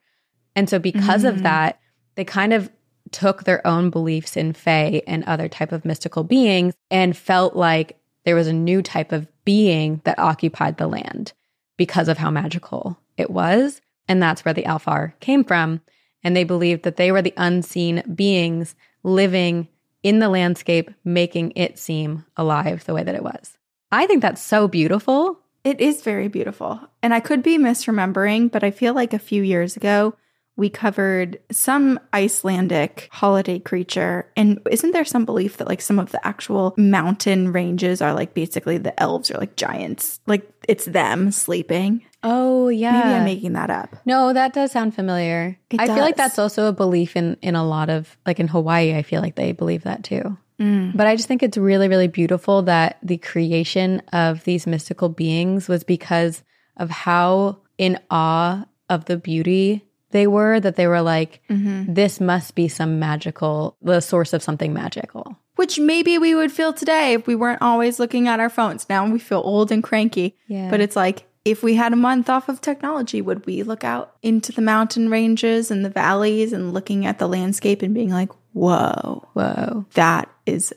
And 0.56 0.70
so 0.70 0.80
because 0.80 1.24
of 1.24 1.38
Mhm. 1.38 1.44
that, 1.44 1.80
they 2.16 2.24
kind 2.24 2.54
of 2.54 2.72
took 3.12 3.44
their 3.44 3.66
own 3.66 3.90
beliefs 3.90 4.36
in 4.38 4.54
fae 4.54 5.02
and 5.08 5.24
other 5.26 5.48
type 5.48 5.72
of 5.72 5.86
mystical 5.86 6.24
beings 6.24 6.74
and 6.90 7.16
felt 7.16 7.56
like 7.56 7.98
there 8.26 8.36
was 8.36 8.48
a 8.48 8.54
new 8.54 8.82
type 8.82 9.12
of 9.12 9.28
being 9.46 10.02
that 10.06 10.18
occupied 10.20 10.78
the 10.78 10.88
land 10.88 11.34
because 11.78 12.08
of 12.08 12.18
how 12.18 12.32
magical 12.32 12.98
it 13.18 13.30
was. 13.30 13.82
And 14.08 14.22
that's 14.22 14.46
where 14.46 14.54
the 14.54 14.64
Alfar 14.64 15.14
came 15.20 15.44
from. 15.44 15.82
And 16.24 16.36
they 16.36 16.44
believed 16.44 16.84
that 16.84 16.96
they 16.96 17.12
were 17.12 17.22
the 17.22 17.34
unseen 17.36 18.02
beings 18.16 18.76
living 19.04 19.68
in 20.02 20.20
the 20.20 20.30
landscape, 20.30 20.90
making 21.04 21.52
it 21.56 21.78
seem 21.78 22.26
alive 22.38 22.86
the 22.86 22.94
way 22.94 23.04
that 23.04 23.16
it 23.16 23.24
was. 23.24 23.58
I 23.92 24.08
think 24.08 24.22
that's 24.22 24.42
so 24.42 24.68
beautiful. 24.68 25.38
It 25.64 25.80
is 25.80 26.02
very 26.02 26.28
beautiful. 26.28 26.80
And 27.02 27.14
I 27.14 27.20
could 27.20 27.44
be 27.44 27.58
misremembering, 27.58 28.52
but 28.52 28.64
I 28.64 28.72
feel 28.72 28.94
like 28.94 29.14
a 29.14 29.20
few 29.20 29.44
years 29.44 29.78
ago 29.78 30.16
we 30.56 30.70
covered 30.70 31.40
some 31.52 32.00
Icelandic 32.14 33.10
holiday 33.12 33.60
creature. 33.60 34.32
And 34.36 34.60
isn't 34.70 34.92
there 34.92 35.06
some 35.06 35.26
belief 35.26 35.58
that 35.58 35.68
like 35.68 35.82
some 35.82 35.98
of 35.98 36.12
the 36.12 36.26
actual 36.26 36.76
mountain 36.78 37.52
ranges 37.52 38.02
are 38.02 38.14
like 38.14 38.34
basically 38.34 38.78
the 38.78 38.98
elves 39.02 39.32
are 39.32 39.38
like 39.38 39.56
giants? 39.56 40.20
Like 40.28 40.48
it's 40.68 40.86
them 40.86 41.32
sleeping. 41.32 42.04
Oh, 42.22 42.70
yeah. 42.70 42.92
Maybe 42.92 43.14
I'm 43.16 43.26
making 43.26 43.54
that 43.54 43.70
up. 43.70 43.96
No, 44.06 44.32
that 44.32 44.54
does 44.54 44.72
sound 44.72 44.96
familiar. 44.96 45.58
It 45.72 45.80
I 45.80 45.88
feel 45.88 45.98
like 45.98 46.16
that's 46.16 46.40
also 46.40 46.68
a 46.68 46.74
belief 46.74 47.16
in 47.16 47.36
in 47.42 47.56
a 47.56 47.66
lot 47.66 47.90
of 47.90 48.16
like 48.26 48.40
in 48.40 48.48
Hawaii. 48.48 48.96
I 48.96 49.02
feel 49.02 49.22
like 49.22 49.36
they 49.36 49.52
believe 49.52 49.84
that 49.84 50.04
too. 50.04 50.38
Mm. 50.60 50.96
But 50.96 51.08
I 51.08 51.16
just 51.16 51.28
think 51.28 51.42
it's 51.42 51.58
really 51.58 51.88
really 51.88 52.08
beautiful 52.08 52.62
that 52.64 53.00
the 53.02 53.18
creation 53.18 54.02
of 54.14 54.44
these 54.44 54.68
mystical 54.68 55.10
beings 55.10 55.68
was 55.68 55.84
because 55.84 56.44
of 56.78 56.92
how 56.92 57.60
in 57.78 58.00
awe 58.10 58.66
of 58.90 59.06
the 59.06 59.18
beauty 59.18 59.84
they 60.14 60.26
were 60.28 60.60
that 60.62 60.78
they 60.78 60.88
were 60.88 61.02
like 61.02 61.42
Mhm. 61.50 61.94
this 61.94 62.22
must 62.22 62.56
be 62.56 62.68
some 62.70 62.98
magical 63.00 63.76
the 63.82 64.00
source 64.00 64.32
of 64.32 64.42
something 64.42 64.74
magical. 64.74 65.36
Which 65.58 65.78
maybe 65.80 66.18
we 66.18 66.34
would 66.34 66.52
feel 66.52 66.72
today 66.74 67.14
if 67.14 67.28
we 67.28 67.36
weren't 67.36 67.62
always 67.62 68.00
looking 68.00 68.28
at 68.28 68.40
our 68.40 68.50
phones. 68.50 68.88
Now 68.90 69.06
we 69.08 69.20
feel 69.20 69.42
old 69.44 69.72
and 69.72 69.84
cranky. 69.84 70.36
Yeah. 70.48 70.70
But 70.72 70.80
it's 70.80 70.96
like, 70.96 71.28
if 71.46 71.62
we 71.62 71.76
had 71.76 71.94
a 71.94 71.98
month 71.98 72.30
off 72.30 72.48
of 72.50 72.60
technology, 72.62 73.22
would 73.22 73.46
we 73.46 73.62
look 73.64 73.84
out 73.84 74.16
into 74.24 74.52
the 74.52 74.62
mountain 74.62 75.10
ranges 75.10 75.70
and 75.70 75.84
the 75.86 75.90
valleys 75.92 76.54
and 76.54 76.74
looking 76.74 77.06
at 77.06 77.20
the 77.20 77.28
landscape 77.28 77.82
and 77.84 77.94
being 77.94 78.10
like, 78.10 78.30
whoa, 78.54 79.28
Whoa. 79.34 79.86
that 79.96 80.30
is 80.46 80.74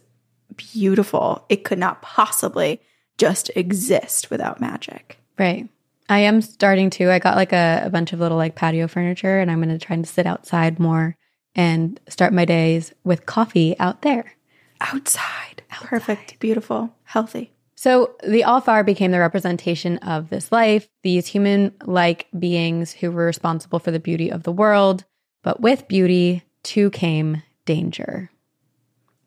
beautiful? 0.56 1.44
It 1.48 1.64
could 1.64 1.78
not 1.78 2.02
possibly 2.02 2.80
just 3.18 3.50
exist 3.56 4.30
without 4.30 4.60
magic. 4.60 5.18
Right. 5.38 5.68
I 6.08 6.20
am 6.20 6.40
starting 6.40 6.90
to. 6.90 7.10
I 7.10 7.18
got 7.18 7.36
like 7.36 7.52
a, 7.52 7.82
a 7.84 7.90
bunch 7.90 8.12
of 8.12 8.20
little 8.20 8.36
like 8.36 8.54
patio 8.54 8.86
furniture 8.88 9.38
and 9.40 9.50
I'm 9.50 9.60
going 9.62 9.76
to 9.76 9.84
try 9.84 9.96
to 9.96 10.04
sit 10.04 10.26
outside 10.26 10.78
more 10.78 11.16
and 11.54 11.98
start 12.08 12.32
my 12.32 12.44
days 12.44 12.92
with 13.04 13.26
coffee 13.26 13.78
out 13.78 14.02
there. 14.02 14.34
Outside. 14.80 15.62
Perfect, 15.70 16.38
beautiful, 16.38 16.94
healthy. 17.04 17.52
So 17.74 18.14
the 18.26 18.42
Alfar 18.42 18.84
became 18.84 19.10
the 19.10 19.20
representation 19.20 19.98
of 19.98 20.30
this 20.30 20.50
life, 20.52 20.88
these 21.02 21.26
human 21.26 21.74
like 21.84 22.26
beings 22.38 22.92
who 22.92 23.10
were 23.10 23.26
responsible 23.26 23.78
for 23.78 23.90
the 23.90 24.00
beauty 24.00 24.30
of 24.30 24.44
the 24.44 24.52
world. 24.52 25.04
But 25.42 25.60
with 25.60 25.88
beauty, 25.88 26.42
too 26.62 26.90
came 26.90 27.42
danger. 27.64 28.30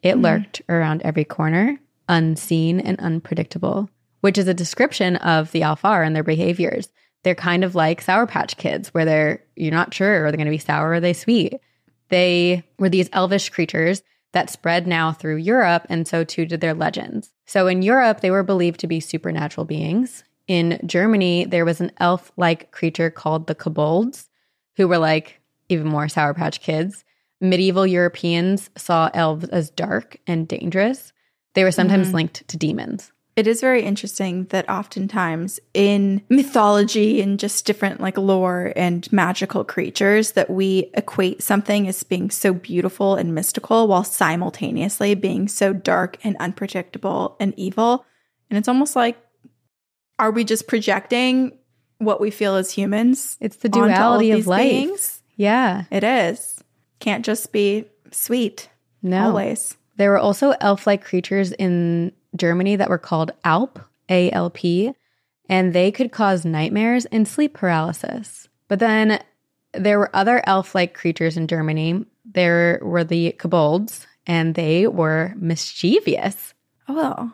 It 0.01 0.15
Mhm. 0.15 0.23
lurked 0.23 0.61
around 0.69 1.01
every 1.03 1.25
corner, 1.25 1.77
unseen 2.07 2.79
and 2.79 2.99
unpredictable, 2.99 3.89
which 4.21 4.37
is 4.37 4.47
a 4.47 4.53
description 4.53 5.15
of 5.17 5.51
the 5.51 5.61
Alfar 5.61 6.05
and 6.05 6.15
their 6.15 6.23
behaviors. 6.23 6.89
They're 7.23 7.35
kind 7.35 7.63
of 7.63 7.75
like 7.75 8.01
Sour 8.01 8.27
Patch 8.27 8.57
Kids, 8.57 8.93
where 8.93 9.05
they're 9.05 9.43
you're 9.55 9.71
not 9.73 9.93
sure 9.93 10.25
are 10.25 10.31
they 10.31 10.37
going 10.37 10.45
to 10.45 10.51
be 10.51 10.57
sour 10.57 10.89
or 10.89 10.93
are 10.95 10.99
they 10.99 11.13
sweet. 11.13 11.55
They 12.09 12.63
were 12.77 12.89
these 12.89 13.09
elvish 13.13 13.49
creatures 13.49 14.01
that 14.31 14.49
spread 14.49 14.87
now 14.87 15.11
through 15.11 15.37
Europe, 15.37 15.85
and 15.89 16.07
so 16.07 16.23
too 16.23 16.45
did 16.45 16.61
their 16.61 16.73
legends. 16.73 17.31
So 17.45 17.67
in 17.67 17.81
Europe, 17.81 18.21
they 18.21 18.31
were 18.31 18.43
believed 18.43 18.79
to 18.81 18.87
be 18.87 18.99
supernatural 18.99 19.65
beings. 19.65 20.23
In 20.47 20.79
Germany, 20.85 21.45
there 21.45 21.65
was 21.65 21.81
an 21.81 21.91
elf 21.97 22.31
like 22.37 22.71
creature 22.71 23.09
called 23.09 23.47
the 23.47 23.55
kobolds, 23.55 24.29
who 24.77 24.87
were 24.87 24.97
like 24.97 25.39
even 25.67 25.87
more 25.87 26.07
Sour 26.07 26.33
Patch 26.33 26.61
Kids. 26.61 27.03
Medieval 27.41 27.85
Europeans 27.85 28.69
saw 28.75 29.09
elves 29.13 29.45
as 29.49 29.69
dark 29.69 30.17
and 30.25 30.47
dangerous. 30.47 31.11
They 31.53 31.63
were 31.63 31.71
sometimes 31.71 32.09
Mhm. 32.09 32.13
linked 32.13 32.47
to 32.47 32.57
demons. 32.57 33.11
It 33.39 33.47
is 33.47 33.61
very 33.61 33.83
interesting 33.83 34.47
that 34.49 34.69
oftentimes 34.69 35.61
in 35.73 36.21
mythology 36.27 37.21
and 37.21 37.39
just 37.39 37.63
different 37.63 38.01
like 38.01 38.17
lore 38.17 38.73
and 38.75 39.09
magical 39.13 39.63
creatures 39.63 40.33
that 40.33 40.49
we 40.49 40.91
equate 40.93 41.41
something 41.41 41.87
as 41.87 42.03
being 42.03 42.31
so 42.31 42.53
beautiful 42.53 43.15
and 43.15 43.33
mystical 43.33 43.87
while 43.87 44.03
simultaneously 44.03 45.15
being 45.15 45.47
so 45.47 45.71
dark 45.71 46.17
and 46.21 46.35
unpredictable 46.41 47.37
and 47.39 47.53
evil. 47.55 48.05
And 48.49 48.57
it's 48.57 48.67
almost 48.67 48.97
like 48.97 49.15
are 50.19 50.31
we 50.31 50.43
just 50.43 50.67
projecting 50.67 51.57
what 51.97 52.19
we 52.19 52.31
feel 52.31 52.57
as 52.57 52.71
humans? 52.71 53.37
It's 53.39 53.55
the 53.55 53.69
duality 53.69 54.31
of 54.31 54.39
these 54.39 54.47
life. 54.47 54.69
beings? 54.69 55.23
Yeah. 55.37 55.85
It 55.91 56.03
is. 56.03 56.61
Can't 56.99 57.23
just 57.23 57.53
be 57.53 57.85
sweet 58.11 58.67
No. 59.01 59.27
always. 59.27 59.77
There 59.95 60.09
were 60.09 60.19
also 60.19 60.55
elf 60.59 60.85
like 60.85 61.05
creatures 61.05 61.53
in 61.53 62.11
Germany 62.35 62.75
that 62.75 62.89
were 62.89 62.97
called 62.97 63.31
Alp, 63.43 63.79
A 64.09 64.31
L 64.31 64.49
P, 64.49 64.93
and 65.47 65.73
they 65.73 65.91
could 65.91 66.11
cause 66.11 66.45
nightmares 66.45 67.05
and 67.05 67.27
sleep 67.27 67.53
paralysis. 67.53 68.47
But 68.67 68.79
then 68.79 69.21
there 69.73 69.99
were 69.99 70.15
other 70.15 70.41
elf 70.45 70.75
like 70.75 70.93
creatures 70.93 71.37
in 71.37 71.47
Germany. 71.47 72.05
There 72.25 72.79
were 72.83 73.03
the 73.03 73.31
kobolds, 73.33 74.05
and 74.27 74.53
they 74.55 74.85
were 74.87 75.33
mischievous 75.37 76.53
Oh, 76.87 77.31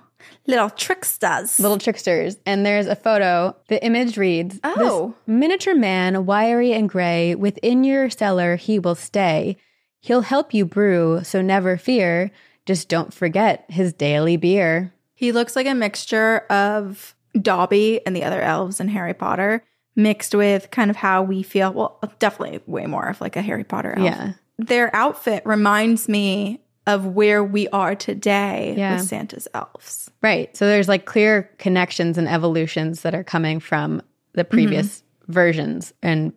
little 0.47 0.69
tricksters. 0.69 1.59
little 1.59 1.77
tricksters. 1.77 2.37
And 2.45 2.65
there's 2.65 2.87
a 2.87 2.95
photo. 2.95 3.55
The 3.67 3.83
image 3.83 4.17
reads 4.17 4.59
Oh. 4.63 5.15
Miniature 5.27 5.75
man, 5.75 6.25
wiry 6.25 6.73
and 6.73 6.89
gray, 6.89 7.35
within 7.35 7.83
your 7.83 8.09
cellar 8.09 8.55
he 8.55 8.79
will 8.79 8.95
stay. 8.95 9.57
He'll 10.01 10.21
help 10.21 10.53
you 10.53 10.65
brew, 10.65 11.21
so 11.23 11.41
never 11.41 11.77
fear. 11.77 12.31
Just 12.65 12.89
don't 12.89 13.13
forget 13.13 13.65
his 13.69 13.93
daily 13.93 14.37
beer. 14.37 14.93
He 15.13 15.31
looks 15.31 15.55
like 15.55 15.67
a 15.67 15.75
mixture 15.75 16.39
of 16.49 17.15
Dobby 17.39 18.01
and 18.05 18.15
the 18.15 18.23
other 18.23 18.41
elves 18.41 18.79
in 18.79 18.87
Harry 18.89 19.13
Potter, 19.13 19.63
mixed 19.95 20.35
with 20.35 20.71
kind 20.71 20.89
of 20.89 20.97
how 20.97 21.21
we 21.23 21.43
feel. 21.43 21.71
Well, 21.71 21.99
definitely 22.19 22.61
way 22.65 22.85
more 22.85 23.07
of 23.07 23.21
like 23.21 23.35
a 23.35 23.41
Harry 23.41 23.63
Potter 23.63 23.93
elf. 23.97 24.05
Yeah. 24.05 24.33
Their 24.57 24.95
outfit 24.95 25.45
reminds 25.45 26.07
me 26.07 26.61
of 26.87 27.05
where 27.07 27.43
we 27.43 27.67
are 27.69 27.95
today 27.95 28.75
Yeah. 28.77 28.95
with 28.95 29.07
Santa's 29.07 29.47
elves. 29.53 30.09
Right. 30.21 30.55
So 30.55 30.67
there's 30.67 30.87
like 30.87 31.05
clear 31.05 31.49
connections 31.57 32.17
and 32.17 32.27
evolutions 32.27 33.01
that 33.01 33.15
are 33.15 33.23
coming 33.23 33.59
from 33.59 34.01
the 34.33 34.43
mm-hmm. 34.43 34.51
previous 34.51 35.03
versions 35.27 35.93
and 36.03 36.33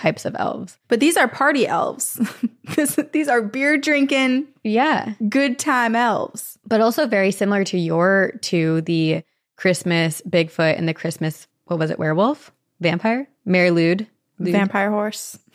types 0.00 0.24
of 0.24 0.34
elves. 0.38 0.78
But 0.88 1.00
these 1.00 1.16
are 1.16 1.28
party 1.28 1.66
elves. 1.66 2.18
These 3.12 3.28
are 3.28 3.42
beer 3.42 3.76
drinking, 3.76 4.46
Yeah. 4.62 5.14
good 5.28 5.58
time 5.58 5.96
elves. 5.96 6.58
But 6.64 6.80
also 6.80 7.06
very 7.06 7.32
similar 7.32 7.64
to 7.64 7.78
your 7.78 8.32
to 8.42 8.80
the 8.82 9.24
Christmas 9.56 10.22
Bigfoot 10.28 10.78
and 10.78 10.88
the 10.88 10.94
Christmas 10.94 11.46
what 11.66 11.78
was 11.78 11.90
it, 11.90 11.98
werewolf? 12.00 12.50
Vampire? 12.80 13.28
Mari 13.44 13.70
Lwyd? 13.70 14.06
Lwyd? 14.40 14.52
Vampire 14.52 14.90
horse. 14.90 15.38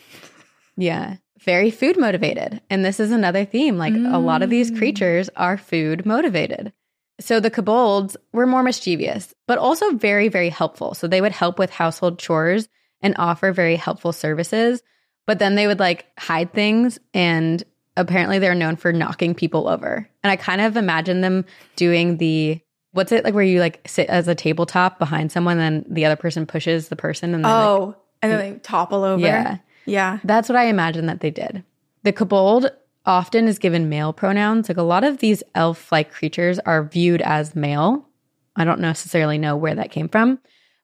Yeah. 0.78 1.16
Very 1.40 1.72
food 1.72 1.98
motivated. 1.98 2.62
And 2.70 2.84
this 2.84 3.00
is 3.00 3.12
another 3.12 3.46
theme. 3.46 3.78
Like 3.78 3.94
a 3.94 4.18
lot 4.18 4.42
of 4.42 4.50
these 4.50 4.72
mm. 4.72 4.78
creatures 4.78 5.30
are 5.38 5.58
food 5.58 6.06
motivated. 6.06 6.74
So 7.22 7.40
the 7.40 7.50
kobolds 7.50 8.18
were 8.34 8.46
more 8.46 8.62
mischievous, 8.62 9.34
but 9.48 9.58
also 9.58 9.92
very, 9.92 10.28
very 10.28 10.50
helpful. 10.50 10.94
So 10.94 11.08
they 11.08 11.22
would 11.22 11.32
help 11.32 11.58
with 11.58 11.70
household 11.70 12.20
chores 12.20 12.68
and 13.02 13.16
offer 13.18 13.52
very 13.52 13.76
helpful 13.76 14.12
services. 14.12 14.82
But 15.26 15.40
then 15.40 15.56
they 15.56 15.68
would 15.68 15.80
like 15.80 16.06
hide 16.20 16.54
things 16.54 17.00
and 17.14 17.64
apparently 17.98 18.40
they're 18.40 18.56
known 18.56 18.76
for 18.76 18.94
knocking 18.94 19.34
people 19.34 19.68
over. 19.68 20.08
And 20.24 20.32
I 20.32 20.36
kind 20.36 20.62
of 20.62 20.78
imagine 20.78 21.22
them 21.22 21.46
doing 21.76 22.18
the 22.18 22.60
what's 22.92 23.12
it 23.12 23.24
like 23.24 23.34
where 23.34 23.44
you 23.44 23.60
like 23.60 23.82
sit 23.88 24.08
as 24.08 24.28
a 24.28 24.36
tabletop 24.36 25.00
behind 25.00 25.32
someone 25.32 25.60
and 25.60 25.86
the 25.90 26.06
other 26.06 26.16
person 26.16 26.46
pushes 26.46 26.88
the 26.88 26.96
person 26.96 27.34
and 27.34 27.44
then 27.44 27.52
like, 27.52 27.68
Oh, 27.68 27.96
and 28.22 28.32
then 28.32 28.54
they 28.54 28.60
topple 28.60 29.04
over. 29.04 29.22
Yeah. 29.22 29.58
Yeah. 29.86 30.20
that's 30.24 30.50
what 30.50 30.56
I 30.56 30.66
imagine 30.66 31.06
that 31.08 31.20
they 31.20 31.30
did. 31.30 31.64
The 32.04 32.12
kobold 32.12 32.72
often 33.06 33.48
is 33.48 33.60
given 33.60 33.90
male 33.90 34.14
pronouns. 34.14 34.68
Like 34.70 34.78
a 34.78 34.84
lot 34.84 35.04
of 35.04 35.18
these 35.20 35.44
elf 35.54 35.92
like 35.92 36.12
creatures 36.12 36.58
are 36.60 36.84
viewed 36.86 37.22
as 37.22 37.56
male. 37.56 38.08
I 38.56 38.64
don't 38.64 38.80
necessarily 38.80 39.38
know 39.38 39.56
where 39.58 39.76
that 39.76 39.92
came 39.92 40.08
from, 40.10 40.40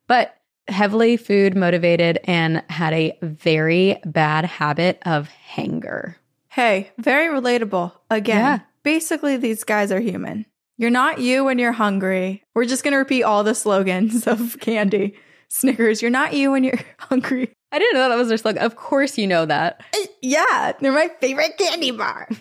but 0.07 0.35
heavily 0.71 1.17
food 1.17 1.55
motivated 1.55 2.19
and 2.25 2.63
had 2.69 2.93
a 2.93 3.17
very 3.21 3.99
bad 4.05 4.45
habit 4.45 4.99
of 5.05 5.27
hanger. 5.29 6.17
Hey, 6.49 6.91
very 6.97 7.27
relatable. 7.27 7.91
Again, 8.09 8.37
Yeah. 8.37 8.59
basically, 8.83 9.37
these 9.37 9.63
guys 9.63 9.91
are 9.91 9.99
human. 9.99 10.45
You're 10.77 10.89
not 10.89 11.19
you 11.19 11.43
when 11.43 11.59
you're 11.59 11.71
hungry. 11.71 12.43
We're 12.55 12.65
just 12.65 12.83
going 12.83 12.93
to 12.93 12.97
repeat 12.97 13.23
all 13.23 13.43
the 13.43 13.53
slogans 13.55 14.25
of 14.27 14.57
candy. 14.59 15.15
Snickers, 15.49 16.01
you're 16.01 16.09
not 16.11 16.33
you 16.33 16.51
when 16.51 16.63
you're 16.63 16.79
hungry. 16.99 17.53
I 17.71 17.79
didn't 17.79 17.93
know 17.99 18.09
that 18.09 18.17
was 18.17 18.29
their 18.29 18.37
slogan. 18.37 18.63
Of 18.63 18.75
course, 18.75 19.17
you 19.17 19.27
know 19.27 19.45
that. 19.45 19.81
Uh, 19.95 20.05
yeah, 20.21 20.73
they're 20.79 20.91
my 20.91 21.09
favorite 21.19 21.57
candy 21.57 21.91
bar. 21.91 22.27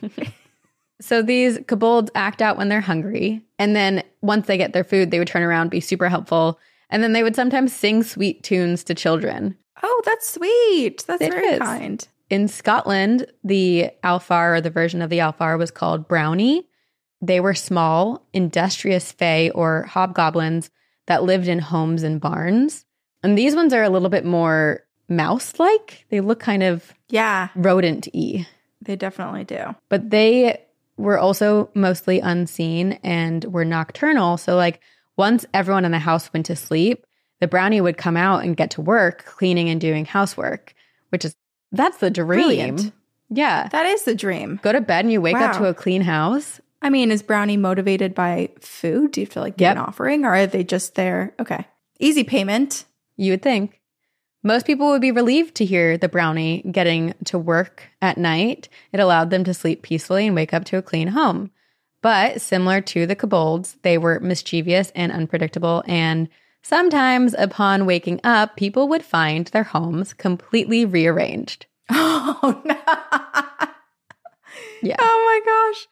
So 1.03 1.23
these 1.23 1.59
kobolds 1.67 2.11
act 2.15 2.43
out 2.43 2.59
when 2.59 2.69
they're 2.69 2.83
hungry. 2.83 3.41
And 3.59 3.75
then 3.75 4.03
once 4.21 4.47
they 4.47 4.59
get 4.59 4.75
their 4.75 4.85
food, 4.85 5.11
they 5.11 5.19
would 5.19 5.29
turn 5.29 5.43
around, 5.43 5.71
be 5.71 5.81
super 5.81 6.11
helpful. 6.11 6.59
And 6.91 7.03
then 7.03 7.13
they 7.13 7.23
would 7.23 7.37
sometimes 7.37 7.73
sing 7.73 8.03
sweet 8.03 8.43
tunes 8.43 8.85
to 8.85 8.95
children. 8.95 9.57
oh, 9.83 10.03
that's 10.05 10.33
sweet. 10.35 11.05
That's 11.07 11.23
It 11.23 11.33
very 11.33 11.47
is. 11.47 11.59
kind. 11.59 12.07
In 12.29 12.47
Scotland, 12.49 13.27
the 13.43 13.91
Alfar 14.05 14.57
or 14.57 14.61
the 14.61 14.71
version 14.71 15.01
of 15.03 15.11
the 15.11 15.19
Alfar 15.19 15.59
was 15.59 15.71
called 15.71 16.07
Brownie. 16.07 16.69
They 17.23 17.41
were 17.41 17.55
small, 17.55 18.27
industrious 18.33 19.11
fae 19.13 19.51
or 19.55 19.85
hobgoblins 19.85 20.71
that 21.07 21.23
lived 21.25 21.49
in 21.49 21.59
homes 21.59 22.03
and 22.03 22.21
barns. 22.21 22.85
And 23.23 23.37
these 23.37 23.55
ones 23.55 23.73
are 23.73 23.83
a 23.83 23.91
little 23.91 24.09
bit 24.11 24.25
more 24.25 24.83
mouse 25.09 25.59
like. 25.59 26.07
They 26.11 26.21
look 26.21 26.41
kind 26.41 26.63
of 26.63 26.93
Yeah, 27.09 27.49
rodent 27.57 28.09
y. 28.15 28.47
they 28.83 28.97
definitely 28.97 29.45
do. 29.45 29.75
But 29.89 30.11
they 30.11 30.61
were 30.97 31.19
also 31.19 31.71
mostly 31.75 32.21
unseen 32.21 32.93
and 33.03 33.45
were 33.47 33.65
nocturnal. 33.65 34.37
So, 34.37 34.57
like, 34.57 34.81
once 35.21 35.45
everyone 35.55 35.85
in 35.85 35.93
the 35.93 35.99
house 35.99 36.33
went 36.33 36.47
to 36.47 36.57
sleep, 36.57 37.07
the 37.41 37.47
brownie 37.47 37.81
would 37.81 37.97
come 37.99 38.17
out 38.17 38.43
and 38.43 38.57
get 38.57 38.71
to 38.73 38.81
work 38.81 39.25
cleaning 39.27 39.69
and 39.69 39.81
doing 39.81 40.05
housework, 40.07 40.75
which 41.11 41.25
is 41.25 41.37
that's 41.73 41.99
the 41.99 42.11
dream. 42.11 42.27
Brilliant. 42.27 42.93
Yeah. 43.29 43.69
That 43.69 43.87
is 43.87 44.03
the 44.05 44.15
dream. 44.15 44.59
Go 44.63 44.73
to 44.73 44.81
bed 44.81 45.05
and 45.05 45.13
you 45.13 45.21
wake 45.21 45.37
up 45.37 45.57
to 45.59 45.67
a 45.67 45.75
clean 45.75 46.03
house. 46.03 46.61
I 46.83 46.89
mean, 46.91 47.11
is 47.11 47.23
Brownie 47.23 47.59
motivated 47.59 48.15
by 48.15 48.49
food? 48.61 49.13
Do 49.13 49.21
you 49.21 49.27
feel 49.27 49.43
like 49.43 49.57
give 49.59 49.67
Yep. 49.67 49.77
an 49.77 49.83
offering 49.83 50.25
or 50.25 50.35
are 50.35 50.47
they 50.47 50.65
just 50.65 50.95
there? 50.95 51.35
Okay. 51.39 51.67
Easy 51.99 52.25
payment. 52.25 52.87
You 53.17 53.33
would 53.35 53.43
think. 53.43 53.79
Most 54.43 54.67
people 54.67 54.89
would 54.89 55.03
be 55.03 55.13
relieved 55.13 55.55
to 55.57 55.67
hear 55.67 55.99
the 55.99 56.09
brownie 56.09 56.63
getting 56.63 57.13
to 57.27 57.39
work 57.39 57.91
at 58.01 58.17
night. 58.17 58.71
It 58.91 58.99
allowed 58.99 59.29
them 59.29 59.45
to 59.45 59.53
sleep 59.53 59.83
peacefully 59.83 60.27
and 60.27 60.35
wake 60.35 60.55
up 60.55 60.65
to 60.65 60.79
a 60.79 60.83
clean 60.83 61.09
home. 61.09 61.51
But 62.03 62.41
similar 62.41 62.81
to 62.83 63.07
the 63.07 63.15
kobolds, 63.17 63.77
they 63.83 63.99
were 63.99 64.21
mischievous 64.21 64.91
and 64.95 65.13
unpredictable. 65.13 65.83
And 65.87 66.29
sometimes, 66.63 67.35
upon 67.39 67.85
waking 67.87 68.21
up, 68.25 68.57
people 68.57 68.89
would 68.89 69.05
find 69.05 69.47
their 69.49 69.65
homes 69.65 70.13
completely 70.15 70.85
rearranged. 70.85 71.67
Oh, 71.93 72.63
no. 72.65 72.77
Yeah. 74.83 74.97
Oh 74.99 75.43
my 75.45 75.73
gosh. 75.75 75.87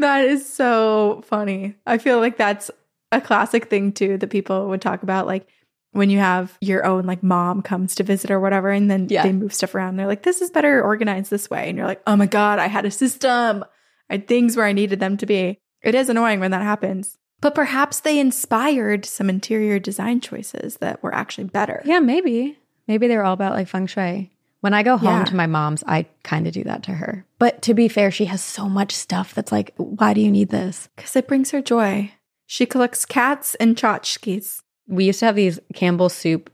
That 0.00 0.24
is 0.26 0.46
so 0.52 1.22
funny. 1.24 1.76
I 1.86 1.98
feel 1.98 2.18
like 2.18 2.36
that's 2.36 2.70
a 3.10 3.20
classic 3.20 3.70
thing 3.70 3.92
too 3.92 4.18
that 4.18 4.26
people 4.28 4.68
would 4.68 4.82
talk 4.82 5.02
about 5.02 5.26
like 5.26 5.48
when 5.92 6.10
you 6.10 6.18
have 6.18 6.58
your 6.60 6.84
own 6.84 7.06
like 7.06 7.22
mom 7.22 7.62
comes 7.62 7.94
to 7.94 8.02
visit 8.02 8.30
or 8.30 8.40
whatever 8.40 8.70
and 8.70 8.90
then 8.90 9.06
Yeah. 9.08 9.22
they 9.22 9.32
move 9.32 9.54
stuff 9.54 9.74
around. 9.74 9.96
They're 9.96 10.06
like 10.06 10.24
this 10.24 10.42
is 10.42 10.50
better 10.50 10.82
organized 10.82 11.30
this 11.30 11.48
way 11.48 11.68
and 11.68 11.78
you're 11.78 11.86
like, 11.86 12.02
"Oh 12.06 12.16
my 12.16 12.26
god, 12.26 12.58
I 12.58 12.66
had 12.66 12.84
a 12.84 12.90
system. 12.90 13.64
I 14.10 14.14
had 14.14 14.28
things 14.28 14.56
where 14.56 14.66
I 14.66 14.72
needed 14.72 15.00
them 15.00 15.16
to 15.18 15.26
be." 15.26 15.58
It 15.82 15.94
is 15.94 16.08
annoying 16.08 16.40
when 16.40 16.50
that 16.50 16.62
happens. 16.62 17.18
But 17.40 17.54
perhaps 17.54 18.00
they 18.00 18.18
inspired 18.18 19.04
some 19.04 19.28
interior 19.28 19.78
design 19.78 20.20
choices 20.20 20.78
that 20.78 21.02
were 21.02 21.14
actually 21.14 21.44
better. 21.44 21.82
Yeah, 21.84 22.00
maybe. 22.00 22.58
Maybe 22.88 23.06
they're 23.06 23.24
all 23.24 23.34
about 23.34 23.52
like 23.54 23.68
feng 23.68 23.86
shui. 23.86 24.30
When 24.60 24.72
I 24.72 24.82
go 24.82 24.96
home 24.96 25.18
Yeah. 25.18 25.24
to 25.24 25.34
my 25.36 25.46
mom's, 25.46 25.84
I 25.86 26.06
kind 26.22 26.46
of 26.46 26.54
do 26.54 26.64
that 26.64 26.82
to 26.84 26.92
her. 26.92 27.26
But 27.38 27.60
to 27.62 27.74
be 27.74 27.86
fair, 27.88 28.10
she 28.10 28.24
has 28.26 28.40
so 28.42 28.66
much 28.66 28.92
stuff 28.92 29.34
that's 29.34 29.52
like, 29.52 29.74
why 29.76 30.14
do 30.14 30.22
you 30.22 30.30
need 30.30 30.48
this? 30.48 30.88
Because 30.96 31.16
it 31.16 31.28
brings 31.28 31.50
her 31.50 31.60
joy. 31.60 32.12
She 32.46 32.64
collects 32.64 33.04
cats 33.04 33.54
and 33.56 33.76
tchotchkes. 33.76 34.62
we 34.86 35.04
used 35.04 35.20
to 35.20 35.26
have 35.26 35.36
these 35.36 35.60
Campbell 35.74 36.08
soup 36.08 36.50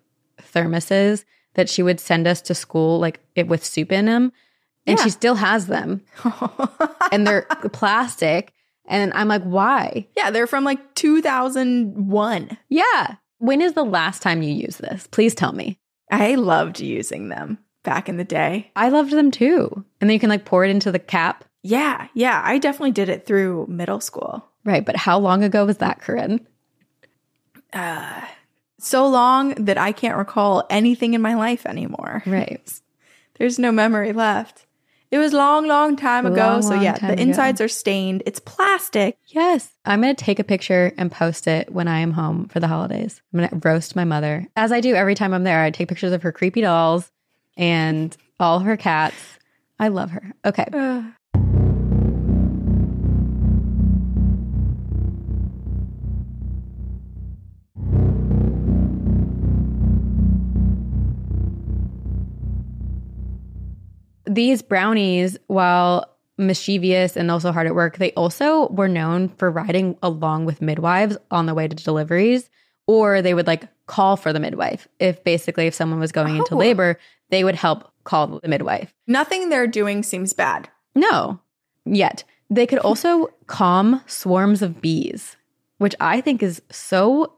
thermoses 0.53 1.25
that 1.55 1.69
she 1.69 1.83
would 1.83 2.01
send 2.01 2.27
us 2.27 2.41
to 2.43 2.55
school, 2.55 2.99
like 2.99 3.21
it 3.35 3.49
with 3.49 3.65
soup 3.65 3.93
in 3.93 4.07
them. 4.07 4.33
And 4.87 4.99
Yeah. 4.99 5.05
she 5.05 5.11
still 5.11 5.35
has 5.37 5.67
them. 5.67 6.03
And 7.13 7.27
they're 7.27 7.43
plastic. 7.73 8.53
And 8.87 9.13
I'm 9.15 9.27
like, 9.29 9.43
why? 9.43 10.07
yeah, 10.17 10.31
they're 10.31 10.47
from 10.47 10.65
like 10.65 10.95
2001. 10.95 12.57
Yeah. 12.69 13.15
When 13.39 13.61
is 13.61 13.73
the 13.75 13.85
last 13.85 14.23
time 14.23 14.43
you 14.43 14.53
used 14.55 14.81
this? 14.81 15.07
Please 15.09 15.35
tell 15.35 15.53
me. 15.53 15.79
I 16.11 16.35
loved 16.37 16.81
using 16.81 17.29
them 17.29 17.59
back 17.83 18.09
in 18.09 18.17
the 18.17 18.25
day. 18.25 18.71
I 18.77 18.89
loved 18.91 19.11
them 19.13 19.31
too. 19.31 19.69
And 20.01 20.09
then 20.09 20.15
you 20.15 20.21
can 20.21 20.29
like 20.31 20.45
pour 20.45 20.65
it 20.65 20.71
into 20.71 20.93
the 20.93 20.99
cap. 20.99 21.45
Yeah, 21.63 22.09
yeah, 22.15 22.41
I 22.45 22.59
definitely 22.59 22.93
did 22.93 23.09
it 23.09 23.27
through 23.27 23.67
middle 23.69 24.01
school. 24.01 24.45
Right. 24.65 24.85
But 24.85 24.97
how 24.97 25.19
long 25.19 25.43
ago 25.45 25.65
was 25.67 25.79
that, 25.79 26.01
Corinne? 26.01 26.47
uh, 27.73 28.23
so 28.79 29.07
long 29.07 29.55
that 29.57 29.79
I 29.79 29.93
can't 29.93 30.17
recall 30.17 30.67
anything 30.71 31.15
in 31.15 31.21
my 31.23 31.35
life 31.35 31.67
anymore. 31.67 32.23
Right. 32.27 32.81
There's 33.39 33.59
no 33.59 33.73
memory 33.73 34.13
left. 34.13 34.67
It 35.11 35.19
was 35.19 35.33
long, 35.33 35.67
long 35.67 35.97
time 35.97 36.25
ago. 36.25 36.37
Long, 36.37 36.63
so 36.63 36.75
yeah, 36.75 36.97
the 36.97 37.15
ago. 37.15 37.23
insides 37.23 37.61
are 37.61 37.69
stained. 37.69 38.23
It's 38.27 38.39
plastic. 38.39 39.19
Yes. 39.27 39.69
I'm 39.85 40.01
going 40.01 40.15
to 40.15 40.25
take 40.25 40.39
a 40.39 40.45
picture 40.45 40.93
and 40.97 41.11
post 41.11 41.49
it 41.49 41.73
when 41.73 41.89
I 41.89 41.99
am 41.99 42.13
home 42.13 42.47
for 42.47 42.61
the 42.61 42.69
holidays. 42.69 43.21
I'm 43.33 43.41
going 43.41 43.49
to 43.51 43.69
roast 43.69 43.97
my 43.97 44.05
mother. 44.05 44.47
As 44.55 44.71
I 44.71 44.81
do 44.81 44.95
every 44.95 45.17
time 45.17 45.35
I'm 45.35 45.43
there, 45.43 45.63
I 45.63 45.71
take 45.71 45.89
pictures 45.89 46.13
of 46.13 46.23
her 46.23 46.31
creepy 46.31 46.61
dolls 46.61 47.11
and 47.57 48.17
all 48.39 48.61
her 48.61 48.77
cats. 48.77 49.17
I 49.81 49.89
love 49.89 50.11
her. 50.11 50.33
Okay. 50.45 50.67
Ugh. 50.73 51.05
These 64.33 64.63
brownies, 64.63 65.37
while 65.49 66.07
mischievous 66.39 67.17
and 67.17 67.31
also 67.31 67.51
hard 67.53 67.67
at 67.67 67.75
work, 67.75 67.99
they 67.99 68.13
also 68.13 68.69
were 68.69 68.87
known 68.89 69.29
for 69.31 69.51
riding 69.51 69.97
along 70.03 70.45
with 70.45 70.63
midwives 70.63 71.17
on 71.33 71.47
the 71.47 71.55
way 71.55 71.67
to 71.67 71.75
deliveries, 71.75 72.49
or 72.87 73.21
they 73.23 73.35
would 73.35 73.47
like 73.49 73.65
call 73.87 74.17
for 74.17 74.33
the 74.33 74.39
midwife. 74.41 74.87
If 75.01 75.23
basically, 75.25 75.67
if 75.67 75.75
someone 75.75 75.99
was 75.99 76.13
going 76.13 76.37
into 76.37 76.55
Oh. 76.55 76.59
labor, 76.59 76.97
they 77.31 77.43
would 77.43 77.57
help 77.57 77.91
call 78.05 78.39
the 78.39 78.49
midwife. 78.49 78.95
Nothing 79.09 79.49
they're 79.49 79.67
doing 79.67 80.03
seems 80.05 80.33
bad. 80.33 80.69
No, 80.95 81.41
yet. 81.85 82.23
They 82.49 82.67
could 82.67 82.79
also 82.79 83.29
calm 83.49 84.01
swarms 84.07 84.63
of 84.63 84.81
bees, 84.81 85.37
which 85.79 85.95
I 86.01 86.21
think 86.21 86.41
is 86.43 86.63
so 86.71 87.35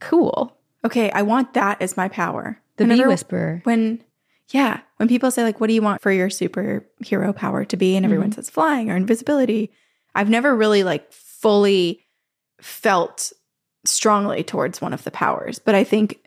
cool. 0.00 0.56
Okay, 0.84 1.10
I 1.10 1.22
want 1.22 1.52
that 1.54 1.80
as 1.82 1.96
my 1.96 2.08
power. 2.08 2.58
The 2.76 2.86
bee 2.86 3.04
whisperer. 3.04 3.60
When, 3.64 4.02
yeah, 4.48 4.80
when 4.96 5.08
people 5.08 5.30
say, 5.30 5.42
like, 5.42 5.60
what 5.60 5.66
do 5.68 5.74
you 5.74 5.82
want 5.82 6.00
for 6.02 6.10
your 6.10 6.28
superhero 6.28 7.34
power 7.34 7.64
to 7.64 7.76
be? 7.76 7.96
And 7.96 8.04
everyone 8.06 8.32
says 8.32 8.48
flying 8.50 8.90
or 8.90 8.96
invisibility. 8.96 9.70
I've 10.14 10.30
never 10.30 10.54
really, 10.56 10.82
like, 10.84 11.12
fully 11.12 12.00
felt 12.60 13.32
strongly 13.84 14.42
towards 14.42 14.80
one 14.80 14.92
of 14.94 15.04
the 15.04 15.10
powers, 15.10 15.58
but 15.58 15.74
I 15.74 15.84
think 15.84 16.18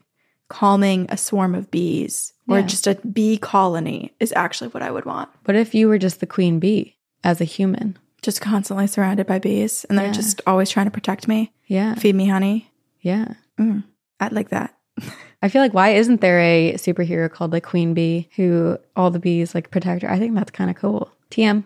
calming 0.47 1.07
a 1.09 1.17
swarm 1.17 1.53
of 1.55 1.69
bees 1.69 2.33
or 2.47 2.59
Yeah. 2.59 2.65
just 2.65 2.87
a 2.87 2.95
bee 2.95 3.37
colony 3.37 4.13
is 4.19 4.33
actually 4.35 4.69
what 4.69 4.81
I 4.83 4.91
would 4.91 5.05
want. 5.05 5.29
What 5.45 5.55
if 5.55 5.75
you 5.75 5.87
were 5.87 5.97
just 5.97 6.19
the 6.21 6.25
queen 6.27 6.59
bee 6.59 6.95
as 7.23 7.41
a 7.41 7.45
human? 7.45 7.97
Just 8.21 8.41
constantly 8.41 8.87
surrounded 8.87 9.27
by 9.27 9.39
bees 9.39 9.85
and 9.89 9.97
they're 9.97 10.07
Yeah. 10.07 10.11
just 10.13 10.41
always 10.47 10.69
trying 10.69 10.85
to 10.87 10.91
protect 10.91 11.27
me, 11.27 11.51
Yeah. 11.67 11.95
feed 11.95 12.15
me 12.15 12.27
honey. 12.27 12.71
Yeah. 13.01 13.33
Mm, 13.59 13.83
I'd 14.19 14.31
like 14.31 14.49
that. 14.49 14.73
I 15.41 15.47
feel 15.49 15.61
like 15.61 15.73
why 15.73 15.89
isn't 15.89 16.21
there 16.21 16.39
a 16.39 16.73
superhero 16.73 17.31
called 17.31 17.51
like 17.53 17.63
Queen 17.63 17.93
Bee 17.93 18.29
who 18.35 18.77
all 18.95 19.09
the 19.09 19.19
bees 19.19 19.55
like 19.55 19.71
protect 19.71 20.01
her? 20.03 20.11
I 20.11 20.19
think 20.19 20.35
that's 20.35 20.51
kind 20.51 20.69
of 20.69 20.75
cool. 20.75 21.11
TM. 21.31 21.63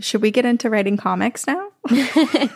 Should 0.00 0.22
we 0.22 0.30
get 0.30 0.44
into 0.44 0.70
writing 0.70 0.96
comics 0.96 1.46
now? 1.46 1.68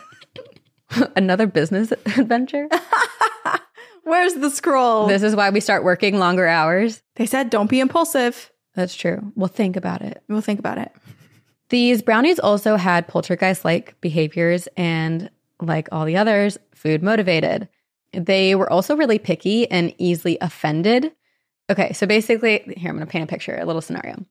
Another 1.17 1.47
business 1.47 1.93
adventure. 1.93 2.69
Where's 4.05 4.35
the 4.35 4.51
scroll? 4.51 5.07
this 5.09 5.23
is 5.23 5.35
why 5.35 5.51
we 5.51 5.61
start 5.61 5.83
working 5.85 6.19
longer 6.19 6.47
hours. 6.47 7.03
they 7.17 7.27
said 7.27 7.51
don't 7.51 7.69
be 7.71 7.81
impulsive. 7.81 8.51
That's 8.75 8.95
true. 8.95 9.33
We'll 9.35 9.49
think 9.49 9.77
about 9.77 10.03
it. 10.03 10.23
We'll 10.29 10.41
think 10.41 10.59
about 10.61 10.79
it. 10.79 10.93
These 11.71 12.03
brownies 12.03 12.39
also 12.39 12.77
had 12.77 13.09
poltergeist 13.09 13.64
like 13.64 14.01
behaviors 14.01 14.69
and, 14.77 15.31
like 15.61 15.89
all 15.91 16.05
the 16.05 16.17
others, 16.17 16.59
food 16.75 17.03
motivated. 17.03 17.69
They 18.13 18.55
were 18.55 18.71
also 18.71 18.97
really 18.97 19.19
picky 19.19 19.71
and 19.71 19.95
easily 19.99 20.39
offended. 20.41 21.13
Okay, 21.69 21.93
so 21.93 22.07
basically, 22.07 22.63
here 22.77 22.91
I'm 22.91 22.97
going 22.97 23.07
to 23.07 23.11
paint 23.11 23.25
a 23.25 23.27
picture, 23.27 23.57
a 23.59 23.65
little 23.65 23.83
scenario. 23.83 24.25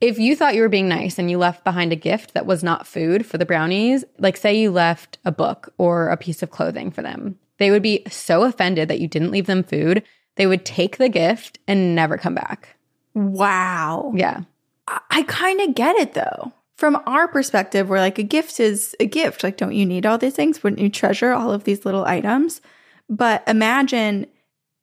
If 0.00 0.18
you 0.18 0.36
thought 0.36 0.54
you 0.54 0.62
were 0.62 0.68
being 0.68 0.88
nice 0.88 1.18
and 1.18 1.30
you 1.30 1.38
left 1.38 1.64
behind 1.64 1.92
a 1.92 1.96
gift 1.96 2.34
that 2.34 2.46
was 2.46 2.62
not 2.62 2.86
food 2.86 3.24
for 3.24 3.38
the 3.38 3.46
brownies, 3.46 4.04
like 4.18 4.36
say 4.36 4.58
you 4.58 4.70
left 4.70 5.18
a 5.24 5.32
book 5.32 5.72
or 5.78 6.08
a 6.08 6.16
piece 6.16 6.42
of 6.42 6.50
clothing 6.50 6.90
for 6.90 7.02
them, 7.02 7.38
they 7.58 7.70
would 7.70 7.82
be 7.82 8.02
so 8.10 8.42
offended 8.42 8.88
that 8.88 9.00
you 9.00 9.08
didn't 9.08 9.30
leave 9.30 9.46
them 9.46 9.62
food, 9.62 10.02
they 10.36 10.46
would 10.46 10.64
take 10.64 10.96
the 10.96 11.08
gift 11.08 11.58
and 11.66 11.94
never 11.94 12.18
come 12.18 12.34
back. 12.34 12.76
Wow. 13.14 14.12
Yeah. 14.14 14.42
I, 14.88 15.00
I 15.10 15.22
kind 15.22 15.60
of 15.60 15.74
get 15.74 15.96
it 15.96 16.14
though. 16.14 16.52
From 16.76 17.00
our 17.06 17.28
perspective, 17.28 17.88
where 17.88 18.00
like 18.00 18.18
a 18.18 18.24
gift 18.24 18.58
is 18.58 18.96
a 18.98 19.06
gift. 19.06 19.44
Like, 19.44 19.56
don't 19.56 19.74
you 19.74 19.86
need 19.86 20.06
all 20.06 20.18
these 20.18 20.34
things? 20.34 20.62
Wouldn't 20.62 20.82
you 20.82 20.88
treasure 20.88 21.32
all 21.32 21.52
of 21.52 21.62
these 21.64 21.84
little 21.84 22.04
items? 22.04 22.60
But 23.08 23.42
imagine 23.46 24.26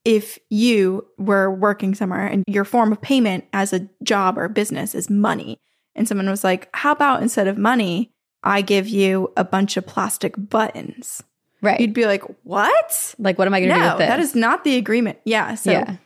if 0.06 0.40
you 0.50 1.08
were 1.18 1.52
working 1.52 1.96
somewhere 1.96 2.26
and 2.26 2.44
your 2.48 2.66
form 2.66 2.92
of 2.92 3.02
payment 3.02 3.46
as 3.54 3.74
a 3.74 3.88
job 4.04 4.38
or 4.38 4.48
business 4.50 4.96
is 4.96 5.10
money. 5.10 5.58
And 5.96 6.08
someone 6.08 6.30
was 6.30 6.44
like, 6.44 6.70
How 6.74 6.92
about 6.92 7.22
instead 7.22 7.48
of 7.48 7.58
money, 7.58 8.12
I 8.44 8.62
give 8.62 8.88
you 8.88 9.32
a 9.38 9.44
bunch 9.44 9.78
of 9.78 9.86
plastic 9.86 10.34
buttons? 10.38 11.24
Right. 11.62 11.80
You'd 11.80 11.94
be 11.94 12.06
like, 12.06 12.24
What? 12.44 13.16
like, 13.20 13.38
what 13.38 13.48
am 13.48 13.54
I 13.54 13.60
going 13.60 13.70
to 13.70 13.76
do 13.76 13.82
with 13.82 13.98
this? 14.00 14.08
that 14.08 14.20
is 14.20 14.36
not 14.36 14.64
the 14.64 14.78
agreement. 14.78 15.20
Yeah. 15.26 15.56
So 15.56 15.72
yeah. 15.72 15.98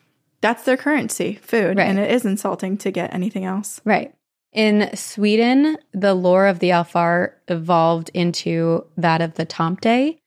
that's 0.42 0.64
their 0.64 0.78
currency, 0.78 1.36
food. 1.36 1.78
Right. 1.78 1.88
And 1.88 2.00
it 2.00 2.12
is 2.12 2.26
insulting 2.26 2.78
to 2.80 2.92
get 2.92 3.14
anything 3.14 3.46
else. 3.46 3.80
Right. 3.86 4.14
In 4.52 4.96
Sweden, 4.96 5.78
the 5.94 6.14
lore 6.14 6.48
of 6.48 6.60
the 6.60 6.70
Alfar 6.70 7.34
evolved 7.50 8.10
into 8.14 8.86
that 8.96 9.22
of 9.22 9.36
the 9.36 9.46
Tomte. 9.46 10.18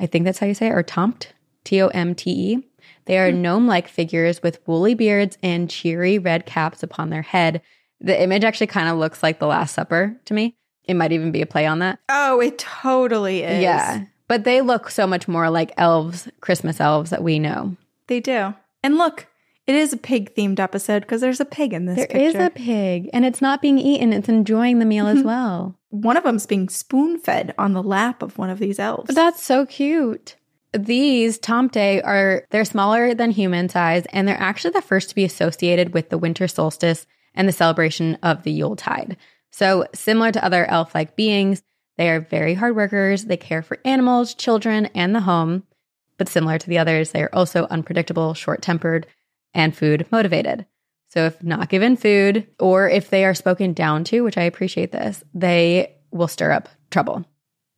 I 0.00 0.06
think 0.06 0.24
that's 0.24 0.38
how 0.38 0.46
you 0.46 0.54
say 0.54 0.68
it, 0.68 0.72
or 0.72 0.82
Tomt, 0.82 1.32
T 1.64 1.80
O 1.80 1.88
M 1.88 2.14
T 2.14 2.30
E. 2.30 2.68
They 3.06 3.18
are 3.18 3.30
hmm. 3.30 3.42
gnome 3.42 3.66
like 3.66 3.88
figures 3.88 4.42
with 4.42 4.66
woolly 4.66 4.94
beards 4.94 5.38
and 5.42 5.70
cheery 5.70 6.18
red 6.18 6.46
caps 6.46 6.82
upon 6.82 7.10
their 7.10 7.22
head. 7.22 7.62
The 8.00 8.20
image 8.20 8.44
actually 8.44 8.66
kind 8.66 8.88
of 8.88 8.98
looks 8.98 9.22
like 9.22 9.38
the 9.38 9.46
Last 9.46 9.74
Supper 9.74 10.16
to 10.24 10.34
me. 10.34 10.56
It 10.84 10.94
might 10.94 11.12
even 11.12 11.32
be 11.32 11.40
a 11.40 11.46
play 11.46 11.66
on 11.66 11.78
that. 11.78 11.98
Oh, 12.08 12.40
it 12.40 12.58
totally 12.58 13.42
is. 13.42 13.62
Yeah. 13.62 14.04
But 14.28 14.44
they 14.44 14.60
look 14.60 14.90
so 14.90 15.06
much 15.06 15.28
more 15.28 15.48
like 15.50 15.72
elves, 15.76 16.28
Christmas 16.40 16.80
elves 16.80 17.10
that 17.10 17.22
we 17.22 17.38
know. 17.38 17.76
They 18.06 18.20
do. 18.20 18.54
And 18.82 18.98
look, 18.98 19.26
it 19.66 19.74
is 19.74 19.94
a 19.94 19.96
pig 19.96 20.34
themed 20.34 20.60
episode 20.60 21.00
because 21.00 21.22
there's 21.22 21.40
a 21.40 21.46
pig 21.46 21.72
in 21.72 21.86
this 21.86 21.96
There 21.96 22.06
is 22.06 22.32
picture. 22.34 22.46
a 22.46 22.50
pig, 22.50 23.08
and 23.14 23.24
it's 23.24 23.40
not 23.40 23.62
being 23.62 23.78
eaten, 23.78 24.12
it's 24.12 24.28
enjoying 24.28 24.78
the 24.78 24.84
meal 24.84 25.06
as 25.06 25.22
well. 25.24 25.74
One 25.94 26.16
of 26.16 26.24
them's 26.24 26.46
being 26.46 26.68
spoon 26.68 27.18
fed 27.18 27.54
on 27.56 27.72
the 27.72 27.82
lap 27.82 28.20
of 28.20 28.36
one 28.36 28.50
of 28.50 28.58
these 28.58 28.80
elves. 28.80 29.14
That's 29.14 29.42
so 29.42 29.64
cute. 29.64 30.34
These 30.76 31.38
tomte 31.38 32.02
are 32.04 32.44
they're 32.50 32.64
smaller 32.64 33.14
than 33.14 33.30
human 33.30 33.68
size 33.68 34.04
and 34.12 34.26
they're 34.26 34.40
actually 34.40 34.72
the 34.72 34.82
first 34.82 35.10
to 35.10 35.14
be 35.14 35.22
associated 35.22 35.94
with 35.94 36.08
the 36.08 36.18
winter 36.18 36.48
solstice 36.48 37.06
and 37.32 37.46
the 37.46 37.52
celebration 37.52 38.18
of 38.24 38.42
the 38.42 38.50
Yuletide. 38.50 39.16
So, 39.52 39.86
similar 39.94 40.32
to 40.32 40.44
other 40.44 40.66
elf-like 40.68 41.14
beings, 41.14 41.62
they 41.96 42.10
are 42.10 42.18
very 42.18 42.54
hard 42.54 42.74
workers, 42.74 43.26
they 43.26 43.36
care 43.36 43.62
for 43.62 43.78
animals, 43.84 44.34
children, 44.34 44.86
and 44.96 45.14
the 45.14 45.20
home. 45.20 45.62
But 46.18 46.28
similar 46.28 46.58
to 46.58 46.68
the 46.68 46.78
others, 46.78 47.12
they 47.12 47.22
are 47.22 47.32
also 47.32 47.68
unpredictable, 47.70 48.34
short-tempered, 48.34 49.06
and 49.52 49.76
food 49.76 50.06
motivated. 50.10 50.66
So, 51.14 51.26
if 51.26 51.40
not 51.44 51.68
given 51.68 51.96
food 51.96 52.44
or 52.58 52.88
if 52.88 53.08
they 53.08 53.24
are 53.24 53.34
spoken 53.34 53.72
down 53.72 54.02
to, 54.04 54.22
which 54.22 54.36
I 54.36 54.42
appreciate 54.42 54.90
this, 54.90 55.22
they 55.32 55.94
will 56.10 56.26
stir 56.26 56.50
up 56.50 56.68
trouble. 56.90 57.24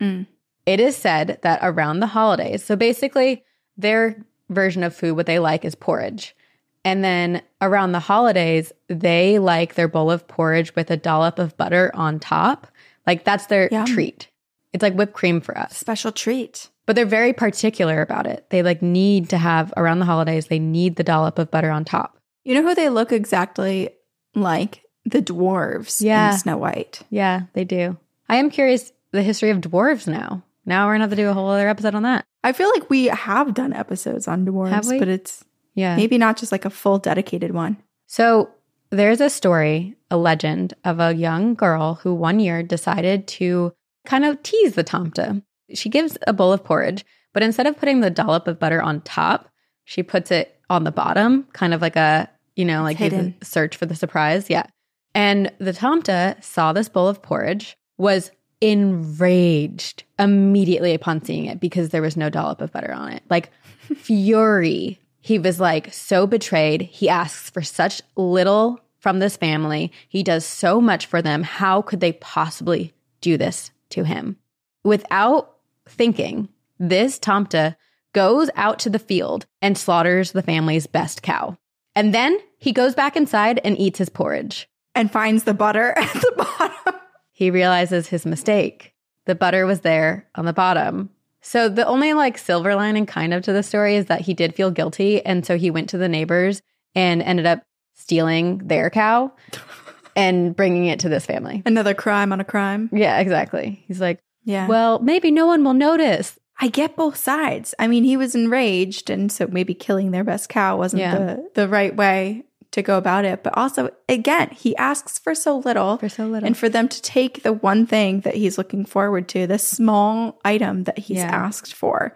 Mm. 0.01 0.27
It 0.65 0.81
is 0.81 0.97
said 0.97 1.39
that 1.43 1.61
around 1.63 2.01
the 2.01 2.07
holidays, 2.07 2.65
so 2.65 2.77
basically 2.77 3.45
their 3.77 4.25
version 4.49 4.83
of 4.83 4.97
food, 4.97 5.17
what 5.17 5.27
they 5.27 5.39
like 5.39 5.67
is 5.67 5.75
porridge. 5.75 6.35
And 6.83 7.05
then 7.05 7.43
around 7.61 7.93
the 7.93 8.01
holidays, 8.01 8.73
they 8.89 9.39
like 9.39 9.75
their 9.75 9.89
bowl 9.89 10.11
of 10.11 10.27
porridge 10.27 10.75
with 10.75 10.91
a 10.91 10.97
dollop 10.97 11.39
of 11.39 11.59
butter 11.59 11.91
on 11.93 12.19
top. 12.19 12.67
Like 13.07 13.25
that's 13.25 13.47
their 13.47 13.69
Yum. 13.71 13.85
treat. 13.85 14.29
It's 14.73 14.83
like 14.83 14.95
whipped 14.95 15.13
cream 15.13 15.43
for 15.43 15.59
us. 15.59 15.77
Special 15.77 16.11
treat. 16.11 16.71
But 16.87 16.97
they're 16.97 17.05
very 17.05 17.35
particular 17.35 18.01
about 18.01 18.27
it. 18.27 18.47
They 18.49 18.63
like 18.63 18.81
need 18.81 19.29
to 19.29 19.37
have 19.37 19.75
around 19.77 19.99
the 19.99 20.07
holidays, 20.07 20.47
they 20.47 20.59
need 20.59 20.97
the 20.97 21.05
dollop 21.05 21.39
of 21.39 21.51
butter 21.51 21.71
on 21.71 21.85
top. 21.85 22.17
You 22.47 22.55
know 22.55 22.63
who 22.63 22.77
they 22.77 22.89
look 22.89 23.11
exactly 23.11 23.91
like? 24.37 24.83
The 25.05 25.21
dwarves 25.21 26.01
Yeah. 26.01 26.31
in 26.33 26.39
Snow 26.39 26.57
White. 26.57 27.01
Yeah, 27.11 27.43
they 27.55 27.65
do. 27.65 27.97
I 28.29 28.37
am 28.37 28.51
curious 28.51 28.93
the 29.11 29.23
history 29.25 29.51
of 29.51 29.61
dwarves 29.61 30.07
now. 30.07 30.45
Now 30.65 30.87
we're 30.87 30.95
gonna 30.95 31.05
have 31.05 31.11
to 31.11 31.17
do 31.17 31.29
a 31.29 31.33
whole 31.33 31.49
other 31.49 31.69
episode 31.69 31.97
on 31.97 32.05
that. 32.05 32.25
I 32.45 32.53
feel 32.53 32.71
like 32.75 32.89
we 32.89 33.07
have 33.07 33.53
done 33.53 33.73
episodes 33.73 34.29
on 34.29 34.47
dwarves, 34.47 34.97
but 34.99 35.09
it's 35.09 35.45
Yeah. 35.75 35.97
maybe 35.97 36.19
not 36.19 36.37
just 36.37 36.53
like 36.53 36.65
a 36.65 36.71
full 36.71 36.99
dedicated 36.99 37.53
one. 37.53 37.79
So 38.07 38.51
there's 38.91 39.21
a 39.21 39.29
story, 39.29 39.97
a 40.09 40.17
legend 40.17 40.75
of 40.85 41.01
a 41.01 41.15
young 41.15 41.55
girl 41.55 41.95
who 42.03 42.15
one 42.15 42.39
year 42.39 42.63
decided 42.63 43.27
to 43.27 43.73
kind 44.07 44.25
of 44.25 44.41
tease 44.45 44.75
the 44.75 44.85
Tomta. 44.85 45.43
She 45.75 45.89
gives 45.89 46.17
a 46.29 46.33
bowl 46.33 46.53
of 46.53 46.63
porridge, 46.63 47.05
but 47.33 47.43
instead 47.43 47.67
of 47.67 47.77
putting 47.77 48.01
the 48.01 48.11
dollop 48.11 48.47
of 48.47 48.61
butter 48.61 48.81
on 48.81 49.01
top, 49.01 49.49
she 49.85 50.05
puts 50.05 50.31
it 50.31 50.61
on 50.71 50.85
the 50.85 50.93
bottom, 50.93 51.47
kind 51.53 51.75
of 51.75 51.81
like 51.83 51.97
a, 51.97 52.29
you 52.57 52.65
know, 52.65 52.83
like 52.83 52.99
you 52.99 53.35
search 53.43 53.77
for 53.77 53.87
the 53.87 53.95
surprise. 53.95 54.51
Yeah. 54.51 54.67
And 55.15 55.53
the 55.59 55.73
Tomta 55.73 56.43
saw 56.43 56.73
this 56.73 56.89
bowl 56.89 57.09
of 57.09 57.23
porridge, 57.23 57.77
was 57.99 58.31
enraged 58.61 60.05
immediately 60.19 60.95
upon 60.95 61.23
seeing 61.23 61.47
it 61.47 61.61
because 61.61 61.91
there 61.91 62.03
was 62.03 62.17
no 62.17 62.31
dollop 62.31 62.61
of 62.61 62.73
butter 62.73 62.93
on 62.93 63.13
it. 63.13 63.23
Like 63.31 63.51
fury. 63.97 64.99
He 65.21 65.39
was 65.39 65.61
like 65.61 65.93
so 65.93 66.27
betrayed. 66.27 66.83
He 66.83 67.09
asks 67.09 67.51
for 67.51 67.63
such 67.63 68.03
little 68.17 68.81
from 68.99 69.19
this 69.19 69.37
family. 69.37 69.93
He 70.09 70.23
does 70.23 70.45
so 70.45 70.81
much 70.81 71.07
for 71.07 71.23
them. 71.23 71.43
How 71.43 71.83
could 71.83 72.01
they 72.01 72.13
possibly 72.13 72.95
do 73.21 73.37
this 73.37 73.71
to 73.91 74.05
him? 74.05 74.37
Without 74.85 75.57
thinking, 75.89 76.49
this 76.79 77.19
Tomta 77.19 77.77
goes 78.13 78.51
out 78.55 78.79
to 78.81 78.91
the 78.91 78.99
field 78.99 79.47
and 79.61 79.77
slaughters 79.77 80.33
the 80.33 80.43
family's 80.43 80.87
best 80.87 81.23
cow. 81.23 81.57
And 81.95 82.15
then 82.15 82.39
he 82.59 82.73
goes 82.73 82.95
back 82.95 83.17
inside 83.17 83.61
and 83.65 83.79
eats 83.79 83.99
his 83.99 84.09
porridge. 84.09 84.69
And 84.95 85.11
finds 85.11 85.45
the 85.45 85.55
butter 85.55 85.93
at 85.97 86.13
the 86.15 86.33
bottom. 86.37 87.01
He 87.33 87.51
realizes 87.51 88.09
his 88.09 88.25
mistake. 88.25 88.95
The 89.27 89.35
butter 89.35 89.67
was 89.67 89.81
there 89.81 90.27
on 90.37 90.47
the 90.47 90.53
bottom. 90.55 91.11
So 91.43 91.69
the 91.69 91.87
only 91.87 92.13
like 92.15 92.39
silver 92.39 92.75
lining 92.75 93.07
kind 93.07 93.35
of 93.35 93.43
to 93.45 93.53
the 93.53 93.63
story 93.63 93.97
is 93.97 94.07
that 94.07 94.23
he 94.23 94.33
did 94.35 94.55
feel 94.55 94.71
guilty. 94.71 95.25
And 95.25 95.45
so 95.45 95.59
he 95.59 95.71
went 95.71 95.91
to 95.91 95.99
the 95.99 96.09
neighbors 96.09 96.63
and 96.95 97.23
ended 97.23 97.45
up 97.47 97.63
stealing 97.95 98.59
their 98.59 98.89
cow 98.91 99.33
and 100.17 100.57
bringing 100.57 100.87
it 100.87 100.99
to 101.01 101.09
this 101.09 101.27
family. 101.27 101.63
Another 101.67 101.93
crime 101.95 102.33
on 102.33 102.41
a 102.41 102.45
crime. 102.45 102.89
Yeah, 102.93 103.19
exactly. 103.19 103.85
He's 103.87 104.01
like, 104.01 104.19
Yeah. 104.45 104.67
well, 104.67 104.99
maybe 105.01 105.31
no 105.31 105.47
one 105.47 105.63
will 105.63 105.75
notice. 105.75 106.39
I 106.59 106.69
get 106.69 106.97
both 106.97 107.17
sides. 107.17 107.75
I 107.79 107.87
mean, 107.87 108.05
he 108.05 108.17
was 108.17 108.35
enraged, 108.35 109.11
and 109.11 109.31
so 109.31 109.47
maybe 109.47 109.75
killing 109.75 110.11
their 110.11 110.25
best 110.25 110.49
cow 110.49 110.77
wasn't 110.79 111.01
Yeah. 111.01 111.17
the, 111.19 111.51
the 111.55 111.69
right 111.69 111.95
way 111.95 112.45
to 112.73 112.83
go 112.83 112.97
about 112.99 113.25
it. 113.27 113.43
But 113.43 113.57
also, 113.57 113.91
again, 114.09 114.49
he 114.51 114.75
asks 114.77 115.19
for 115.19 115.35
so 115.35 115.59
little. 115.59 115.99
For 115.99 116.09
so 116.09 116.27
little. 116.27 116.47
And 116.47 116.57
for 116.57 116.69
them 116.69 116.89
to 116.89 117.03
take 117.03 117.43
the 117.43 117.53
one 117.53 117.87
thing 117.87 118.21
that 118.21 118.35
he's 118.35 118.57
looking 118.59 118.85
forward 118.87 119.29
to, 119.29 119.47
the 119.47 119.59
small 119.59 120.41
item 120.45 120.85
that 120.85 120.99
he's 120.99 121.19
Yeah. 121.19 121.31
asked 121.31 121.75
for, 121.75 122.15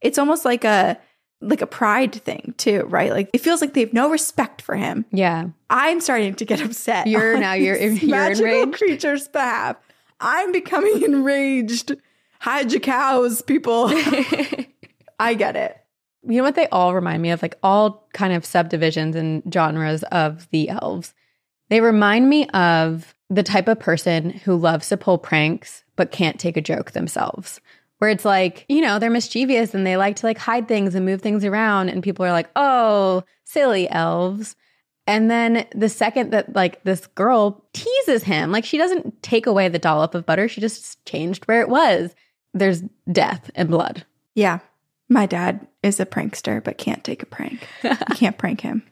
it's 0.00 0.18
almost 0.18 0.44
like 0.44 0.64
a 0.64 0.98
like 1.42 1.60
a 1.60 1.66
pride 1.66 2.14
thing 2.14 2.54
too, 2.56 2.84
right? 2.88 3.12
Like 3.12 3.28
it 3.34 3.42
feels 3.42 3.60
like 3.60 3.74
they 3.74 3.80
have 3.80 3.92
no 3.92 4.08
respect 4.10 4.62
for 4.62 4.74
him. 4.74 5.04
Yeah. 5.12 5.48
I'm 5.68 6.00
starting 6.00 6.34
to 6.36 6.44
get 6.46 6.60
upset. 6.64 7.06
You're- 7.06 7.38
now 7.38 7.52
you're- 7.52 7.78
you're 7.94 8.10
magical 8.10 8.46
enraged? 8.46 8.78
creatures' 8.78 9.28
behalf. 9.28 9.76
I'm 10.18 10.50
becoming 10.50 11.02
enraged. 11.04 11.94
Hide 12.46 12.70
your 12.70 12.80
cows, 12.80 13.42
people. 13.42 13.86
I 15.18 15.34
get 15.34 15.56
it. 15.56 15.76
You 16.22 16.36
know 16.36 16.44
what 16.44 16.54
they 16.54 16.68
all 16.68 16.94
remind 16.94 17.20
me 17.20 17.30
of? 17.30 17.42
Like 17.42 17.58
all 17.60 18.08
kind 18.12 18.32
of 18.32 18.44
subdivisions 18.44 19.16
and 19.16 19.42
genres 19.52 20.04
of 20.04 20.48
the 20.50 20.68
elves. 20.68 21.12
They 21.70 21.80
remind 21.80 22.28
me 22.28 22.46
of 22.50 23.16
the 23.28 23.42
type 23.42 23.66
of 23.66 23.80
person 23.80 24.30
who 24.30 24.54
loves 24.54 24.88
to 24.90 24.96
pull 24.96 25.18
pranks 25.18 25.82
but 25.96 26.12
can't 26.12 26.38
take 26.38 26.56
a 26.56 26.60
joke 26.60 26.92
themselves. 26.92 27.60
Where 27.98 28.10
it's 28.10 28.24
like, 28.24 28.64
you 28.68 28.80
know, 28.80 29.00
they're 29.00 29.10
mischievous 29.10 29.74
and 29.74 29.84
they 29.84 29.96
like 29.96 30.14
to 30.16 30.26
like 30.26 30.38
hide 30.38 30.68
things 30.68 30.94
and 30.94 31.04
move 31.04 31.22
things 31.22 31.44
around 31.44 31.88
and 31.88 32.00
people 32.00 32.24
are 32.24 32.30
like, 32.30 32.50
"Oh, 32.54 33.24
silly 33.42 33.90
elves." 33.90 34.54
And 35.08 35.28
then 35.28 35.66
the 35.74 35.88
second 35.88 36.30
that 36.30 36.54
like 36.54 36.84
this 36.84 37.08
girl 37.08 37.64
teases 37.72 38.22
him, 38.22 38.52
like 38.52 38.64
she 38.64 38.78
doesn't 38.78 39.20
take 39.24 39.46
away 39.46 39.66
the 39.66 39.80
dollop 39.80 40.14
of 40.14 40.26
butter, 40.26 40.46
she 40.46 40.60
just 40.60 41.04
changed 41.06 41.44
where 41.46 41.60
it 41.60 41.68
was. 41.68 42.14
There's 42.58 42.82
death 43.10 43.50
and 43.54 43.68
blood. 43.68 44.04
Yeah. 44.34 44.58
My 45.08 45.26
dad 45.26 45.66
is 45.82 46.00
a 46.00 46.06
prankster, 46.06 46.62
but 46.64 46.78
can't 46.78 47.04
take 47.04 47.22
a 47.22 47.26
prank. 47.26 47.68
You 47.84 47.94
can't 48.16 48.38
prank 48.38 48.62
him. 48.62 48.82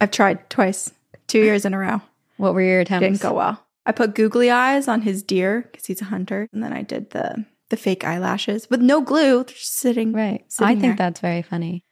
I've 0.00 0.10
tried 0.10 0.50
twice, 0.50 0.92
two 1.26 1.38
years 1.38 1.64
in 1.64 1.72
a 1.74 1.78
row. 1.78 2.02
What 2.36 2.54
were 2.54 2.60
your 2.62 2.80
attempts? 2.80 3.04
Didn't 3.04 3.20
go 3.22 3.32
well. 3.32 3.64
I 3.86 3.92
put 3.92 4.14
googly 4.14 4.50
eyes 4.50 4.86
on 4.88 5.00
his 5.02 5.22
deer 5.22 5.66
because 5.72 5.86
he's 5.86 6.02
a 6.02 6.06
hunter, 6.06 6.48
and 6.52 6.62
then 6.62 6.72
I 6.72 6.82
did 6.82 7.10
the 7.10 7.44
the 7.70 7.76
fake 7.76 8.04
eyelashes 8.04 8.68
with 8.70 8.80
no 8.80 9.00
glue, 9.00 9.44
just 9.44 9.74
sitting. 9.76 10.12
Right. 10.12 10.44
sitting 10.50 10.66
I 10.68 10.80
think 10.80 10.96
there. 10.98 11.06
that's 11.06 11.20
very 11.20 11.42
funny. 11.42 11.84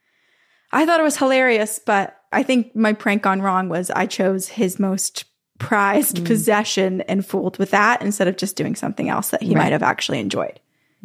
I 0.71 0.85
thought 0.85 0.99
it 0.99 1.03
was 1.03 1.17
hilarious, 1.17 1.79
but 1.83 2.15
I 2.31 2.43
think 2.43 2.75
my 2.75 2.93
prank 2.93 3.21
gone 3.23 3.41
wrong 3.41 3.69
was 3.69 3.89
I 3.91 4.05
chose 4.05 4.47
his 4.49 4.79
most 4.79 5.25
prized 5.59 6.17
Mm. 6.17 6.25
possession 6.25 7.01
and 7.01 7.25
fooled 7.25 7.57
with 7.57 7.71
that 7.71 8.01
instead 8.01 8.27
of 8.27 8.37
just 8.37 8.55
doing 8.55 8.75
something 8.75 9.09
else 9.09 9.29
that 9.29 9.41
he 9.43 9.49
Right. 9.55 9.63
might 9.63 9.71
have 9.71 9.83
actually 9.83 10.19
enjoyed. 10.19 10.59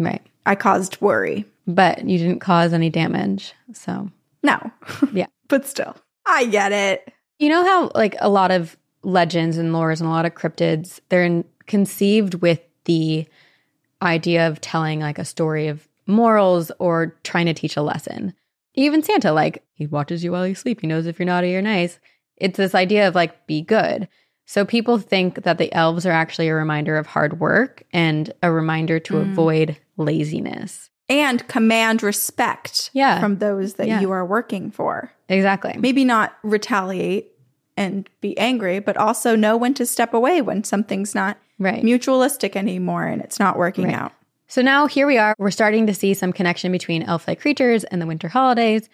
Right. 0.05 0.23
I 0.47 0.55
caused 0.55 1.01
worry. 1.01 1.45
But 1.67 2.05
you 2.09 2.19
didn't 2.19 2.41
cause 2.41 2.73
any 2.73 2.91
damage. 2.91 3.53
So, 3.73 4.11
No. 4.43 4.59
Yeah. 5.13 5.27
but 5.49 5.67
still, 5.67 5.97
I 6.27 6.47
get 6.47 6.73
it. 6.73 7.13
you 7.39 7.49
know 7.49 7.65
how, 7.65 7.91
like, 7.95 8.17
a 8.21 8.29
lot 8.29 8.51
of 8.51 8.77
legends 9.05 9.57
and 9.59 9.73
lores 9.73 10.01
and 10.01 10.09
a 10.09 10.13
lot 10.13 10.27
of 10.27 10.35
cryptids, 10.35 11.01
they're 11.09 11.25
in, 11.25 11.45
conceived 11.67 12.35
with 12.37 12.61
the 12.85 13.27
idea 14.01 14.49
of 14.49 14.61
telling, 14.61 15.01
like, 15.01 15.19
a 15.19 15.25
story 15.25 15.69
of 15.69 15.89
morals 16.07 16.73
or 16.79 17.17
trying 17.23 17.47
to 17.47 17.55
teach 17.55 17.77
a 17.77 17.83
lesson. 17.83 18.35
Even 18.75 19.03
Santa, 19.03 19.33
like, 19.33 19.63
he 19.75 19.87
watches 19.87 20.25
you 20.25 20.33
while 20.33 20.47
you 20.47 20.55
sleep. 20.55 20.81
He 20.81 20.87
knows 20.87 21.07
if 21.07 21.19
you're 21.19 21.27
naughty 21.27 21.55
or 21.55 21.63
nice. 21.63 22.01
It's 22.37 22.57
this 22.57 22.75
idea 22.75 23.07
of, 23.07 23.15
like, 23.15 23.47
be 23.47 23.63
good. 23.63 24.09
So 24.47 24.65
people 24.65 24.99
think 24.99 25.45
that 25.45 25.59
the 25.59 25.73
elves 25.73 26.05
are 26.07 26.11
actually 26.13 26.49
a 26.49 26.55
reminder 26.55 26.97
of 26.99 27.07
hard 27.07 27.39
work 27.39 27.85
and 27.93 28.33
a 28.43 28.51
reminder 28.51 28.99
to 29.01 29.15
Mm. 29.15 29.31
avoid 29.31 29.77
laziness. 29.97 30.91
And 31.09 31.47
command 31.49 32.03
respect 32.03 32.91
Yeah. 32.93 33.21
from 33.21 33.39
those 33.39 33.75
that 33.75 33.87
Yeah. 33.89 34.01
you 34.01 34.11
are 34.13 34.25
working 34.25 34.71
for. 34.71 35.13
Exactly. 35.29 35.75
Maybe 35.79 36.05
not 36.05 36.35
retaliate 36.43 37.33
and 37.77 38.09
be 38.21 38.37
angry, 38.39 38.79
but 38.79 38.97
also 38.97 39.35
know 39.37 39.57
when 39.57 39.75
to 39.75 39.87
step 39.87 40.15
away 40.15 40.41
when 40.41 40.65
something's 40.65 41.15
not 41.15 41.39
Right. 41.59 41.83
mutualistic 41.83 42.57
anymore 42.57 43.05
and 43.05 43.21
it's 43.23 43.39
not 43.39 43.57
working 43.57 43.87
Right. 43.87 43.95
out. 43.95 44.13
So 44.47 44.63
now 44.63 44.87
here 44.87 45.07
we 45.07 45.17
are. 45.19 45.35
We're 45.39 45.51
starting 45.51 45.87
to 45.87 45.95
see 45.95 46.13
some 46.15 46.33
connection 46.33 46.73
between 46.73 47.03
elf 47.03 47.27
like 47.27 47.41
creatures 47.41 47.85
and 47.85 48.01
the 48.03 48.07
winter 48.07 48.29
holidays. 48.29 48.89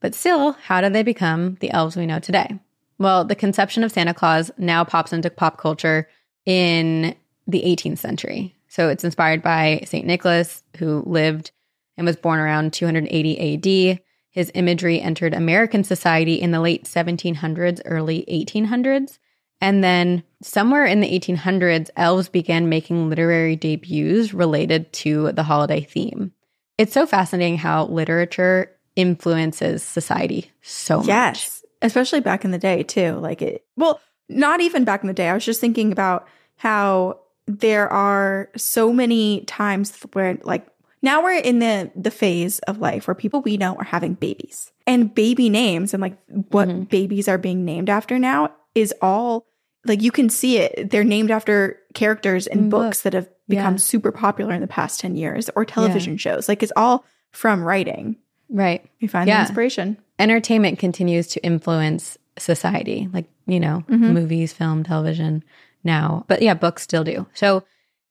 But 0.00 0.14
still, 0.14 0.52
how 0.64 0.80
did 0.80 0.92
they 0.92 1.02
become 1.02 1.56
the 1.60 1.70
elves 1.70 1.96
we 1.96 2.06
know 2.06 2.18
today? 2.18 2.58
Well, 2.98 3.24
the 3.24 3.34
conception 3.34 3.84
of 3.84 3.92
Santa 3.92 4.14
Claus 4.14 4.50
now 4.58 4.84
pops 4.84 5.12
into 5.12 5.30
pop 5.30 5.58
culture 5.58 6.08
in 6.46 7.14
the 7.46 7.62
18th 7.64 7.98
century. 7.98 8.54
So 8.74 8.88
it's 8.88 9.04
inspired 9.04 9.40
by 9.40 9.84
St. 9.86 10.04
Nicholas, 10.04 10.64
who 10.78 11.04
lived 11.06 11.52
and 11.96 12.04
was 12.04 12.16
born 12.16 12.40
around 12.40 12.72
280 12.72 13.92
AD. 13.92 14.00
His 14.30 14.50
imagery 14.52 15.00
entered 15.00 15.32
American 15.32 15.84
society 15.84 16.34
in 16.34 16.50
the 16.50 16.60
late 16.60 16.82
1700s, 16.82 17.80
early 17.84 18.24
1800s. 18.28 19.20
And 19.60 19.84
then 19.84 20.24
somewhere 20.42 20.86
in 20.86 20.98
the 20.98 21.20
1800s, 21.20 21.88
elves 21.96 22.28
began 22.28 22.68
making 22.68 23.08
literary 23.08 23.54
debuts 23.54 24.34
related 24.34 24.92
to 24.94 25.30
the 25.30 25.44
holiday 25.44 25.82
theme. 25.82 26.32
It's 26.76 26.94
so 26.94 27.06
fascinating 27.06 27.58
how 27.58 27.86
literature 27.86 28.72
influences 28.96 29.84
society 29.84 30.50
so 30.62 30.98
much. 30.98 31.06
Yes. 31.06 31.64
Especially 31.80 32.18
back 32.18 32.44
in 32.44 32.50
the 32.50 32.58
day, 32.58 32.82
too. 32.82 33.12
Like 33.20 33.40
it, 33.40 33.64
well, 33.76 34.00
not 34.28 34.60
even 34.60 34.82
back 34.82 35.04
in 35.04 35.06
the 35.06 35.14
day. 35.14 35.28
I 35.28 35.34
was 35.34 35.44
just 35.44 35.60
thinking 35.60 35.92
about 35.92 36.26
how 36.56 37.20
there 37.46 37.92
are 37.92 38.48
so 38.56 38.92
many 38.92 39.42
times 39.42 39.96
where, 40.12 40.38
like, 40.42 40.66
now 41.02 41.22
we're 41.22 41.38
in 41.38 41.58
the 41.58 41.90
the 41.94 42.10
phase 42.10 42.58
of 42.60 42.78
life 42.78 43.06
where 43.06 43.14
people 43.14 43.42
we 43.42 43.56
know 43.58 43.74
are 43.76 43.84
having 43.84 44.14
babies. 44.14 44.72
And 44.86 45.14
baby 45.14 45.50
names 45.50 45.92
and 45.92 46.00
like 46.00 46.16
what 46.50 46.68
Mhm. 46.68 46.88
babies 46.88 47.28
are 47.28 47.36
being 47.38 47.64
named 47.64 47.90
after 47.90 48.18
now 48.18 48.52
is 48.74 48.94
all 49.02 49.46
like 49.84 50.00
you 50.02 50.10
can 50.10 50.30
see 50.30 50.56
it. 50.58 50.88
They're 50.90 51.04
named 51.04 51.30
after 51.30 51.78
characters 51.92 52.46
in 52.46 52.58
In 52.58 52.70
books 52.70 53.02
that 53.02 53.12
have 53.12 53.28
become 53.48 53.74
Yeah. 53.74 53.78
super 53.78 54.12
popular 54.12 54.54
in 54.54 54.62
the 54.62 54.66
past 54.66 54.98
10 54.98 55.14
years 55.14 55.50
or 55.54 55.66
television 55.66 56.16
shows. 56.16 56.48
Like 56.48 56.62
it's 56.62 56.72
all 56.74 57.04
from 57.32 57.62
writing. 57.62 58.16
Right. 58.48 58.82
you 59.00 59.08
find 59.08 59.28
the 59.28 59.38
inspiration. 59.38 59.98
Entertainment 60.18 60.78
continues 60.78 61.26
to 61.28 61.44
influence 61.44 62.16
society, 62.38 63.08
like, 63.12 63.26
you 63.46 63.60
know, 63.60 63.84
Mhm. 63.90 64.12
movies, 64.12 64.52
film, 64.54 64.84
television 64.84 65.42
now. 65.84 66.24
But 66.28 66.42
yeah, 66.42 66.54
books 66.54 66.82
still 66.82 67.04
do. 67.04 67.26
So 67.34 67.64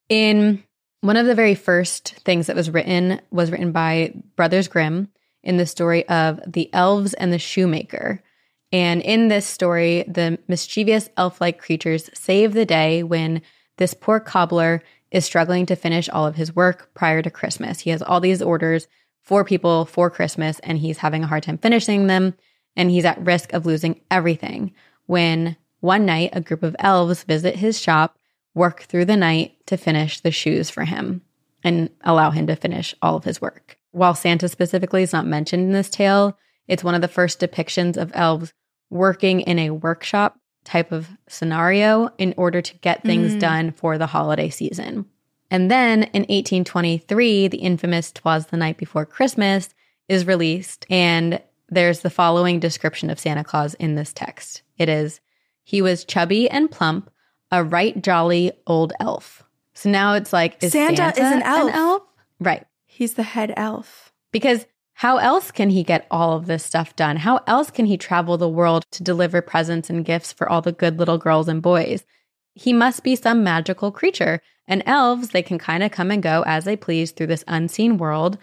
in 0.10 0.64
one 1.02 1.18
of 1.18 1.26
the 1.26 1.36
very 1.36 1.56
first 1.56 2.16
things 2.24 2.48
that 2.48 2.56
was 2.56 2.70
written 2.70 3.20
was 3.32 3.52
written 3.52 3.72
by 3.72 4.14
Brothers 4.36 4.68
Grimm 4.68 5.10
in 5.44 5.58
the 5.58 5.66
story 5.66 6.08
of 6.08 6.40
the 6.48 6.74
elves 6.74 7.14
and 7.14 7.34
the 7.34 7.40
shoemaker. 7.40 8.24
And 8.72 9.02
in 9.02 9.28
this 9.28 9.46
story, 9.46 10.04
the 10.08 10.40
mischievous 10.48 11.10
elf 11.18 11.42
like 11.42 11.60
creatures 11.60 12.10
save 12.14 12.54
the 12.54 12.66
day 12.66 13.04
when 13.04 13.42
this 13.78 13.94
poor 13.94 14.20
cobbler 14.20 14.82
is 15.12 15.26
struggling 15.26 15.66
to 15.68 15.76
finish 15.76 16.10
all 16.10 16.26
of 16.26 16.36
his 16.36 16.56
work 16.56 16.94
prior 16.94 17.22
to 17.22 17.30
Christmas. 17.30 17.82
He 17.82 17.90
has 17.90 18.02
all 18.02 18.20
these 18.20 18.42
orders 18.42 18.88
for 19.22 19.44
people 19.44 19.86
for 19.86 20.10
Christmas 20.10 20.60
and 20.60 20.78
he's 20.78 20.98
having 20.98 21.24
a 21.24 21.28
hard 21.28 21.44
time 21.44 21.58
finishing 21.58 22.08
them 22.08 22.34
and 22.76 22.90
he's 22.90 23.06
at 23.06 23.24
risk 23.24 23.54
of 23.54 23.66
losing 23.66 24.02
everything 24.10 24.74
when 25.06 25.56
one 25.84 26.06
night 26.06 26.30
a 26.32 26.40
group 26.40 26.64
of 26.64 26.78
elves 26.80 27.24
visit 27.24 27.58
his 27.58 27.78
shop, 27.78 28.18
work 28.56 28.84
through 28.84 29.04
the 29.04 29.18
night 29.18 29.58
to 29.66 29.76
finish 29.76 30.22
the 30.22 30.32
shoes 30.32 30.70
for 30.70 30.86
him 30.86 31.22
and 31.62 31.90
allow 32.02 32.32
him 32.32 32.48
to 32.48 32.56
finish 32.56 32.96
all 33.02 33.18
of 33.18 33.26
his 33.26 33.42
work. 33.42 33.78
While 33.92 34.16
Santa 34.16 34.48
specifically 34.48 35.04
is 35.04 35.12
not 35.12 35.26
mentioned 35.26 35.64
in 35.64 35.72
this 35.74 35.90
tale, 35.90 36.38
it's 36.70 36.86
one 36.86 36.96
of 36.96 37.02
the 37.02 37.10
first 37.10 37.42
depictions 37.42 37.98
of 37.98 38.12
elves 38.14 38.54
working 38.90 39.42
in 39.42 39.60
a 39.60 39.72
workshop 39.72 40.40
type 40.64 40.94
of 40.94 41.10
scenario 41.28 42.10
in 42.18 42.34
order 42.38 42.62
to 42.62 42.78
get 42.78 43.04
things 43.04 43.36
Mm. 43.36 43.40
done 43.42 43.72
for 43.74 43.98
the 43.98 44.08
holiday 44.08 44.50
season. 44.50 45.06
And 45.52 45.70
then 45.70 46.04
in 46.14 46.26
1823, 46.30 47.50
the 47.50 47.58
infamous 47.58 48.10
Twas 48.14 48.48
the 48.48 48.58
Night 48.58 48.78
Before 48.78 49.06
Christmas 49.06 49.74
is 50.08 50.26
released, 50.26 50.86
and 50.90 51.42
there's 51.68 52.00
the 52.00 52.10
following 52.10 52.62
description 52.62 53.10
of 53.10 53.20
Santa 53.20 53.44
Claus 53.44 53.74
in 53.74 53.96
this 53.96 54.14
text. 54.14 54.62
It 54.78 54.88
is, 54.88 55.20
he 55.64 55.82
was 55.82 56.06
chubby 56.06 56.50
and 56.50 56.70
plump, 56.70 57.10
a 57.52 57.64
right 57.64 58.02
jolly 58.02 58.52
old 58.68 58.94
elf. 59.00 59.44
So 59.74 59.90
now 59.90 60.14
it's 60.14 60.32
like, 60.34 60.64
is 60.64 60.72
Santa 60.72 61.14
Santa, 61.14 61.22
is 61.22 61.32
an 61.32 61.42
elf. 61.44 62.04
Right. 62.40 62.66
He's 62.86 63.16
the 63.16 63.24
head 63.24 63.54
elf. 63.58 64.12
Because 64.32 64.66
how 64.94 65.18
else 65.18 65.50
can 65.52 65.70
he 65.72 65.84
get 65.84 66.06
all 66.12 66.34
of 66.38 66.46
this 66.46 66.64
stuff 66.64 66.96
done? 66.96 67.18
How 67.18 67.42
else 67.48 67.72
can 67.72 67.86
he 67.86 67.98
travel 67.98 68.38
the 68.38 68.50
world 68.50 68.86
to 68.92 69.04
deliver 69.04 69.42
presents 69.42 69.90
and 69.90 70.06
gifts 70.06 70.32
for 70.32 70.48
all 70.48 70.62
the 70.62 70.72
good 70.72 71.00
little 71.00 71.18
girls 71.18 71.48
and 71.48 71.62
boys? 71.62 72.06
He 72.54 72.74
must 72.74 73.04
be 73.04 73.16
some 73.16 73.44
magical 73.44 73.92
creature. 73.92 74.42
And 74.68 74.84
elves, 74.86 75.30
they 75.30 75.42
can 75.42 75.58
kind 75.58 75.84
of 75.84 75.92
come 75.92 76.12
and 76.12 76.24
go 76.24 76.44
as 76.46 76.64
they 76.64 76.76
please 76.78 77.12
through 77.12 77.28
this 77.28 77.44
unseen 77.48 77.98
world. 77.98 78.38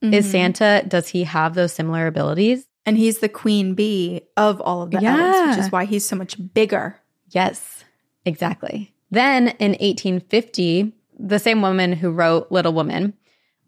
Is 0.00 0.26
Mhm. 0.26 0.30
Santa, 0.30 0.84
does 0.86 1.08
he 1.08 1.24
have 1.24 1.54
those 1.54 1.72
similar 1.72 2.06
abilities? 2.06 2.66
And 2.86 2.96
he's 2.96 3.18
the 3.18 3.28
queen 3.28 3.74
bee 3.74 4.22
of 4.36 4.60
all 4.60 4.82
of 4.82 4.90
the 4.92 4.98
elves, 4.98 5.04
Yeah. 5.04 5.50
which 5.50 5.58
is 5.58 5.72
why 5.72 5.84
he's 5.84 6.06
so 6.06 6.14
much 6.16 6.36
bigger. 6.54 6.96
Yes, 7.30 7.84
exactly. 8.24 8.94
Then 9.10 9.48
in 9.58 9.72
1850, 9.72 10.92
the 11.18 11.38
same 11.38 11.62
woman 11.62 11.92
who 11.92 12.10
wrote 12.10 12.50
Little 12.52 12.72
Woman, 12.72 13.14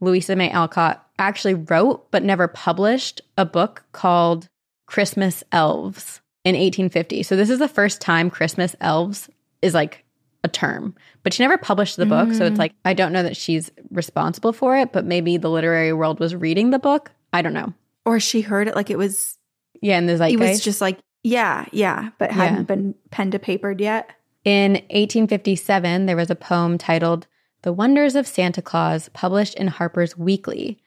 Louisa 0.00 0.36
May 0.36 0.50
Alcott, 0.50 1.04
actually 1.18 1.54
wrote 1.54 2.10
but 2.12 2.22
never 2.22 2.46
published 2.46 3.20
a 3.36 3.44
book 3.44 3.82
called 3.92 4.48
Christmas 4.86 5.42
Elves 5.52 6.20
in 6.44 6.54
1850. 6.54 7.22
So 7.24 7.34
this 7.36 7.50
is 7.50 7.58
the 7.58 7.68
first 7.68 8.00
time 8.00 8.30
Christmas 8.30 8.76
Elves 8.80 9.28
is 9.62 9.74
like 9.74 10.04
a 10.44 10.48
term, 10.48 10.94
but 11.24 11.32
she 11.34 11.42
never 11.42 11.58
published 11.58 11.96
the 11.96 12.06
book. 12.06 12.32
So 12.32 12.42
Mm. 12.44 12.50
it's 12.50 12.58
like, 12.58 12.72
I 12.84 12.94
don't 12.94 13.12
know 13.12 13.24
that 13.24 13.36
she's 13.36 13.72
responsible 13.90 14.52
for 14.52 14.76
it, 14.76 14.92
but 14.92 15.04
maybe 15.04 15.36
the 15.36 15.50
literary 15.50 15.92
world 15.92 16.20
was 16.20 16.36
reading 16.36 16.70
the 16.70 16.78
book. 16.78 17.10
I 17.32 17.42
don't 17.42 17.52
know. 17.54 17.74
Or 18.08 18.18
she 18.18 18.40
heard 18.40 18.68
it 18.68 18.74
like 18.74 18.88
it 18.88 18.96
was 18.96 19.36
Yeah, 19.82 19.98
in 19.98 20.06
the 20.06 20.14
it 20.14 20.38
was 20.38 20.64
just 20.64 20.80
like, 20.80 20.98
yeah, 21.22 21.66
yeah, 21.72 22.08
but 22.18 22.30
hadn't 22.30 22.66
been 22.66 22.94
pen 23.10 23.30
to 23.32 23.38
papered 23.38 23.80
yet. 23.80 24.10
In 24.44 24.72
1857, 24.72 26.06
there 26.06 26.16
was 26.16 26.30
a 26.30 26.34
poem 26.34 26.78
titled 26.78 27.26
The 27.62 27.72
Wonders 27.72 28.14
of 28.14 28.26
Santa 28.26 28.62
Claus, 28.62 29.10
published 29.10 29.54
in 29.56 29.66
Harper's 29.66 30.16
Weekly. 30.16 30.80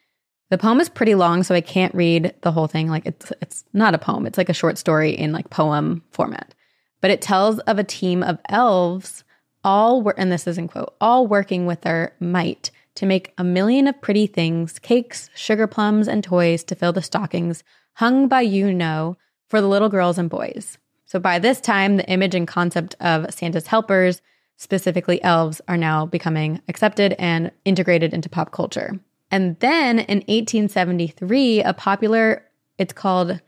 The 0.49 0.57
poem 0.57 0.81
is 0.81 0.89
pretty 0.89 1.13
long, 1.13 1.43
so 1.43 1.53
I 1.53 1.61
can't 1.61 1.93
read 1.93 2.33
the 2.41 2.51
whole 2.51 2.65
thing. 2.65 2.89
Like 2.89 3.05
it's 3.05 3.31
it's 3.39 3.63
not 3.71 3.93
a 3.93 3.99
poem, 3.99 4.25
it's 4.25 4.39
like 4.39 4.49
a 4.49 4.53
short 4.53 4.79
story 4.79 5.11
in 5.11 5.31
like 5.31 5.51
poem 5.51 6.03
format. 6.09 6.55
But 7.01 7.11
it 7.11 7.21
tells 7.21 7.59
of 7.59 7.77
a 7.77 7.83
team 7.83 8.23
of 8.23 8.39
elves, 8.49 9.23
all 9.63 10.01
were 10.01 10.15
and 10.17 10.31
this 10.31 10.47
is 10.47 10.57
in 10.57 10.67
quote, 10.67 10.95
all 10.99 11.27
working 11.27 11.67
with 11.67 11.81
their 11.81 12.15
might 12.19 12.71
to 12.95 13.05
make 13.05 13.33
a 13.37 13.43
million 13.43 13.87
of 13.87 14.01
pretty 14.01 14.27
things, 14.27 14.79
cakes, 14.79 15.29
sugar 15.35 15.67
plums, 15.67 16.07
and 16.07 16.23
toys 16.23 16.63
to 16.65 16.75
fill 16.75 16.93
the 16.93 17.01
stockings 17.01 17.63
hung 17.93 18.27
by 18.27 18.41
you 18.41 18.73
know 18.73 19.17
for 19.47 19.61
the 19.61 19.67
little 19.67 19.89
girls 19.89 20.17
and 20.17 20.29
boys. 20.29 20.77
So 21.05 21.19
by 21.19 21.39
this 21.39 21.59
time, 21.59 21.97
the 21.97 22.09
image 22.09 22.35
and 22.35 22.47
concept 22.47 22.95
of 23.01 23.33
Santa's 23.33 23.67
helpers, 23.67 24.21
specifically 24.55 25.21
elves, 25.23 25.59
are 25.67 25.77
now 25.77 26.05
becoming 26.05 26.61
accepted 26.67 27.15
and 27.19 27.51
integrated 27.65 28.13
into 28.13 28.29
pop 28.29 28.51
culture. 28.51 28.99
And 29.29 29.59
then 29.59 29.99
in 29.99 30.19
1873, 30.19 31.63
a 31.63 31.73
popular, 31.73 32.45
it's 32.77 32.93
called 32.93 33.41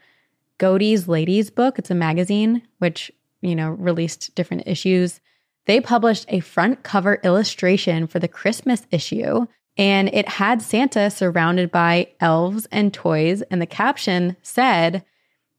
Godey's 0.58 1.08
Lady's 1.08 1.50
Book. 1.50 1.80
It's 1.80 1.92
a 1.92 1.96
magazine 1.96 2.64
which, 2.80 3.12
you 3.42 3.56
know, 3.56 3.70
released 3.70 4.34
different 4.36 4.64
issues. 4.66 5.20
They 5.66 5.80
published 5.80 6.26
a 6.28 6.42
front 6.42 6.84
cover 6.84 7.20
illustration 7.24 8.08
for 8.08 8.20
the 8.20 8.28
Christmas 8.28 8.86
issue, 8.92 9.48
and 9.78 10.10
it 10.14 10.28
had 10.28 10.62
Santa 10.62 11.10
surrounded 11.10 11.72
by 11.72 12.10
elves 12.20 12.68
and 12.72 12.94
toys. 12.94 13.42
And 13.44 13.62
the 13.62 13.66
caption 13.66 14.38
said, 14.42 15.04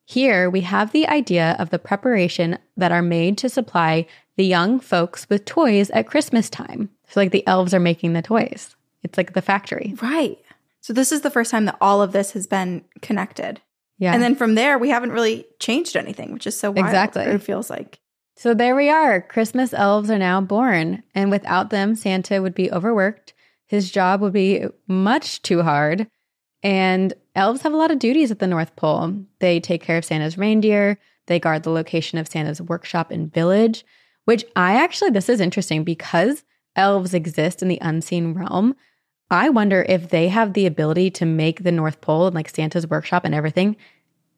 Here 0.05 0.49
we 0.51 0.61
have 0.63 0.93
the 0.93 1.09
idea 1.09 1.57
of 1.59 1.71
the 1.71 1.79
preparation 1.79 2.59
that 2.77 2.93
are 2.93 3.03
made 3.03 3.39
to 3.39 3.49
supply 3.49 4.07
the 4.37 4.45
young 4.45 4.79
folks 4.81 5.29
with 5.29 5.45
toys 5.45 5.91
at 5.91 6.07
Christmas 6.07 6.51
time. 6.51 6.91
So, 7.09 7.21
like, 7.21 7.33
the 7.33 7.47
elves 7.47 7.75
are 7.75 7.81
making 7.81 8.13
the 8.13 8.23
toys. 8.23 8.77
It's 9.03 9.17
like 9.17 9.35
the 9.35 9.43
factory. 9.43 9.95
Right. 10.03 10.39
So 10.81 10.93
this 10.93 11.13
is 11.13 11.23
the 11.23 11.31
first 11.31 11.51
time 11.51 11.65
that 11.65 11.79
all 11.81 12.03
of 12.03 12.13
this 12.13 12.33
has 12.33 12.47
been 12.47 12.85
connected. 13.01 13.61
Yeah. 13.99 14.13
And 14.13 14.23
then 14.23 14.35
from 14.35 14.55
there, 14.55 14.79
we 14.79 14.91
haven't 14.91 15.13
really 15.13 15.47
changed 15.59 15.97
anything, 15.97 16.33
which 16.33 16.47
is 16.47 16.59
so 16.59 16.71
wild. 16.71 16.87
Exactly. 16.87 17.23
It 17.23 17.43
feels 17.43 17.71
like. 17.71 18.01
So 18.37 18.53
there 18.53 18.75
we 18.75 18.89
are. 18.91 19.21
Christmas 19.21 19.73
elves 19.73 20.11
are 20.11 20.19
now 20.19 20.41
born. 20.41 21.03
And 21.15 21.31
without 21.31 21.71
them, 21.71 21.95
Santa 21.95 22.43
would 22.43 22.55
be 22.55 22.71
overworked. 22.71 23.33
His 23.67 23.91
job 23.91 24.21
would 24.21 24.33
be 24.33 24.65
much 24.87 25.43
too 25.43 25.63
hard. 25.63 26.09
And 26.63 27.15
elves 27.35 27.63
have 27.63 27.73
a 27.73 27.77
lot 27.77 27.91
of 27.91 27.99
duties 27.99 28.31
at 28.31 28.39
the 28.39 28.47
North 28.47 28.75
Pole. 28.77 29.25
They 29.39 29.61
take 29.61 29.83
care 29.83 29.99
of 29.99 30.05
Santa's 30.05 30.39
reindeer, 30.39 30.99
they 31.27 31.39
guard 31.39 31.63
the 31.63 31.71
location 31.71 32.19
of 32.19 32.29
Santa's 32.29 32.61
workshop 32.61 33.11
and 33.11 33.33
village, 33.33 33.85
which 34.25 34.45
I 34.57 34.75
actually, 34.75 35.11
this 35.11 35.29
is 35.29 35.41
interesting 35.41 35.85
because 35.85 36.45
elves 36.77 37.15
exist 37.15 37.63
in 37.63 37.69
the 37.69 37.79
unseen 37.81 38.35
realm. 38.35 38.77
I 39.31 39.49
wonder 39.49 39.87
if 39.89 40.11
they 40.11 40.29
have 40.29 40.53
the 40.53 40.67
ability 40.67 41.11
to 41.13 41.27
make 41.27 41.63
the 41.63 41.73
North 41.73 42.01
Pole 42.01 42.27
and 42.27 42.35
like 42.35 42.49
Santa's 42.49 42.87
workshop 42.87 43.25
and 43.25 43.35
everything 43.35 43.77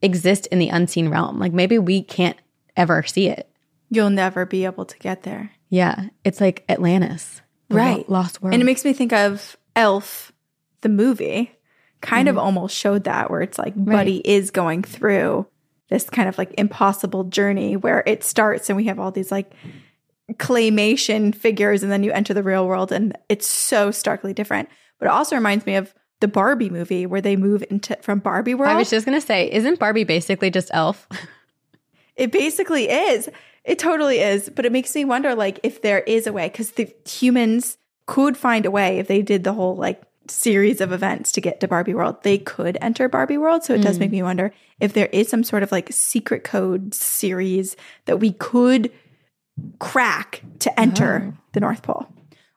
exist 0.01 0.47
in 0.47 0.59
the 0.59 0.69
unseen 0.69 1.09
realm. 1.09 1.39
Like 1.39 1.53
maybe 1.53 1.79
we 1.79 2.03
can't 2.03 2.37
ever 2.77 3.03
see 3.03 3.29
it. 3.29 3.51
You'll 3.91 4.11
never 4.11 4.45
be 4.47 4.65
able 4.65 4.85
to 4.85 4.99
get 4.99 5.23
there. 5.23 5.53
Yeah, 5.69 6.09
it's 6.25 6.41
like 6.41 6.65
Atlantis, 6.69 7.41
Right. 7.69 8.09
Lost 8.09 8.41
world. 8.43 8.55
And 8.55 8.63
it 8.63 8.67
makes 8.67 8.85
me 8.85 8.93
think 8.93 9.13
of 9.13 9.57
Elf, 9.75 10.33
the 10.83 10.89
movie, 10.89 11.51
kind 12.01 12.29
Mm-hmm. 12.29 12.39
of 12.39 12.45
almost 12.45 12.77
showed 12.77 13.05
that, 13.05 13.31
where 13.31 13.41
it's 13.43 13.59
like 13.59 13.75
Buddy 13.77 14.19
is 14.19 14.51
going 14.53 14.83
through 14.83 15.47
this 15.89 16.09
kind 16.11 16.29
of 16.29 16.37
like 16.39 16.53
impossible 16.59 17.25
journey 17.25 17.77
where 17.77 18.03
it 18.07 18.23
starts 18.25 18.69
and 18.71 18.77
we 18.77 18.85
have 18.85 18.99
all 19.01 19.11
these 19.13 19.31
like 19.33 19.53
claymation 20.35 21.35
figures 21.35 21.83
and 21.83 21.91
then 21.93 22.03
you 22.03 22.13
enter 22.13 22.35
the 22.35 22.43
real 22.43 22.67
world 22.67 22.91
and 22.93 23.17
it's 23.29 23.47
so 23.47 23.91
starkly 23.91 24.33
different. 24.33 24.69
But 24.99 25.07
it 25.07 25.13
also 25.13 25.37
reminds 25.37 25.67
me 25.67 25.77
of 25.77 25.95
the 26.21 26.29
Barbie 26.29 26.71
movie 26.71 27.07
where 27.07 27.21
they 27.21 27.37
move 27.37 27.63
into 27.71 27.97
from 28.03 28.19
Barbie 28.21 28.55
world. 28.55 28.73
I 28.73 28.77
was 28.77 28.91
just 28.91 29.05
gonna 29.07 29.21
say, 29.21 29.51
isn't 29.53 29.79
Barbie 29.79 30.05
basically 30.05 30.51
just 30.51 30.71
Elf? 30.73 31.09
It 32.17 32.33
basically 32.33 32.89
is. 32.89 33.29
It 33.67 33.79
totally 33.79 34.21
is. 34.21 34.49
But 34.49 34.65
it 34.65 34.73
makes 34.73 34.95
me 34.95 35.05
wonder, 35.05 35.35
like, 35.35 35.61
if 35.63 35.83
there 35.83 36.01
is 36.01 36.27
a 36.27 36.33
way, 36.33 36.49
because 36.49 36.71
the 36.73 36.95
humans 37.07 37.77
could 38.07 38.37
find 38.37 38.65
a 38.65 38.71
way 38.71 38.99
if 38.99 39.09
they 39.09 39.21
did 39.21 39.45
the 39.45 39.53
whole 39.53 39.75
like 39.77 40.01
series 40.29 40.81
of 40.81 40.93
events 40.93 41.33
to 41.33 41.41
get 41.41 41.61
to 41.61 41.69
Barbie 41.69 41.95
World, 41.95 42.23
they 42.23 42.39
could 42.39 42.79
enter 42.81 43.09
Barbie 43.09 43.39
World. 43.39 43.65
So 43.65 43.75
it 43.75 43.83
does 43.83 43.99
make 43.99 44.11
mm. 44.11 44.15
me 44.15 44.23
wonder 44.23 44.53
if 44.81 44.93
there 44.93 45.07
is 45.07 45.29
some 45.29 45.45
sort 45.45 45.63
of 45.63 45.73
like 45.73 45.93
secret 45.93 46.45
code 46.45 46.95
series 46.95 47.77
that 48.07 48.19
we 48.19 48.33
could 48.33 48.93
crack 49.79 50.43
to 50.61 50.81
enter 50.81 51.33
oh. 51.33 51.39
the 51.53 51.61
North 51.61 51.83
Pole. 51.83 52.07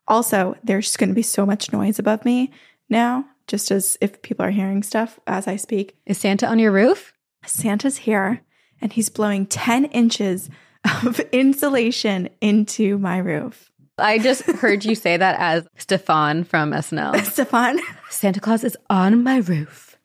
Also, 0.07 0.55
there's 0.63 0.97
going 0.97 1.09
to 1.09 1.15
be 1.15 1.21
so 1.21 1.45
much 1.45 1.71
noise 1.71 1.99
above 1.99 2.25
me 2.25 2.51
now, 2.89 3.25
just 3.47 3.71
as 3.71 3.97
if 4.01 4.21
people 4.21 4.45
are 4.45 4.51
hearing 4.51 4.81
stuff 4.81 5.19
as 5.27 5.47
I 5.47 5.55
speak. 5.55 5.95
Is 6.05 6.17
Santa 6.17 6.47
on 6.47 6.59
your 6.59 6.71
roof? 6.71 7.13
Santa's 7.45 7.97
here 7.97 8.41
and 8.81 8.93
he's 8.93 9.09
blowing 9.09 9.45
10 9.45 9.85
inches 9.85 10.49
of 10.85 11.19
insulation 11.31 12.29
into 12.41 12.97
my 12.97 13.17
roof. 13.17 13.71
I 13.97 14.17
just 14.17 14.43
heard 14.43 14.85
you 14.85 14.95
say 14.95 15.17
that 15.17 15.35
as 15.39 15.67
Stefan 15.77 16.43
from 16.43 16.71
SNL. 16.71 17.23
Stefan, 17.31 17.79
Santa 18.09 18.39
Claus 18.39 18.63
is 18.63 18.77
on 18.89 19.23
my 19.23 19.37
roof. 19.37 19.97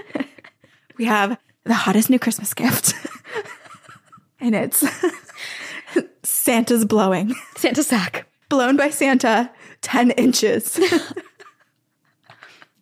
we 0.98 1.04
have 1.04 1.36
the 1.64 1.74
hottest 1.74 2.10
new 2.10 2.18
Christmas 2.18 2.54
gift. 2.54 2.94
and 4.40 4.54
it's 4.54 4.84
Santa's 6.22 6.84
blowing. 6.84 7.34
Santa 7.56 7.82
sack. 7.82 8.26
Blown 8.48 8.76
by 8.76 8.90
Santa, 8.90 9.50
10 9.80 10.12
inches. 10.12 10.78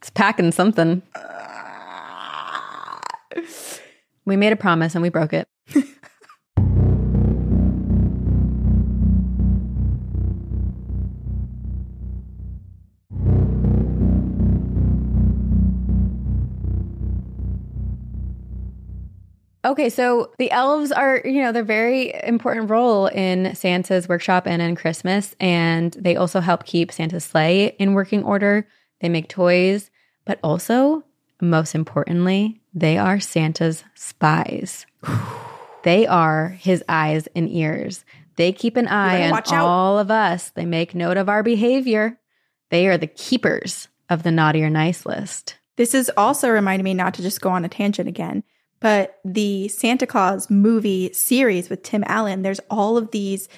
It's 0.02 0.10
packing 0.10 0.50
something. 0.50 1.00
We 4.24 4.36
made 4.36 4.52
a 4.52 4.56
promise 4.56 4.94
and 4.94 5.02
we 5.02 5.08
broke 5.08 5.32
it. 5.32 5.48
Okay, 19.64 19.90
so 19.90 20.32
the 20.38 20.50
elves 20.50 20.90
are, 20.90 21.22
you 21.24 21.40
know, 21.40 21.52
they're 21.52 21.62
very 21.62 22.12
important 22.24 22.68
role 22.68 23.06
in 23.06 23.54
Santa's 23.54 24.08
workshop 24.08 24.46
and 24.46 24.60
in 24.60 24.74
Christmas, 24.74 25.36
and 25.38 25.92
they 25.92 26.16
also 26.16 26.40
help 26.40 26.64
keep 26.64 26.90
Santa's 26.90 27.24
sleigh 27.24 27.76
in 27.78 27.94
working 27.94 28.24
order. 28.24 28.66
They 29.00 29.08
make 29.08 29.28
toys, 29.28 29.90
but 30.24 30.40
also, 30.42 31.04
most 31.40 31.76
importantly, 31.76 32.60
they 32.74 32.98
are 32.98 33.20
Santa's 33.20 33.84
spies. 33.94 34.84
they 35.84 36.08
are 36.08 36.48
his 36.48 36.82
eyes 36.88 37.28
and 37.36 37.48
ears. 37.48 38.04
They 38.36 38.52
keep 38.52 38.76
an 38.76 38.88
eye 38.88 39.30
on 39.30 39.32
out. 39.32 39.52
all 39.52 39.98
of 39.98 40.10
us. 40.10 40.50
They 40.50 40.64
make 40.64 40.94
note 40.94 41.16
of 41.16 41.28
our 41.28 41.44
behavior. 41.44 42.18
They 42.70 42.88
are 42.88 42.98
the 42.98 43.06
keepers 43.06 43.88
of 44.08 44.24
the 44.24 44.32
naughty 44.32 44.64
or 44.64 44.70
nice 44.70 45.06
list. 45.06 45.58
This 45.76 45.94
is 45.94 46.10
also 46.16 46.48
reminding 46.48 46.84
me 46.84 46.94
not 46.94 47.14
to 47.14 47.22
just 47.22 47.40
go 47.40 47.50
on 47.50 47.64
a 47.64 47.68
tangent 47.68 48.08
again, 48.08 48.42
but 48.82 49.18
the 49.24 49.68
Santa 49.68 50.06
Claus 50.06 50.50
movie 50.50 51.12
series 51.12 51.70
with 51.70 51.82
Tim 51.82 52.02
Allen, 52.06 52.42
there's 52.42 52.60
all 52.70 52.96
of 52.96 53.10
these 53.12 53.48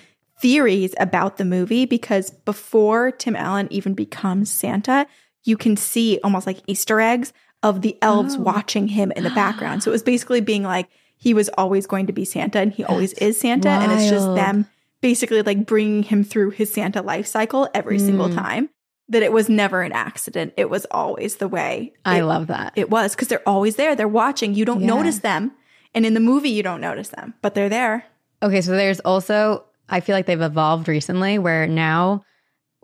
theories 0.41 0.95
about 1.01 1.37
the 1.39 1.45
movie 1.45 1.87
because 1.87 2.31
before 2.31 3.11
Tim 3.11 3.35
Allen 3.37 3.67
even 3.71 3.95
becomes 3.95 4.51
Santa, 4.51 5.07
you 5.45 5.57
can 5.57 5.77
see 5.77 6.19
almost 6.23 6.47
like 6.47 6.59
Easter 6.67 7.01
eggs 7.01 7.33
of 7.63 7.81
the 7.83 7.97
elves 8.03 8.37
Oh. 8.37 8.41
watching 8.43 8.89
him 8.89 9.13
in 9.13 9.25
the 9.25 9.31
background. 9.31 9.83
So 9.83 9.91
it 9.91 9.93
was 9.93 10.03
basically 10.03 10.41
being 10.41 10.63
like 10.63 10.89
he 11.17 11.33
was 11.33 11.49
always 11.57 11.87
going 11.87 12.07
to 12.09 12.13
be 12.13 12.25
Santa 12.25 12.59
and 12.59 12.73
he 12.73 12.85
always 12.85 13.13
is 13.15 13.41
Santa. 13.41 13.71
And 13.71 13.91
it's 13.93 14.11
just 14.11 14.35
them 14.35 14.67
basically 15.01 15.41
like 15.43 15.65
bringing 15.67 16.03
him 16.03 16.25
through 16.25 16.51
his 16.51 16.73
Santa 16.73 17.01
life 17.03 17.27
cycle 17.27 17.69
every 17.73 17.99
single 17.99 18.29
Mm. 18.29 18.35
time. 18.35 18.71
That 19.11 19.23
it 19.23 19.33
was 19.33 19.49
never 19.51 19.83
an 19.83 19.93
accident. 19.93 20.55
It 20.57 20.71
was 20.71 20.87
always 20.91 21.37
the 21.37 21.49
way 21.49 21.93
I 22.07 22.21
it 22.21 22.25
love 22.25 22.47
that. 22.47 22.73
it 22.77 22.89
was 22.91 23.15
because 23.15 23.29
they're 23.29 23.47
always 23.47 23.77
there. 23.77 23.95
They're 23.95 24.09
watching. 24.09 24.55
You 24.55 24.65
don't 24.65 24.81
Yeah. 24.81 24.87
notice 24.87 25.19
them. 25.19 25.53
And 25.95 26.07
in 26.07 26.15
the 26.15 26.21
movie, 26.21 26.49
you 26.51 26.63
don't 26.63 26.81
notice 26.81 27.09
them, 27.09 27.35
but 27.43 27.55
they're 27.55 27.69
there. 27.69 28.05
Okay, 28.43 28.61
so 28.63 28.73
there's 28.73 29.01
also 29.01 29.65
I 29.89 30.01
feel 30.01 30.15
like 30.17 30.25
they've 30.27 30.41
evolved 30.41 30.89
recently 30.89 31.39
where 31.39 31.67
now 31.67 32.25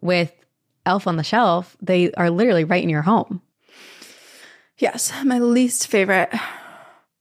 with 0.03 0.33
Elf 0.85 1.07
on 1.07 1.17
the 1.17 1.25
Shelf, 1.25 1.77
they 1.81 2.13
are 2.13 2.29
literally 2.31 2.65
right 2.65 2.83
in 2.83 2.91
your 2.91 3.03
home. 3.03 3.41
Yes, 4.79 5.13
my 5.25 5.39
least 5.39 5.87
favorite 5.89 6.31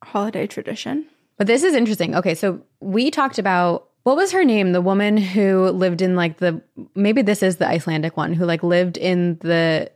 holiday 0.03 0.47
tradition. 0.47 1.05
But 1.37 1.47
this 1.47 1.63
is 1.63 1.73
interesting. 1.73 2.15
Okay, 2.15 2.35
so 2.35 2.61
we 2.79 3.11
talked 3.11 3.39
about 3.39 3.88
what 4.09 4.17
was 4.17 4.31
her 4.31 4.43
name? 4.43 4.71
The 4.71 4.81
woman 4.81 5.17
who 5.17 5.69
lived 5.69 6.01
in 6.01 6.15
like 6.15 6.37
the 6.37 6.61
maybe 6.95 7.21
this 7.21 7.43
is 7.43 7.57
the 7.57 7.67
Icelandic 7.67 8.17
one 8.17 8.33
who 8.33 8.45
like 8.45 8.63
lived 8.63 8.97
in 8.97 9.37
the 9.41 9.91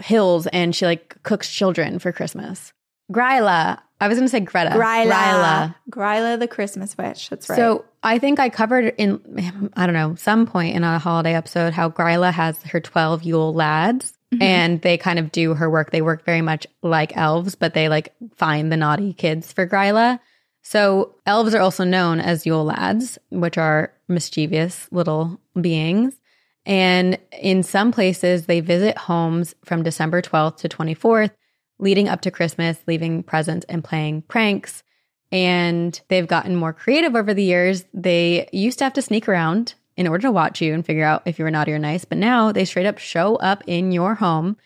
hills 0.00 0.46
and 0.46 0.74
she 0.74 0.86
like 0.86 1.22
cooks 1.24 1.50
children 1.50 1.98
for 1.98 2.10
Christmas. 2.10 2.72
Gryla. 3.12 3.78
I 4.00 4.08
was 4.08 4.16
going 4.16 4.24
to 4.26 4.30
say 4.30 4.40
Greta. 4.40 4.70
Gryla. 4.70 5.74
Gryla 5.90 6.38
the 6.38 6.48
Christmas 6.48 6.96
witch. 6.96 7.28
That's 7.28 7.50
right. 7.50 7.56
So 7.56 7.84
I 8.02 8.18
think 8.18 8.40
I 8.40 8.48
covered 8.48 8.94
in 8.96 9.70
I 9.76 9.84
don't 9.84 9.94
know 9.94 10.14
some 10.14 10.46
point 10.46 10.74
in 10.74 10.82
a 10.82 10.98
holiday 10.98 11.34
episode 11.34 11.74
how 11.74 11.90
Gryla 11.90 12.32
has 12.32 12.62
her 12.62 12.80
twelve 12.80 13.24
Yule 13.24 13.52
lads 13.52 14.14
Mm-hmm. 14.32 14.42
and 14.42 14.82
they 14.82 14.96
kind 14.96 15.18
of 15.18 15.32
do 15.32 15.54
her 15.54 15.68
work. 15.68 15.90
They 15.90 16.02
work 16.02 16.24
very 16.24 16.40
much 16.40 16.64
like 16.82 17.16
elves, 17.16 17.56
but 17.56 17.74
they 17.74 17.88
like 17.88 18.14
find 18.36 18.70
the 18.70 18.76
naughty 18.76 19.12
kids 19.12 19.52
for 19.52 19.66
Gryla. 19.66 20.20
So 20.62 21.16
elves 21.26 21.54
are 21.54 21.60
also 21.60 21.84
known 21.84 22.20
as 22.20 22.46
Yule 22.46 22.64
lads, 22.64 23.18
which 23.30 23.58
are 23.58 23.92
mischievous 24.08 24.88
little 24.90 25.40
beings. 25.60 26.14
And 26.66 27.18
in 27.32 27.62
some 27.62 27.92
places, 27.92 28.46
they 28.46 28.60
visit 28.60 28.98
homes 28.98 29.54
from 29.64 29.82
December 29.82 30.20
12th 30.20 30.58
to 30.58 30.68
24th, 30.68 31.30
leading 31.78 32.08
up 32.08 32.20
to 32.22 32.30
Christmas, 32.30 32.78
leaving 32.86 33.22
presents 33.22 33.66
and 33.68 33.82
playing 33.82 34.22
pranks 34.22 34.82
and 35.32 36.00
they've 36.08 36.26
gotten 36.26 36.56
more 36.56 36.72
creative 36.72 37.14
over 37.14 37.32
the 37.32 37.44
years. 37.44 37.84
They 37.94 38.48
used 38.52 38.78
to 38.78 38.84
have 38.84 38.92
to 38.94 39.02
sneak 39.02 39.28
around 39.28 39.74
in 39.96 40.06
order 40.06 40.22
to 40.22 40.32
watch 40.32 40.60
you 40.60 40.74
and 40.74 40.84
figure 40.84 41.04
out 41.04 41.22
if 41.26 41.38
you 41.38 41.44
were 41.44 41.50
naughty 41.50 41.72
or 41.72 41.78
nice, 41.78 42.04
but 42.04 42.18
now 42.18 42.52
they 42.52 42.64
straight 42.64 42.86
up 42.86 42.98
show 42.98 43.36
up 43.36 43.62
in 43.66 43.92
your 43.92 44.16
home 44.16 44.56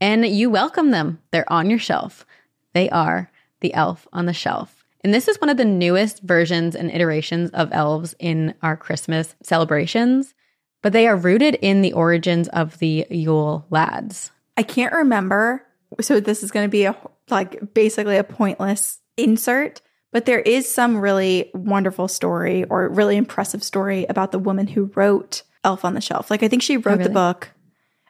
and 0.00 0.26
you 0.26 0.50
welcome 0.50 0.90
them. 0.90 1.20
They're 1.30 1.50
on 1.52 1.70
your 1.70 1.78
shelf. 1.78 2.26
They 2.72 2.90
are 2.90 3.30
the 3.60 3.74
elf 3.74 4.06
on 4.12 4.26
the 4.26 4.32
shelf. 4.32 4.81
And 5.04 5.12
this 5.12 5.28
is 5.28 5.40
one 5.40 5.50
of 5.50 5.56
the 5.56 5.64
newest 5.64 6.22
versions 6.22 6.76
and 6.76 6.90
iterations 6.90 7.50
of 7.50 7.70
elves 7.72 8.14
in 8.18 8.54
our 8.62 8.76
Christmas 8.76 9.34
celebrations, 9.42 10.34
but 10.80 10.92
they 10.92 11.06
are 11.08 11.16
rooted 11.16 11.56
in 11.56 11.82
the 11.82 11.92
origins 11.92 12.48
of 12.48 12.78
the 12.78 13.06
Yule 13.10 13.66
lads. 13.70 14.30
I 14.56 14.62
can't 14.62 14.92
remember. 14.92 15.64
So 16.00 16.20
this 16.20 16.42
is 16.42 16.50
going 16.50 16.66
to 16.66 16.70
be 16.70 16.84
a 16.84 16.96
like 17.28 17.74
basically 17.74 18.16
a 18.16 18.24
pointless 18.24 19.00
insert, 19.16 19.80
but 20.12 20.26
there 20.26 20.40
is 20.40 20.72
some 20.72 20.98
really 20.98 21.50
wonderful 21.54 22.08
story 22.08 22.64
or 22.64 22.88
really 22.88 23.16
impressive 23.16 23.62
story 23.62 24.06
about 24.08 24.32
the 24.32 24.38
woman 24.38 24.66
who 24.66 24.90
wrote 24.94 25.42
Elf 25.64 25.84
on 25.84 25.94
the 25.94 26.00
Shelf. 26.00 26.30
Like 26.30 26.42
I 26.42 26.48
think 26.48 26.62
she 26.62 26.76
wrote 26.76 26.98
the 26.98 27.04
really? 27.04 27.14
book. 27.14 27.50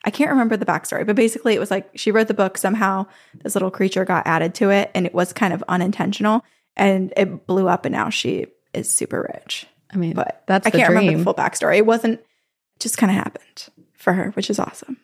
I 0.04 0.10
can't 0.10 0.30
remember 0.30 0.56
the 0.56 0.66
backstory, 0.66 1.06
but 1.06 1.16
basically 1.16 1.54
it 1.54 1.60
was 1.60 1.70
like 1.70 1.88
she 1.94 2.10
wrote 2.10 2.28
the 2.28 2.34
book. 2.34 2.58
Somehow 2.58 3.06
this 3.42 3.54
little 3.54 3.70
creature 3.70 4.04
got 4.04 4.26
added 4.26 4.54
to 4.56 4.70
it, 4.70 4.90
and 4.94 5.06
it 5.06 5.14
was 5.14 5.32
kind 5.32 5.52
of 5.52 5.62
unintentional, 5.68 6.44
and 6.76 7.12
it 7.16 7.46
blew 7.46 7.68
up, 7.68 7.84
and 7.84 7.92
now 7.92 8.08
she 8.10 8.46
is 8.72 8.88
super 8.88 9.28
rich. 9.34 9.66
I 9.92 9.96
mean, 9.96 10.14
But 10.14 10.42
that's 10.46 10.66
I 10.66 10.70
can't 10.70 10.86
dream. 10.86 10.98
remember 10.98 11.18
the 11.18 11.24
full 11.24 11.34
backstory. 11.34 11.76
It 11.76 11.86
wasn't 11.86 12.20
it 12.20 12.26
just 12.80 12.96
kind 12.98 13.10
of 13.10 13.16
happened 13.16 13.68
for 13.94 14.12
her, 14.14 14.30
which 14.30 14.48
is 14.50 14.58
awesome. 14.58 14.96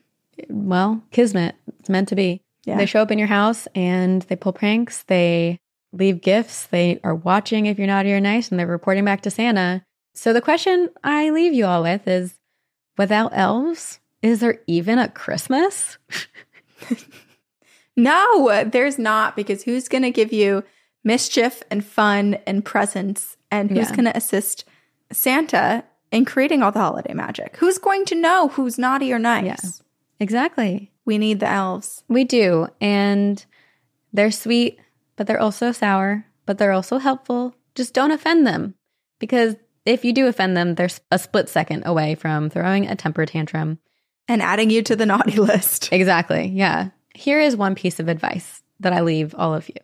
well, 0.49 1.03
kismet. 1.11 1.55
It's 1.81 1.89
meant 1.91 2.09
to 2.09 2.17
be. 2.17 2.43
Yeah. 2.65 2.77
They 2.79 2.87
show 2.87 3.03
up 3.03 3.11
in 3.11 3.19
your 3.19 3.29
house 3.29 3.67
and 3.75 4.23
they 4.23 4.37
pull 4.37 4.53
pranks. 4.53 5.03
They 5.05 5.59
leave 5.93 6.21
gifts. 6.21 6.67
They 6.67 7.01
are 7.05 7.15
watching 7.15 7.67
if 7.67 7.79
you're 7.79 7.87
naughty 7.87 8.13
or 8.13 8.21
nice 8.21 8.51
and 8.51 8.59
they're 8.59 8.67
reporting 8.67 9.05
back 9.05 9.23
to 9.23 9.31
Santa. 9.31 9.85
So 10.15 10.33
the 10.33 10.41
question 10.43 10.91
I 11.05 11.31
leave 11.31 11.55
you 11.55 11.65
all 11.67 11.83
with 11.83 12.07
is 12.09 12.35
without 12.99 13.31
elves, 13.35 14.01
is 14.23 14.41
there 14.41 14.61
even 14.67 14.99
a 14.99 15.09
Christmas? 15.09 15.97
No, 17.97 18.63
there's 18.65 18.99
not 18.99 19.35
because 19.35 19.65
who's 19.65 19.89
going 19.89 20.03
to 20.05 20.11
give 20.13 20.33
you 20.33 20.63
mischief 21.05 21.63
and 21.71 21.85
fun 21.85 22.35
and 22.47 22.65
presents 22.65 23.37
and 23.51 23.71
who's 23.71 23.91
Yeah. 23.91 23.97
going 23.97 24.05
to 24.05 24.17
assist 24.17 24.65
Santa 25.13 25.85
in 26.11 26.25
creating 26.25 26.63
all 26.63 26.73
the 26.73 26.81
holiday 26.81 27.15
magic? 27.15 27.57
Who's 27.59 27.79
going 27.79 28.05
to 28.07 28.15
know 28.15 28.49
who's 28.49 28.79
naughty 28.79 29.13
or 29.13 29.19
nice? 29.19 29.45
Yeah. 29.45 29.71
Exactly. 30.21 30.91
We 31.05 31.19
need 31.19 31.41
the 31.41 31.49
elves. 31.49 32.03
We 32.09 32.25
do. 32.25 32.69
And 32.81 33.45
they're 34.13 34.31
sweet, 34.31 34.79
but 35.17 35.27
they're 35.27 35.41
also 35.41 35.73
sour, 35.73 36.25
but 36.47 36.59
they're 36.59 36.73
also 36.73 36.99
helpful. 36.99 37.55
Just 37.75 37.95
don't 37.95 38.11
offend 38.11 38.47
them 38.47 38.75
because 39.19 39.57
if 39.87 40.05
you 40.05 40.13
do 40.13 40.27
offend 40.27 40.57
them, 40.57 40.75
they're 40.75 40.91
a 41.11 41.19
split 41.19 41.49
second 41.49 41.85
away 41.87 42.15
from 42.15 42.51
throwing 42.51 42.87
a 42.87 42.97
temper 42.97 43.25
tantrum. 43.25 43.79
And 44.31 44.43
adding 44.43 44.69
you 44.69 44.83
to 44.83 44.97
the 44.97 45.07
naughty 45.07 45.37
list. 45.41 45.91
Exactly. 45.93 46.49
Yeah. 46.49 46.91
Here 47.15 47.41
is 47.41 47.57
one 47.57 47.75
piece 47.75 47.99
of 47.99 48.09
advice 48.09 48.63
that 48.81 48.93
I 48.93 49.01
leave 49.01 49.35
all 49.35 49.55
of 49.55 49.69
you. 49.69 49.77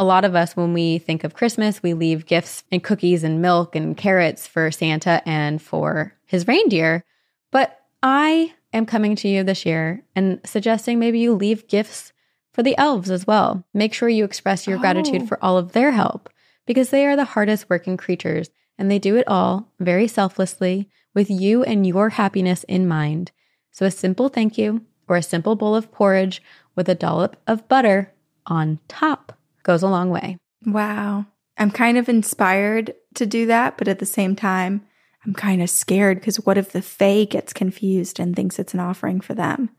A 0.00 0.04
lot 0.04 0.24
of 0.24 0.34
us, 0.34 0.56
when 0.56 0.72
we 0.72 0.96
think 0.96 1.24
of 1.24 1.34
Christmas, 1.34 1.82
we 1.82 1.92
leave 1.92 2.24
gifts 2.24 2.64
and 2.72 2.82
cookies 2.82 3.22
and 3.22 3.42
milk 3.42 3.76
and 3.76 3.94
carrots 3.94 4.46
for 4.46 4.70
Santa 4.70 5.20
and 5.26 5.60
for 5.60 6.14
his 6.24 6.48
reindeer. 6.48 7.04
But 7.50 7.78
I 8.02 8.54
am 8.72 8.86
coming 8.86 9.14
to 9.16 9.28
you 9.28 9.44
this 9.44 9.66
year 9.66 10.02
and 10.16 10.40
suggesting 10.42 10.98
maybe 10.98 11.18
you 11.18 11.34
leave 11.34 11.68
gifts 11.68 12.14
for 12.54 12.62
the 12.62 12.78
elves 12.78 13.10
as 13.10 13.26
well. 13.26 13.62
Make 13.74 13.92
sure 13.92 14.08
you 14.08 14.24
express 14.24 14.66
your 14.66 14.78
Oh. 14.78 14.80
gratitude 14.80 15.28
for 15.28 15.38
all 15.44 15.58
of 15.58 15.72
their 15.72 15.90
help 15.90 16.30
because 16.64 16.88
they 16.88 17.04
are 17.04 17.14
the 17.14 17.36
hardest 17.36 17.68
working 17.68 17.98
creatures 17.98 18.48
and 18.78 18.90
they 18.90 18.98
do 18.98 19.16
it 19.16 19.28
all 19.28 19.70
very 19.78 20.08
selflessly 20.08 20.88
with 21.14 21.28
you 21.28 21.62
and 21.62 21.86
your 21.86 22.08
happiness 22.08 22.64
in 22.64 22.88
mind. 22.88 23.32
So 23.70 23.84
a 23.84 23.90
simple 23.90 24.30
thank 24.30 24.56
you 24.56 24.80
or 25.08 25.16
a 25.16 25.22
simple 25.22 25.56
bowl 25.56 25.76
of 25.76 25.92
porridge 25.92 26.42
with 26.74 26.88
a 26.88 26.94
dollop 26.94 27.36
of 27.46 27.68
butter 27.68 28.14
on 28.46 28.78
top 28.88 29.36
goes 29.70 29.82
a 29.84 29.88
long 29.88 30.10
way. 30.10 30.36
Wow. 30.66 31.26
I'm 31.56 31.70
kind 31.70 31.96
of 31.96 32.08
inspired 32.08 32.92
to 33.14 33.24
do 33.26 33.46
that, 33.46 33.78
but 33.78 33.86
at 33.86 33.98
the 34.00 34.06
same 34.06 34.34
time, 34.34 34.84
I'm 35.24 35.32
kind 35.34 35.62
of 35.62 35.70
scared 35.70 36.18
because 36.18 36.44
what 36.44 36.58
if 36.58 36.72
the 36.72 36.82
Fae 36.82 37.24
gets 37.24 37.52
confused 37.52 38.18
and 38.18 38.34
thinks 38.34 38.58
it's 38.58 38.74
an 38.74 38.80
offering 38.80 39.20
for 39.20 39.34
them? 39.34 39.70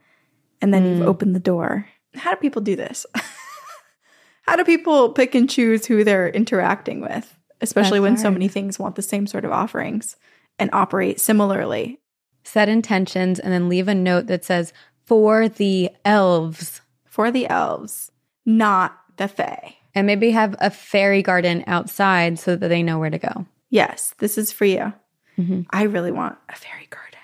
And 0.62 0.74
then 0.74 0.86
you've 0.86 1.00
Mm. 1.04 1.08
opened 1.08 1.36
the 1.36 1.40
door. 1.40 1.88
How 2.16 2.32
do 2.32 2.38
people 2.38 2.62
do 2.62 2.76
this? 2.76 3.06
How 4.44 4.56
do 4.56 4.64
people 4.64 5.10
pick 5.12 5.36
and 5.36 5.50
choose 5.50 5.86
who 5.86 6.04
they're 6.04 6.30
interacting 6.30 7.02
with, 7.02 7.38
especially 7.62 8.00
That's 8.00 8.10
when 8.12 8.18
so 8.18 8.32
many 8.32 8.48
things 8.48 8.80
want 8.80 8.96
the 8.96 9.02
same 9.02 9.28
sort 9.28 9.46
of 9.46 9.52
offerings 9.52 10.16
and 10.60 10.70
operate 10.74 11.20
similarly? 11.20 12.00
Set 12.44 12.70
intentions 12.70 13.40
and 13.40 13.52
then 13.54 13.70
leave 13.70 13.88
a 13.88 13.96
note 13.96 14.28
that 14.28 14.44
says, 14.46 14.74
for 15.06 15.50
the 15.50 15.90
elves. 16.06 16.82
For 17.06 17.30
the 17.32 17.48
elves, 17.50 18.12
not 18.46 18.98
the 19.18 19.28
Fae. 19.28 19.78
And 19.94 20.08
maybe 20.08 20.32
have 20.32 20.56
a 20.60 20.70
fairy 20.70 21.22
garden 21.22 21.64
outside 21.68 22.40
so 22.40 22.56
that 22.56 22.68
they 22.70 22.82
know 22.84 22.98
where 23.00 23.10
to 23.10 23.18
go. 23.20 23.46
Yes, 23.70 24.14
this 24.20 24.38
is 24.38 24.52
for 24.52 24.66
you. 24.66 24.94
Mhm. 25.38 25.66
I 25.70 25.84
really 25.84 26.12
want 26.12 26.38
a 26.50 26.56
fairy 26.56 26.88
garden. 26.90 27.20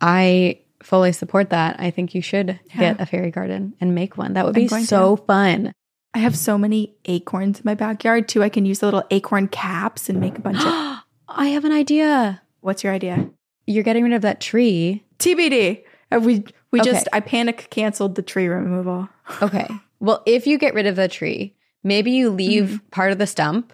I 0.00 0.60
fully 0.82 1.12
support 1.12 1.50
that. 1.50 1.76
I 1.78 1.90
think 1.90 2.14
you 2.14 2.22
should 2.22 2.58
Yeah. 2.72 2.78
get 2.80 3.00
a 3.00 3.06
fairy 3.06 3.30
garden 3.30 3.74
and 3.80 3.94
make 3.94 4.16
one. 4.16 4.32
That 4.34 4.46
would 4.46 4.54
be 4.54 4.68
so 4.68 5.16
fun. 5.16 5.72
I 6.14 6.18
have 6.18 6.36
so 6.36 6.58
many 6.58 6.94
acorns 7.04 7.58
in 7.58 7.62
my 7.64 7.74
backyard 7.74 8.28
too. 8.28 8.42
I 8.42 8.48
can 8.48 8.64
use 8.66 8.80
the 8.80 8.86
little 8.86 9.04
acorn 9.10 9.46
caps 9.48 10.08
and 10.08 10.18
make 10.18 10.38
a 10.38 10.40
bunch 10.40 10.58
of. 10.58 10.64
I 11.28 11.48
have 11.48 11.64
an 11.64 11.72
idea. 11.72 12.42
What's 12.60 12.82
your 12.82 12.92
idea? 12.92 13.28
You're 13.66 13.84
getting 13.84 14.02
rid 14.04 14.12
of 14.14 14.22
that 14.22 14.40
tree. 14.40 15.04
TBD. 15.18 15.84
We 16.10 16.44
we 16.72 16.80
Okay. 16.80 16.90
just 16.90 17.08
I 17.12 17.20
panic 17.20 17.68
canceled 17.70 18.14
the 18.16 18.22
tree 18.22 18.48
removal. 18.48 19.08
Okay. 19.42 19.68
well, 20.00 20.22
if 20.26 20.46
you 20.46 20.58
get 20.58 20.74
rid 20.74 20.86
of 20.86 20.96
the 20.96 21.06
tree, 21.08 21.54
maybe 21.82 22.10
you 22.12 22.30
leave 22.30 22.64
Mm-hmm. 22.64 22.86
part 22.90 23.12
of 23.12 23.18
the 23.18 23.26
stump 23.26 23.72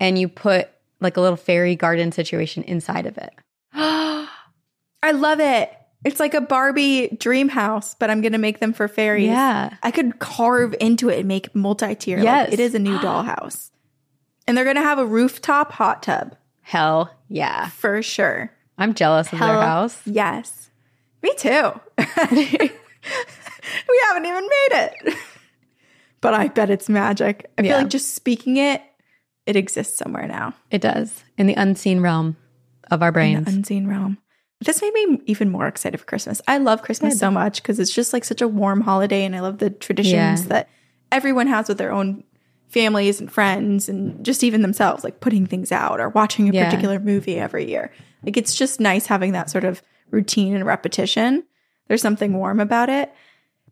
and 0.00 0.18
you 0.18 0.28
put 0.28 0.68
like 1.00 1.16
a 1.16 1.20
little 1.20 1.36
fairy 1.36 1.76
garden 1.76 2.12
situation 2.12 2.62
inside 2.64 3.06
of 3.06 3.18
it. 3.18 3.32
I 3.74 5.12
love 5.12 5.40
it. 5.40 5.72
It's 6.04 6.20
like 6.20 6.34
a 6.34 6.40
Barbie 6.40 7.08
dream 7.18 7.48
house, 7.48 7.94
but 7.94 8.10
I'm 8.10 8.20
going 8.20 8.32
to 8.32 8.38
make 8.38 8.60
them 8.60 8.72
for 8.72 8.86
fairies. 8.88 9.26
Yeah. 9.28 9.74
I 9.82 9.90
could 9.90 10.18
carve 10.18 10.74
into 10.80 11.08
it 11.08 11.18
and 11.20 11.28
make 11.28 11.54
multi-tier. 11.54 12.18
Like, 12.18 12.24
Yes. 12.24 12.52
it 12.52 12.60
is 12.60 12.74
a 12.74 12.78
new 12.78 12.96
dollhouse. 12.98 13.70
And 14.46 14.56
they're 14.56 14.64
going 14.64 14.76
to 14.76 14.82
have 14.82 14.98
a 14.98 15.06
rooftop 15.06 15.72
hot 15.72 16.02
tub 16.04 16.36
Hell 16.62 17.10
yeah. 17.28 17.68
for 17.70 18.02
sure. 18.02 18.52
I'm 18.78 18.94
jealous 18.94 19.32
of 19.32 19.38
their 19.40 19.60
house. 19.60 20.00
Yes. 20.04 20.70
Me 21.22 21.32
too. 21.36 21.72
we 21.98 22.70
haven't 24.08 24.26
even 24.26 24.42
made 24.48 24.72
it. 24.72 25.14
but 26.20 26.34
I 26.34 26.48
bet 26.48 26.70
it's 26.70 26.88
magic. 26.88 27.50
I 27.58 27.62
Yeah. 27.62 27.70
feel 27.72 27.78
like 27.82 27.90
just 27.90 28.14
speaking 28.14 28.56
it, 28.56 28.82
it 29.46 29.56
exists 29.56 29.96
somewhere 29.98 30.26
now. 30.26 30.54
It 30.70 30.80
does 30.80 31.22
in 31.38 31.46
the 31.46 31.54
unseen 31.54 32.00
realm 32.00 32.36
of 32.90 33.02
our 33.02 33.08
in 33.08 33.14
brains. 33.14 33.44
the 33.46 33.52
unseen 33.52 33.86
realm. 33.86 34.18
This 34.64 34.80
made 34.80 34.92
me 34.94 35.20
even 35.26 35.50
more 35.50 35.66
excited 35.66 35.98
for 35.98 36.06
Christmas. 36.06 36.40
I 36.48 36.58
love 36.58 36.82
Christmas 36.82 37.18
so 37.18 37.30
much 37.30 37.62
because 37.62 37.78
it's 37.78 37.92
just 37.92 38.12
like 38.12 38.24
such 38.24 38.40
a 38.40 38.48
warm 38.48 38.80
holiday, 38.80 39.24
and 39.24 39.36
I 39.36 39.40
love 39.40 39.58
the 39.58 39.68
traditions 39.70 40.42
Yeah. 40.42 40.48
that 40.48 40.68
everyone 41.12 41.46
has 41.46 41.68
with 41.68 41.76
their 41.78 41.92
own 41.92 42.24
families 42.68 43.20
and 43.20 43.30
friends, 43.30 43.88
and 43.88 44.24
just 44.24 44.42
even 44.42 44.62
themselves, 44.62 45.04
like 45.04 45.20
putting 45.20 45.46
things 45.46 45.70
out 45.70 46.00
or 46.00 46.08
watching 46.08 46.48
a 46.48 46.52
Yeah. 46.52 46.64
particular 46.64 46.98
movie 46.98 47.38
every 47.38 47.68
year. 47.68 47.92
Like 48.24 48.36
it's 48.36 48.54
just 48.56 48.80
nice 48.80 49.06
having 49.06 49.32
that 49.32 49.50
sort 49.50 49.64
of 49.64 49.82
routine 50.10 50.54
and 50.56 50.64
repetition. 50.66 51.44
There's 51.86 52.02
something 52.02 52.32
warm 52.32 52.58
about 52.58 52.88
it. 52.88 53.12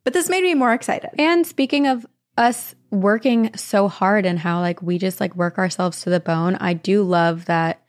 But 0.04 0.12
this 0.12 0.28
made 0.28 0.42
me 0.42 0.54
more 0.54 0.72
excited. 0.74 1.10
and 1.18 1.46
speaking 1.46 1.86
of 1.86 2.06
us 2.36 2.74
working 2.90 3.54
so 3.56 3.88
hard 3.88 4.26
and 4.26 4.38
how 4.38 4.60
like 4.60 4.82
we 4.82 4.98
just 4.98 5.20
like 5.20 5.34
work 5.36 5.58
ourselves 5.58 6.02
to 6.02 6.10
the 6.10 6.20
bone, 6.20 6.56
I 6.56 6.74
do 6.74 7.02
love 7.02 7.46
that 7.46 7.80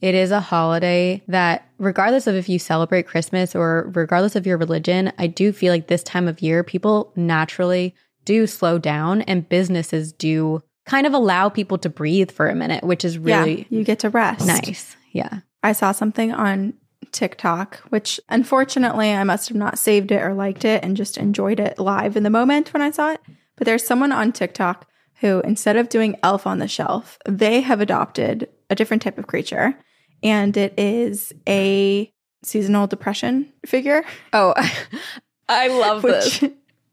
it 0.00 0.14
is 0.14 0.32
a 0.32 0.40
holiday 0.40 1.22
that 1.28 1.68
regardless 1.78 2.26
of 2.26 2.34
if 2.34 2.48
you 2.48 2.58
celebrate 2.58 3.06
Christmas 3.06 3.54
or 3.54 3.90
regardless 3.94 4.34
of 4.34 4.46
your 4.46 4.58
religion, 4.58 5.12
I 5.16 5.28
do 5.28 5.52
feel 5.52 5.72
like 5.72 5.86
this 5.86 6.02
time 6.02 6.26
of 6.26 6.42
year 6.42 6.64
people 6.64 7.12
naturally 7.14 7.94
do 8.24 8.46
slow 8.46 8.78
down 8.78 9.22
and 9.22 9.48
businesses 9.48 10.12
do 10.12 10.62
kind 10.86 11.06
of 11.06 11.14
allow 11.14 11.48
people 11.48 11.78
to 11.78 11.88
breathe 11.88 12.32
for 12.32 12.48
a 12.48 12.54
minute, 12.54 12.82
which 12.82 13.04
is 13.04 13.16
really 13.16 13.60
yeah, 13.60 13.78
you 13.78 13.84
get 13.84 14.00
to 14.00 14.10
rest. 14.10 14.46
nice. 14.46 14.96
Yeah. 15.12 15.40
I 15.62 15.72
saw 15.72 15.92
something 15.92 16.32
on 16.32 16.74
TikTok, 17.12 17.76
which 17.90 18.18
unfortunately 18.28 19.12
I 19.12 19.22
must 19.22 19.48
have 19.48 19.56
not 19.56 19.78
saved 19.78 20.10
it 20.10 20.22
or 20.22 20.34
liked 20.34 20.64
it 20.64 20.82
and 20.82 20.96
just 20.96 21.16
enjoyed 21.16 21.60
it 21.60 21.78
live 21.78 22.16
in 22.16 22.22
the 22.24 22.30
moment 22.30 22.72
when 22.72 22.82
I 22.82 22.90
saw 22.90 23.12
it. 23.12 23.20
But 23.56 23.66
there's 23.66 23.86
someone 23.86 24.12
on 24.12 24.32
TikTok 24.32 24.88
who, 25.20 25.40
instead 25.40 25.76
of 25.76 25.88
doing 25.88 26.16
Elf 26.22 26.46
on 26.46 26.58
the 26.58 26.68
Shelf, 26.68 27.18
they 27.26 27.60
have 27.60 27.80
adopted 27.80 28.48
a 28.70 28.74
different 28.74 29.02
type 29.02 29.18
of 29.18 29.26
creature. 29.26 29.78
And 30.22 30.56
it 30.56 30.74
is 30.78 31.32
a 31.48 32.12
seasonal 32.42 32.86
depression 32.86 33.52
figure, 33.64 34.04
Oh, 34.32 34.54
I 35.48 35.68
love 35.68 36.04
which 36.04 36.44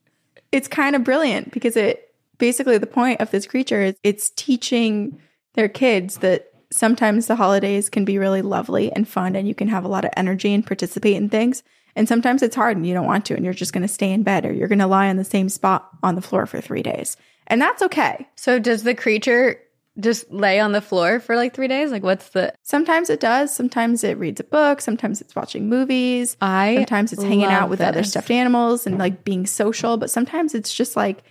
it's 0.51 0.67
kind 0.67 0.95
of 0.95 1.03
brilliant 1.03 1.51
because 1.51 1.75
it 1.75 2.13
basically 2.37 2.77
the 2.77 2.87
point 2.87 3.21
of 3.21 3.31
this 3.31 3.45
creature 3.45 3.81
is 3.81 3.95
it's 4.03 4.29
teaching 4.31 5.19
their 5.55 5.69
kids 5.69 6.17
that 6.17 6.51
sometimes 6.71 7.27
the 7.27 7.35
holidays 7.35 7.89
can 7.89 8.05
be 8.05 8.17
really 8.17 8.41
lovely 8.41 8.91
and 8.91 9.07
fun 9.07 9.35
and 9.35 9.47
you 9.47 9.55
can 9.55 9.67
have 9.67 9.83
a 9.83 9.87
lot 9.87 10.05
of 10.05 10.11
energy 10.15 10.53
and 10.53 10.65
participate 10.65 11.15
in 11.15 11.29
things 11.29 11.63
and 11.99 12.07
sometimes 12.07 12.41
it's 12.41 12.55
hard 12.55 12.77
and 12.77 12.87
you 12.87 12.93
don't 12.93 13.05
want 13.05 13.25
to 13.25 13.35
and 13.35 13.43
you're 13.43 13.53
just 13.53 13.73
going 13.73 13.81
to 13.81 13.87
stay 13.87 14.11
in 14.11 14.23
bed 14.23 14.45
or 14.45 14.53
you're 14.53 14.69
going 14.69 14.79
to 14.79 14.87
lie 14.87 15.09
on 15.09 15.17
the 15.17 15.23
same 15.23 15.49
spot 15.49 15.89
on 16.01 16.15
the 16.15 16.21
floor 16.21 16.45
for 16.45 16.61
3 16.61 16.81
days 16.81 17.17
and 17.47 17.61
that's 17.61 17.81
okay 17.83 18.25
So 18.35 18.57
does 18.57 18.83
the 18.83 18.95
creature 18.95 19.59
just 19.99 20.31
lay 20.31 20.61
on 20.61 20.71
the 20.71 20.81
floor 20.81 21.19
for 21.19 21.35
like 21.35 21.53
3 21.53 21.67
days? 21.67 21.91
Like 21.91 22.03
what's 22.03 22.29
the 22.29 22.53
sometimes 22.63 23.09
it 23.09 23.19
does 23.19 23.53
sometimes 23.53 24.03
it 24.05 24.17
reads 24.17 24.39
a 24.39 24.45
book 24.45 24.79
sometimes 24.79 25.19
it's 25.19 25.35
watching 25.35 25.67
movies 25.67 26.37
I 26.41 26.75
sometimes 26.77 27.11
it's 27.11 27.23
hanging 27.23 27.45
out 27.45 27.69
with 27.69 27.81
other 27.81 28.03
stuffed 28.03 28.31
animals 28.31 28.87
and 28.87 28.97
like 28.97 29.25
being 29.25 29.45
social 29.45 29.97
but 29.97 30.09
sometimes 30.09 30.55
it's 30.55 30.73
just 30.73 30.95
like 30.95 31.23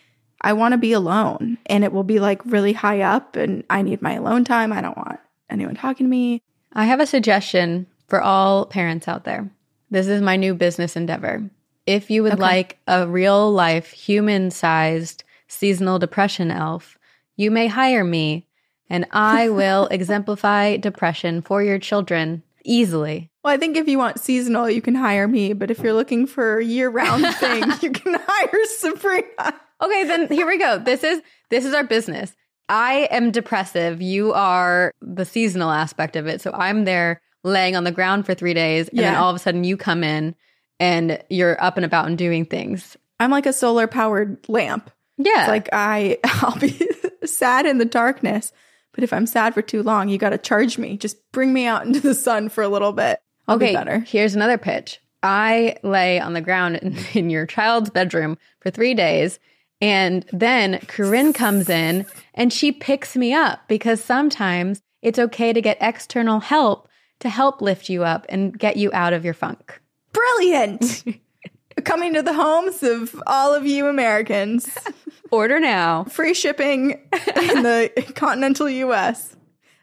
i 0.42 0.52
want 0.52 0.72
to 0.72 0.78
be 0.78 0.92
alone 0.92 1.58
and 1.66 1.82
it 1.82 1.92
will 1.92 2.04
be 2.04 2.20
like 2.20 2.44
really 2.44 2.74
high 2.74 3.00
up 3.00 3.34
and 3.34 3.64
i 3.70 3.82
need 3.82 4.02
my 4.02 4.12
alone 4.12 4.44
time 4.44 4.72
i 4.72 4.80
don't 4.80 4.96
want 4.96 5.18
anyone 5.50 5.74
talking 5.74 6.06
to 6.06 6.10
me 6.10 6.42
I 6.72 6.84
have 6.84 7.00
a 7.00 7.06
suggestion 7.06 7.86
for 8.08 8.20
all 8.20 8.66
parents 8.66 9.08
out 9.08 9.24
there. 9.24 9.50
This 9.91 10.07
is 10.07 10.20
my 10.22 10.36
new 10.36 10.55
business 10.55 10.97
endeavor. 10.97 11.49
If 11.86 12.11
you 12.11 12.22
would 12.22 12.39
like 12.39 12.78
a 12.86 13.07
real 13.07 13.51
life, 13.51 13.91
human 13.91 14.51
sized 14.51 15.24
seasonal 15.49 15.99
depression 15.99 16.51
elf, 16.51 16.99
you 17.36 17.51
may 17.51 17.66
hire 17.66 18.05
me 18.05 18.47
and 18.91 19.07
I 19.11 19.49
will 19.61 19.86
exemplify 19.86 20.76
depression 20.76 21.41
for 21.43 21.62
your 21.62 21.78
children 21.78 22.43
easily. 22.64 23.30
well 23.43 23.55
i 23.55 23.57
think 23.57 23.76
if 23.78 23.89
you 23.89 23.97
want 23.97 24.20
seasonal 24.20 24.68
you 24.68 24.82
can 24.82 24.95
hire 24.95 25.26
me 25.26 25.55
but 25.55 25.70
if 25.70 25.78
you're 25.78 25.95
looking 25.95 26.26
for 26.26 26.59
a 26.59 26.64
year-round 26.64 27.24
thing 27.36 27.62
you 27.80 27.91
can 27.91 28.14
hire 28.28 28.64
sabrina 28.76 29.55
Okay, 29.80 30.05
then 30.05 30.28
here 30.28 30.47
we 30.47 30.59
go. 30.59 30.78
This 30.78 31.05
is 31.05 31.22
this 31.51 31.64
is 31.64 31.72
our 31.72 31.84
business. 31.84 32.34
I 32.68 33.09
am 33.11 33.30
depressive. 33.30 34.03
You 34.03 34.32
are 34.32 34.93
the 35.01 35.24
seasonal 35.24 35.70
aspect 35.70 36.16
of 36.16 36.26
it. 36.26 36.41
So 36.41 36.53
I'm 36.53 36.84
there 36.84 37.20
laying 37.45 37.76
on 37.76 37.84
the 37.84 37.93
ground 37.93 38.26
for 38.26 38.34
3 38.34 38.55
days 38.55 38.89
and 38.89 38.99
then 38.99 39.14
all 39.14 39.30
of 39.30 39.36
a 39.36 39.39
sudden 39.39 39.64
you 39.64 39.76
come 39.76 40.03
in 40.05 40.34
and 40.80 41.22
you're 41.30 41.62
up 41.62 41.76
and 41.76 41.84
about 41.84 42.07
and 42.07 42.18
doing 42.18 42.45
things. 42.45 42.97
i'm 43.20 43.30
like 43.30 43.47
a 43.47 43.53
solar 43.53 43.86
powered 43.86 44.39
lamp 44.49 44.91
Yeah. 45.18 45.41
It's 45.43 45.49
like 45.49 45.68
I 45.72 46.18
I'll 46.24 46.59
be 46.59 46.78
sad 47.24 47.66
in 47.66 47.78
the 47.78 47.84
darkness, 47.84 48.53
but 48.93 49.05
if 49.05 49.12
I'm 49.12 49.26
sad 49.26 49.53
for 49.55 49.62
too 49.62 49.82
long, 49.82 50.09
you 50.09 50.16
got 50.18 50.30
to 50.30 50.39
charge 50.39 50.78
me. 50.78 50.97
Just 50.97 51.16
bring 51.32 51.53
me 51.53 51.66
out 51.66 51.84
into 51.86 52.01
the 52.01 52.14
sun 52.14 52.49
for 52.49 52.62
a 52.62 52.68
little 52.68 52.93
bit. 52.93 53.20
I'll 53.47 53.57
okay, 53.57 53.70
be 53.70 53.74
better. 53.74 53.99
here's 54.01 54.34
another 54.34 54.59
pitch. 54.59 55.01
I 55.22 55.76
lay 55.82 56.20
on 56.20 56.32
the 56.34 56.41
ground 56.41 56.76
in, 56.76 56.97
in 57.14 57.30
your 57.30 57.47
child's 57.47 57.91
bedroom 57.91 58.39
for 58.61 58.70
three 58.70 58.95
days. 58.95 59.39
And 59.80 60.24
then 60.32 60.78
Corinne 60.86 61.32
comes 61.32 61.68
in 61.68 62.07
and 62.34 62.53
she 62.53 62.72
picks 62.72 63.14
me 63.16 63.32
up 63.34 63.61
because 63.68 64.03
sometimes 64.03 64.82
it's 65.03 65.18
okay 65.18 65.53
to 65.53 65.61
get 65.61 65.78
external 65.80 66.41
help 66.41 66.88
to 67.20 67.28
help 67.28 67.60
lift 67.60 67.88
you 67.88 68.04
up 68.04 68.26
and 68.28 68.58
get 68.58 68.76
you 68.76 68.90
out 68.92 69.12
of 69.12 69.24
your 69.24 69.34
funk. 69.34 69.80
Brilliant. 70.12 71.04
Coming 71.84 72.14
to 72.14 72.22
the 72.22 72.32
homes 72.32 72.82
of 72.82 73.20
all 73.26 73.54
of 73.54 73.64
you 73.66 73.86
Americans. 73.86 74.68
Order 75.30 75.60
now. 75.60 76.04
Free 76.04 76.34
shipping 76.34 76.92
in 76.92 77.62
the 77.62 77.90
continental 78.16 78.68
US. 78.68 79.36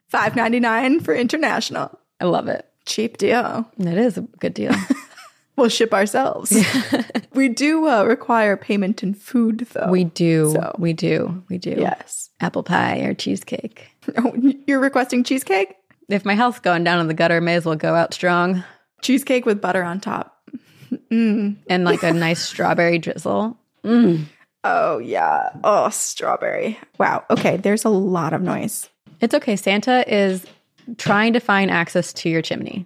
Five 0.10 0.36
ninety 0.36 0.60
nine 0.60 1.00
for 1.00 1.14
international. 1.16 1.98
I 2.20 2.26
love 2.26 2.48
it. 2.48 2.68
Cheap 2.86 3.18
deal. 3.18 3.70
It 3.80 3.98
is 3.98 4.18
a 4.18 4.22
good 4.22 4.54
deal. 4.54 4.74
We'll 5.56 5.70
ship 5.70 5.94
ourselves. 5.94 6.54
we 7.34 7.48
do 7.50 7.88
uh, 7.88 8.04
require 8.04 8.58
payment 8.58 9.02
in 9.04 9.14
food, 9.14 9.66
though. 9.72 9.90
we 9.90 10.04
do. 10.04 10.52
So- 10.54 10.76
We 10.78 10.92
do. 10.94 11.44
We 11.50 11.58
do. 11.58 11.76
yes. 11.78 12.30
Apple 12.42 12.64
pie 12.64 13.00
or 13.00 13.14
cheesecake. 13.14 13.88
Oh, 14.18 14.34
you're 14.68 14.82
requesting 14.82 15.24
cheesecake? 15.24 15.76
If 16.10 16.26
my 16.26 16.34
health's 16.36 16.60
going 16.60 16.84
down 16.84 17.00
in 17.00 17.08
the 17.08 17.14
gutter, 17.14 17.42
may 17.42 17.56
as 17.56 17.66
well 17.66 17.76
go 17.76 17.96
out 17.96 18.14
strong. 18.14 18.64
Cheesecake 19.02 19.46
with 19.46 19.62
butter 19.62 19.84
on 19.84 20.00
top. 20.00 20.32
and 21.12 21.58
like 21.68 22.04
a 22.04 22.14
nice 22.14 22.42
strawberry 22.42 23.00
drizzle. 23.00 23.58
Oh, 24.64 24.98
yeah. 24.98 25.50
Oh, 25.64 25.90
strawberry. 25.90 26.80
Wow. 26.98 27.24
Okay. 27.30 27.58
There's 27.58 27.86
a 27.86 27.90
lot 27.90 28.34
of 28.34 28.42
noise. 28.42 28.90
It's 29.22 29.34
okay. 29.36 29.56
Santa 29.56 30.04
is 30.14 30.46
trying 30.98 31.34
to 31.34 31.40
find 31.40 31.70
access 31.72 32.14
to 32.14 32.30
your 32.30 32.42
chimney. 32.42 32.86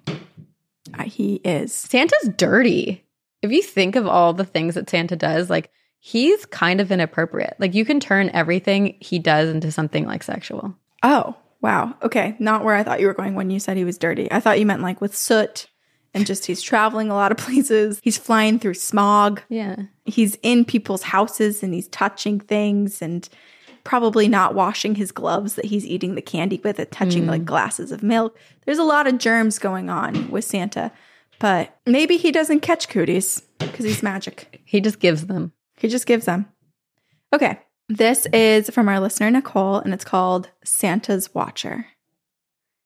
Uh, 0.97 1.03
he 1.03 1.35
is. 1.45 1.73
Santa's 1.73 2.29
dirty. 2.35 3.03
If 3.41 3.51
you 3.51 3.61
think 3.61 3.95
of 3.95 4.07
all 4.07 4.33
the 4.33 4.45
things 4.45 4.75
that 4.75 4.89
Santa 4.89 5.15
does, 5.15 5.49
like 5.49 5.71
he's 5.99 6.45
kind 6.47 6.81
of 6.81 6.91
inappropriate. 6.91 7.55
Like 7.59 7.73
you 7.73 7.85
can 7.85 7.99
turn 7.99 8.29
everything 8.33 8.97
he 8.99 9.19
does 9.19 9.49
into 9.49 9.71
something 9.71 10.05
like 10.05 10.23
sexual. 10.23 10.75
Oh, 11.03 11.35
wow. 11.61 11.95
Okay. 12.01 12.35
Not 12.39 12.63
where 12.63 12.75
I 12.75 12.83
thought 12.83 12.99
you 12.99 13.07
were 13.07 13.13
going 13.13 13.35
when 13.35 13.49
you 13.49 13.59
said 13.59 13.77
he 13.77 13.85
was 13.85 13.97
dirty. 13.97 14.31
I 14.31 14.39
thought 14.39 14.59
you 14.59 14.65
meant 14.65 14.81
like 14.81 15.01
with 15.01 15.15
soot 15.15 15.67
and 16.13 16.25
just 16.25 16.45
he's 16.45 16.61
traveling 16.61 17.09
a 17.09 17.15
lot 17.15 17.31
of 17.31 17.37
places. 17.45 17.99
He's 18.03 18.17
flying 18.17 18.59
through 18.59 18.75
smog. 18.75 19.41
Yeah. 19.49 19.75
He's 20.05 20.37
in 20.41 20.65
people's 20.65 21.03
houses 21.03 21.63
and 21.63 21.73
he's 21.73 21.87
touching 21.89 22.39
things 22.39 23.01
and 23.01 23.27
probably 23.83 24.27
not 24.27 24.53
washing 24.53 24.95
his 24.95 25.11
gloves 25.11 25.55
that 25.55 25.65
he's 25.65 25.85
eating 25.85 26.15
the 26.15 26.21
candy 26.21 26.61
with 26.63 26.79
and 26.79 26.91
touching 26.91 27.25
like 27.25 27.41
mm. 27.41 27.45
glasses 27.45 27.91
of 27.91 28.03
milk. 28.03 28.37
There's 28.65 28.77
a 28.77 28.83
lot 28.83 29.07
of 29.07 29.17
germs 29.17 29.57
going 29.57 29.89
on 29.89 30.29
with 30.29 30.45
Santa, 30.45 30.91
but 31.39 31.75
maybe 31.85 32.17
he 32.17 32.31
doesn't 32.31 32.59
catch 32.59 32.89
cooties 32.89 33.41
because 33.57 33.85
he's 33.85 34.03
magic. 34.03 34.61
He 34.69 34.81
just 34.81 34.99
gives 34.99 35.25
them. 35.25 35.51
He 35.77 35.87
just 35.87 36.05
gives 36.05 36.25
them. 36.25 36.45
Okay. 37.33 37.59
This 37.91 38.27
is 38.31 38.69
from 38.69 38.87
our 38.87 38.99
listener, 38.99 39.31
Nicole, 39.31 39.77
and 39.77 39.95
it's 39.95 40.05
called 40.05 40.51
Santa's 40.63 41.33
Watcher. 41.33 41.87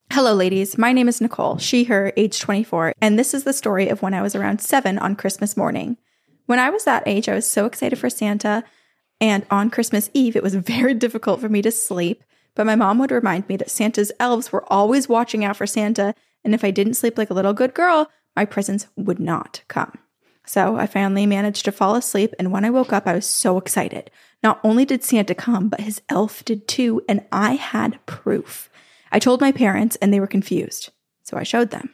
Hello, 0.09 0.33
ladies. 0.33 0.77
My 0.77 0.93
name 0.93 1.09
is 1.09 1.19
Nicole, 1.19 1.57
she, 1.57 1.83
her, 1.83 2.13
age 2.15 2.39
24, 2.39 2.93
and 3.01 3.19
this 3.19 3.33
is 3.33 3.43
the 3.43 3.51
story 3.51 3.89
of 3.89 4.01
when 4.01 4.13
I 4.13 4.21
was 4.21 4.33
around 4.33 4.61
seven 4.61 4.97
on 4.97 5.17
Christmas 5.17 5.57
morning. 5.57 5.97
When 6.45 6.57
I 6.57 6.69
was 6.69 6.85
that 6.85 7.03
age, 7.05 7.27
I 7.27 7.35
was 7.35 7.45
so 7.45 7.65
excited 7.65 7.99
for 7.99 8.09
Santa, 8.09 8.63
and 9.19 9.45
on 9.51 9.69
Christmas 9.69 10.09
Eve, 10.13 10.37
it 10.37 10.43
was 10.43 10.55
very 10.55 10.93
difficult 10.93 11.41
for 11.41 11.49
me 11.49 11.61
to 11.63 11.71
sleep. 11.71 12.23
But 12.55 12.65
my 12.65 12.77
mom 12.77 12.97
would 12.99 13.11
remind 13.11 13.49
me 13.49 13.57
that 13.57 13.71
Santa's 13.71 14.13
elves 14.21 14.53
were 14.53 14.63
always 14.71 15.09
watching 15.09 15.43
out 15.43 15.57
for 15.57 15.67
Santa, 15.67 16.15
and 16.45 16.55
if 16.55 16.63
I 16.63 16.71
didn't 16.71 16.93
sleep 16.93 17.17
like 17.17 17.29
a 17.29 17.33
little 17.33 17.51
good 17.51 17.73
girl, 17.73 18.09
my 18.37 18.45
presents 18.45 18.87
would 18.95 19.19
not 19.19 19.63
come. 19.67 19.99
So 20.45 20.77
I 20.77 20.87
finally 20.87 21.25
managed 21.25 21.65
to 21.65 21.73
fall 21.73 21.95
asleep, 21.95 22.33
and 22.39 22.53
when 22.53 22.63
I 22.63 22.69
woke 22.69 22.93
up, 22.93 23.05
I 23.05 23.15
was 23.15 23.25
so 23.25 23.57
excited. 23.57 24.09
Not 24.43 24.59
only 24.63 24.83
did 24.83 25.03
Santa 25.03 25.33
come, 25.33 25.69
but 25.69 25.81
his 25.81 26.01
elf 26.09 26.43
did 26.43 26.67
too, 26.67 27.01
and 27.07 27.25
I 27.31 27.55
had 27.55 28.05
proof. 28.05 28.69
I 29.11 29.19
told 29.19 29.39
my 29.39 29.51
parents, 29.51 29.95
and 29.97 30.13
they 30.13 30.19
were 30.19 30.27
confused. 30.27 30.89
So 31.23 31.37
I 31.37 31.43
showed 31.43 31.71
them. 31.71 31.91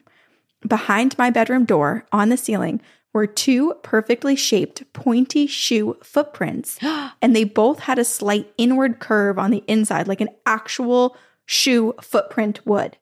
Behind 0.68 1.18
my 1.18 1.30
bedroom 1.30 1.66
door, 1.66 2.06
on 2.12 2.30
the 2.30 2.38
ceiling, 2.38 2.82
were 3.14 3.28
two 3.28 3.76
perfectly 3.84 4.36
shaped 4.36 4.92
pointy 4.94 5.48
shoe 5.48 5.98
footprints, 6.04 6.78
and 7.22 7.36
they 7.36 7.44
both 7.44 7.80
had 7.80 8.00
a 8.00 8.06
slight 8.06 8.52
inward 8.58 9.00
curve 9.00 9.38
on 9.38 9.52
the 9.52 9.64
inside, 9.68 10.08
like 10.08 10.22
an 10.22 10.30
actual 10.46 11.16
shoe 11.46 11.94
footprint 12.02 12.66
would. 12.66 12.98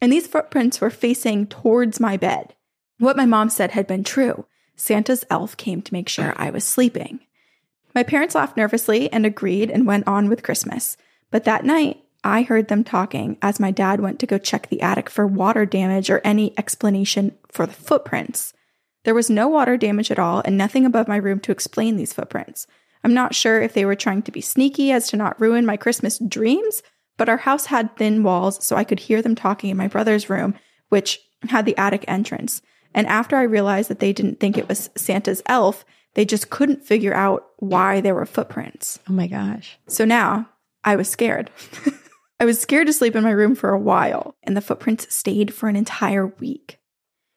And 0.00 0.12
these 0.12 0.26
footprints 0.26 0.80
were 0.80 0.90
facing 0.90 1.46
towards 1.46 2.00
my 2.00 2.16
bed. 2.16 2.54
What 2.98 3.16
my 3.16 3.26
mom 3.26 3.50
said 3.50 3.72
had 3.72 3.86
been 3.86 4.04
true. 4.04 4.46
Santa's 4.76 5.24
elf 5.30 5.56
came 5.56 5.82
to 5.82 5.94
make 5.94 6.08
sure 6.08 6.34
I 6.36 6.50
was 6.50 6.64
sleeping. 6.64 7.20
My 7.94 8.02
parents 8.02 8.34
laughed 8.34 8.56
nervously 8.56 9.12
and 9.12 9.26
agreed 9.26 9.70
and 9.70 9.86
went 9.86 10.06
on 10.06 10.28
with 10.28 10.42
Christmas. 10.42 10.96
But 11.30 11.44
that 11.44 11.64
night, 11.64 12.02
I 12.24 12.42
heard 12.42 12.68
them 12.68 12.84
talking 12.84 13.36
as 13.42 13.58
my 13.58 13.70
dad 13.70 14.00
went 14.00 14.20
to 14.20 14.26
go 14.26 14.38
check 14.38 14.68
the 14.68 14.80
attic 14.80 15.10
for 15.10 15.26
water 15.26 15.66
damage 15.66 16.08
or 16.08 16.20
any 16.24 16.56
explanation 16.56 17.36
for 17.50 17.66
the 17.66 17.72
footprints. 17.72 18.52
There 19.04 19.14
was 19.14 19.28
no 19.28 19.48
water 19.48 19.76
damage 19.76 20.10
at 20.10 20.18
all 20.18 20.42
and 20.44 20.56
nothing 20.56 20.86
above 20.86 21.08
my 21.08 21.16
room 21.16 21.40
to 21.40 21.52
explain 21.52 21.96
these 21.96 22.12
footprints. 22.12 22.66
I'm 23.02 23.14
not 23.14 23.34
sure 23.34 23.60
if 23.60 23.74
they 23.74 23.84
were 23.84 23.96
trying 23.96 24.22
to 24.22 24.32
be 24.32 24.40
sneaky 24.40 24.92
as 24.92 25.08
to 25.08 25.16
not 25.16 25.40
ruin 25.40 25.66
my 25.66 25.76
Christmas 25.76 26.18
dreams, 26.18 26.82
but 27.18 27.28
our 27.28 27.38
house 27.38 27.66
had 27.66 27.96
thin 27.96 28.22
walls, 28.22 28.64
so 28.64 28.76
I 28.76 28.84
could 28.84 29.00
hear 29.00 29.20
them 29.20 29.34
talking 29.34 29.70
in 29.70 29.76
my 29.76 29.88
brother's 29.88 30.30
room, 30.30 30.54
which 30.88 31.20
had 31.48 31.66
the 31.66 31.76
attic 31.76 32.04
entrance. 32.06 32.62
And 32.94 33.06
after 33.08 33.36
I 33.36 33.42
realized 33.42 33.90
that 33.90 33.98
they 33.98 34.12
didn't 34.12 34.38
think 34.38 34.56
it 34.56 34.68
was 34.68 34.90
Santa's 34.96 35.42
elf, 35.46 35.84
they 36.14 36.24
just 36.24 36.50
couldn't 36.50 36.84
figure 36.84 37.14
out 37.14 37.46
why 37.58 38.00
there 38.00 38.14
were 38.14 38.26
footprints. 38.26 38.98
Oh 39.08 39.12
my 39.12 39.26
gosh. 39.26 39.78
So 39.88 40.04
now 40.04 40.48
I 40.84 40.96
was 40.96 41.08
scared. 41.08 41.50
I 42.40 42.44
was 42.44 42.60
scared 42.60 42.88
to 42.88 42.92
sleep 42.92 43.14
in 43.14 43.22
my 43.22 43.30
room 43.30 43.54
for 43.54 43.70
a 43.70 43.78
while, 43.78 44.34
and 44.42 44.56
the 44.56 44.60
footprints 44.60 45.14
stayed 45.14 45.54
for 45.54 45.68
an 45.68 45.76
entire 45.76 46.26
week. 46.26 46.80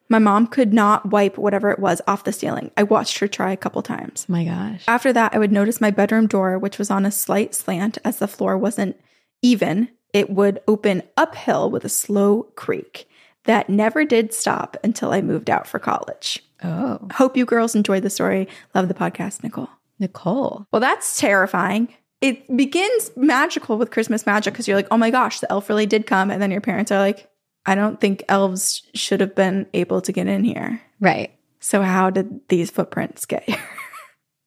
My 0.09 0.19
mom 0.19 0.47
could 0.47 0.73
not 0.73 1.11
wipe 1.11 1.37
whatever 1.37 1.71
it 1.71 1.79
was 1.79 2.01
off 2.07 2.23
the 2.23 2.31
ceiling. 2.31 2.71
I 2.77 2.83
watched 2.83 3.19
her 3.19 3.27
try 3.27 3.51
a 3.51 3.57
couple 3.57 3.81
times. 3.81 4.25
Oh 4.29 4.33
my 4.33 4.45
gosh. 4.45 4.83
After 4.87 5.11
that, 5.13 5.33
I 5.33 5.39
would 5.39 5.51
notice 5.51 5.81
my 5.81 5.91
bedroom 5.91 6.27
door, 6.27 6.57
which 6.57 6.77
was 6.77 6.91
on 6.91 7.05
a 7.05 7.11
slight 7.11 7.55
slant 7.55 7.97
as 8.03 8.17
the 8.17 8.27
floor 8.27 8.57
wasn't 8.57 8.99
even, 9.41 9.89
it 10.13 10.29
would 10.29 10.61
open 10.67 11.03
uphill 11.17 11.69
with 11.69 11.85
a 11.85 11.89
slow 11.89 12.43
creak 12.55 13.07
that 13.45 13.69
never 13.69 14.05
did 14.05 14.33
stop 14.33 14.77
until 14.83 15.11
I 15.11 15.21
moved 15.21 15.49
out 15.49 15.67
for 15.67 15.79
college. 15.79 16.43
Oh. 16.63 17.07
Hope 17.13 17.37
you 17.37 17.45
girls 17.45 17.75
enjoyed 17.75 18.03
the 18.03 18.09
story. 18.09 18.47
Love 18.73 18.87
the 18.87 18.93
podcast, 18.93 19.43
Nicole. 19.43 19.69
Nicole. 19.99 20.67
Well, 20.71 20.79
that's 20.79 21.19
terrifying. 21.19 21.93
It 22.21 22.55
begins 22.55 23.11
magical 23.15 23.77
with 23.77 23.91
Christmas 23.91 24.25
magic 24.25 24.53
because 24.53 24.67
you're 24.67 24.77
like, 24.77 24.87
oh 24.91 24.97
my 24.97 25.11
gosh, 25.11 25.39
the 25.39 25.51
elf 25.51 25.69
really 25.69 25.85
did 25.85 26.07
come. 26.07 26.31
And 26.31 26.41
then 26.41 26.51
your 26.51 26.61
parents 26.61 26.91
are 26.91 26.99
like, 26.99 27.29
I 27.65 27.75
don't 27.75 27.99
think 27.99 28.23
elves 28.27 28.83
should 28.93 29.21
have 29.21 29.35
been 29.35 29.67
able 29.73 30.01
to 30.01 30.11
get 30.11 30.27
in 30.27 30.43
here. 30.43 30.81
Right. 30.99 31.31
So, 31.59 31.81
how 31.81 32.09
did 32.09 32.47
these 32.47 32.69
footprints 32.69 33.25
get 33.25 33.43
here? 33.43 33.59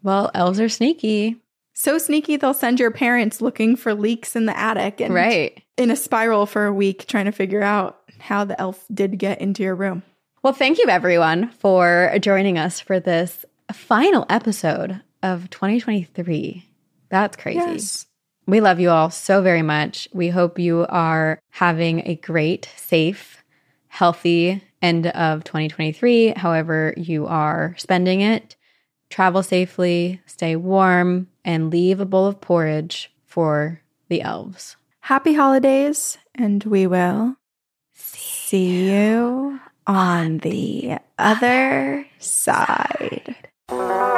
Well, 0.03 0.31
elves 0.33 0.61
are 0.61 0.69
sneaky. 0.69 1.43
So 1.79 1.97
sneaky, 1.97 2.37
they'll 2.37 2.53
send 2.53 2.81
your 2.81 2.91
parents 2.91 3.41
looking 3.41 3.77
for 3.77 3.95
leaks 3.95 4.35
in 4.35 4.47
the 4.47 4.59
attic 4.59 5.01
and 5.01 5.15
Right. 5.15 5.63
in 5.77 5.93
a 5.93 5.97
spiral 5.97 6.45
for 6.45 6.67
a 6.67 6.73
week 6.73 7.07
trying 7.07 7.27
to 7.27 7.33
figure 7.33 7.63
out 7.63 8.01
how 8.19 8.45
the 8.45 8.61
elf 8.61 8.85
did 8.93 9.17
get 9.17 9.41
into 9.41 9.63
your 9.63 9.77
room. 9.77 10.03
Well, 10.43 10.53
thank 10.53 10.79
you 10.79 10.87
everyone 10.89 11.51
for 11.51 12.13
joining 12.21 12.59
us 12.59 12.81
for 12.81 12.99
this 12.99 13.45
final 13.73 14.27
episode 14.29 15.01
of 15.23 15.51
2023. 15.51 16.65
That's 17.11 17.37
crazy. 17.37 18.07
We 18.49 18.61
love 18.61 18.81
you 18.81 18.91
all 18.91 19.11
so 19.11 19.41
very 19.41 19.63
much. 19.63 20.09
We 20.13 20.31
hope 20.31 20.59
you 20.59 20.85
are 20.89 21.39
having 21.51 22.09
a 22.09 22.17
great, 22.17 22.69
safe, 22.77 23.45
healthy 23.87 24.65
end 24.83 25.07
of 25.07 25.45
2023, 25.45 26.35
however 26.37 26.93
you 26.97 27.27
are 27.29 27.77
spending 27.79 28.21
it. 28.21 28.57
Travel 29.11 29.43
safely, 29.43 30.21
stay 30.27 30.57
warm, 30.57 31.29
and 31.45 31.71
leave 31.71 32.01
a 32.01 32.05
bowl 32.05 32.27
of 32.27 32.41
porridge 32.41 33.11
for 33.25 33.81
the 34.09 34.23
elves. 34.23 34.77
Happy 35.01 35.35
holidays, 35.35 36.19
and 36.35 36.63
we 36.65 36.87
will 36.87 37.37
see 37.95 38.91
you 38.91 39.61
on 39.87 40.39
the 40.39 40.99
other 41.19 42.07
side. 42.19 43.37
Spooky. 43.71 44.18